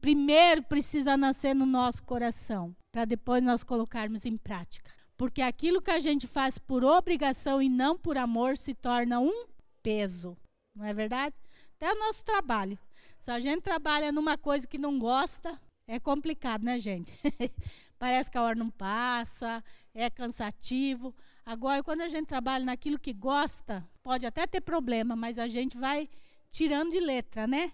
primeiro 0.00 0.62
precisa 0.62 1.16
nascer 1.16 1.54
no 1.54 1.66
nosso 1.66 2.02
coração, 2.02 2.74
para 2.90 3.04
depois 3.04 3.42
nós 3.42 3.62
colocarmos 3.62 4.24
em 4.24 4.36
prática. 4.36 4.90
Porque 5.16 5.42
aquilo 5.42 5.82
que 5.82 5.90
a 5.90 6.00
gente 6.00 6.26
faz 6.26 6.56
por 6.56 6.82
obrigação 6.82 7.60
e 7.60 7.68
não 7.68 7.98
por 7.98 8.16
amor 8.16 8.56
se 8.56 8.72
torna 8.72 9.20
um 9.20 9.44
peso. 9.82 10.36
Não 10.74 10.86
é 10.86 10.94
verdade? 10.94 11.34
Até 11.82 11.94
o 11.94 11.98
nosso 11.98 12.22
trabalho. 12.22 12.78
Se 13.20 13.30
a 13.30 13.40
gente 13.40 13.62
trabalha 13.62 14.12
numa 14.12 14.36
coisa 14.36 14.66
que 14.66 14.76
não 14.76 14.98
gosta, 14.98 15.58
é 15.88 15.98
complicado, 15.98 16.62
né, 16.62 16.78
gente? 16.78 17.10
parece 17.98 18.30
que 18.30 18.36
a 18.36 18.42
hora 18.42 18.54
não 18.54 18.68
passa, 18.68 19.64
é 19.94 20.10
cansativo. 20.10 21.14
Agora, 21.42 21.82
quando 21.82 22.02
a 22.02 22.08
gente 22.10 22.26
trabalha 22.26 22.66
naquilo 22.66 22.98
que 22.98 23.14
gosta, 23.14 23.82
pode 24.02 24.26
até 24.26 24.46
ter 24.46 24.60
problema, 24.60 25.16
mas 25.16 25.38
a 25.38 25.48
gente 25.48 25.78
vai 25.78 26.06
tirando 26.50 26.90
de 26.90 27.00
letra, 27.00 27.46
né? 27.46 27.72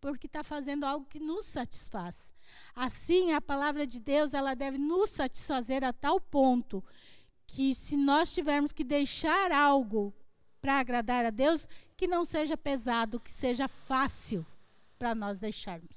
Porque 0.00 0.28
está 0.28 0.44
fazendo 0.44 0.84
algo 0.84 1.04
que 1.06 1.18
nos 1.18 1.46
satisfaz. 1.46 2.32
Assim, 2.72 3.32
a 3.32 3.40
palavra 3.40 3.84
de 3.84 3.98
Deus 3.98 4.32
ela 4.32 4.54
deve 4.54 4.78
nos 4.78 5.10
satisfazer 5.10 5.82
a 5.82 5.92
tal 5.92 6.20
ponto 6.20 6.84
que, 7.48 7.74
se 7.74 7.96
nós 7.96 8.32
tivermos 8.32 8.70
que 8.70 8.84
deixar 8.84 9.50
algo 9.50 10.14
para 10.60 10.78
agradar 10.78 11.24
a 11.24 11.30
Deus, 11.30 11.66
que 12.00 12.06
não 12.06 12.24
seja 12.24 12.56
pesado, 12.56 13.20
que 13.20 13.30
seja 13.30 13.68
fácil 13.68 14.46
para 14.98 15.14
nós 15.14 15.38
deixarmos. 15.38 15.94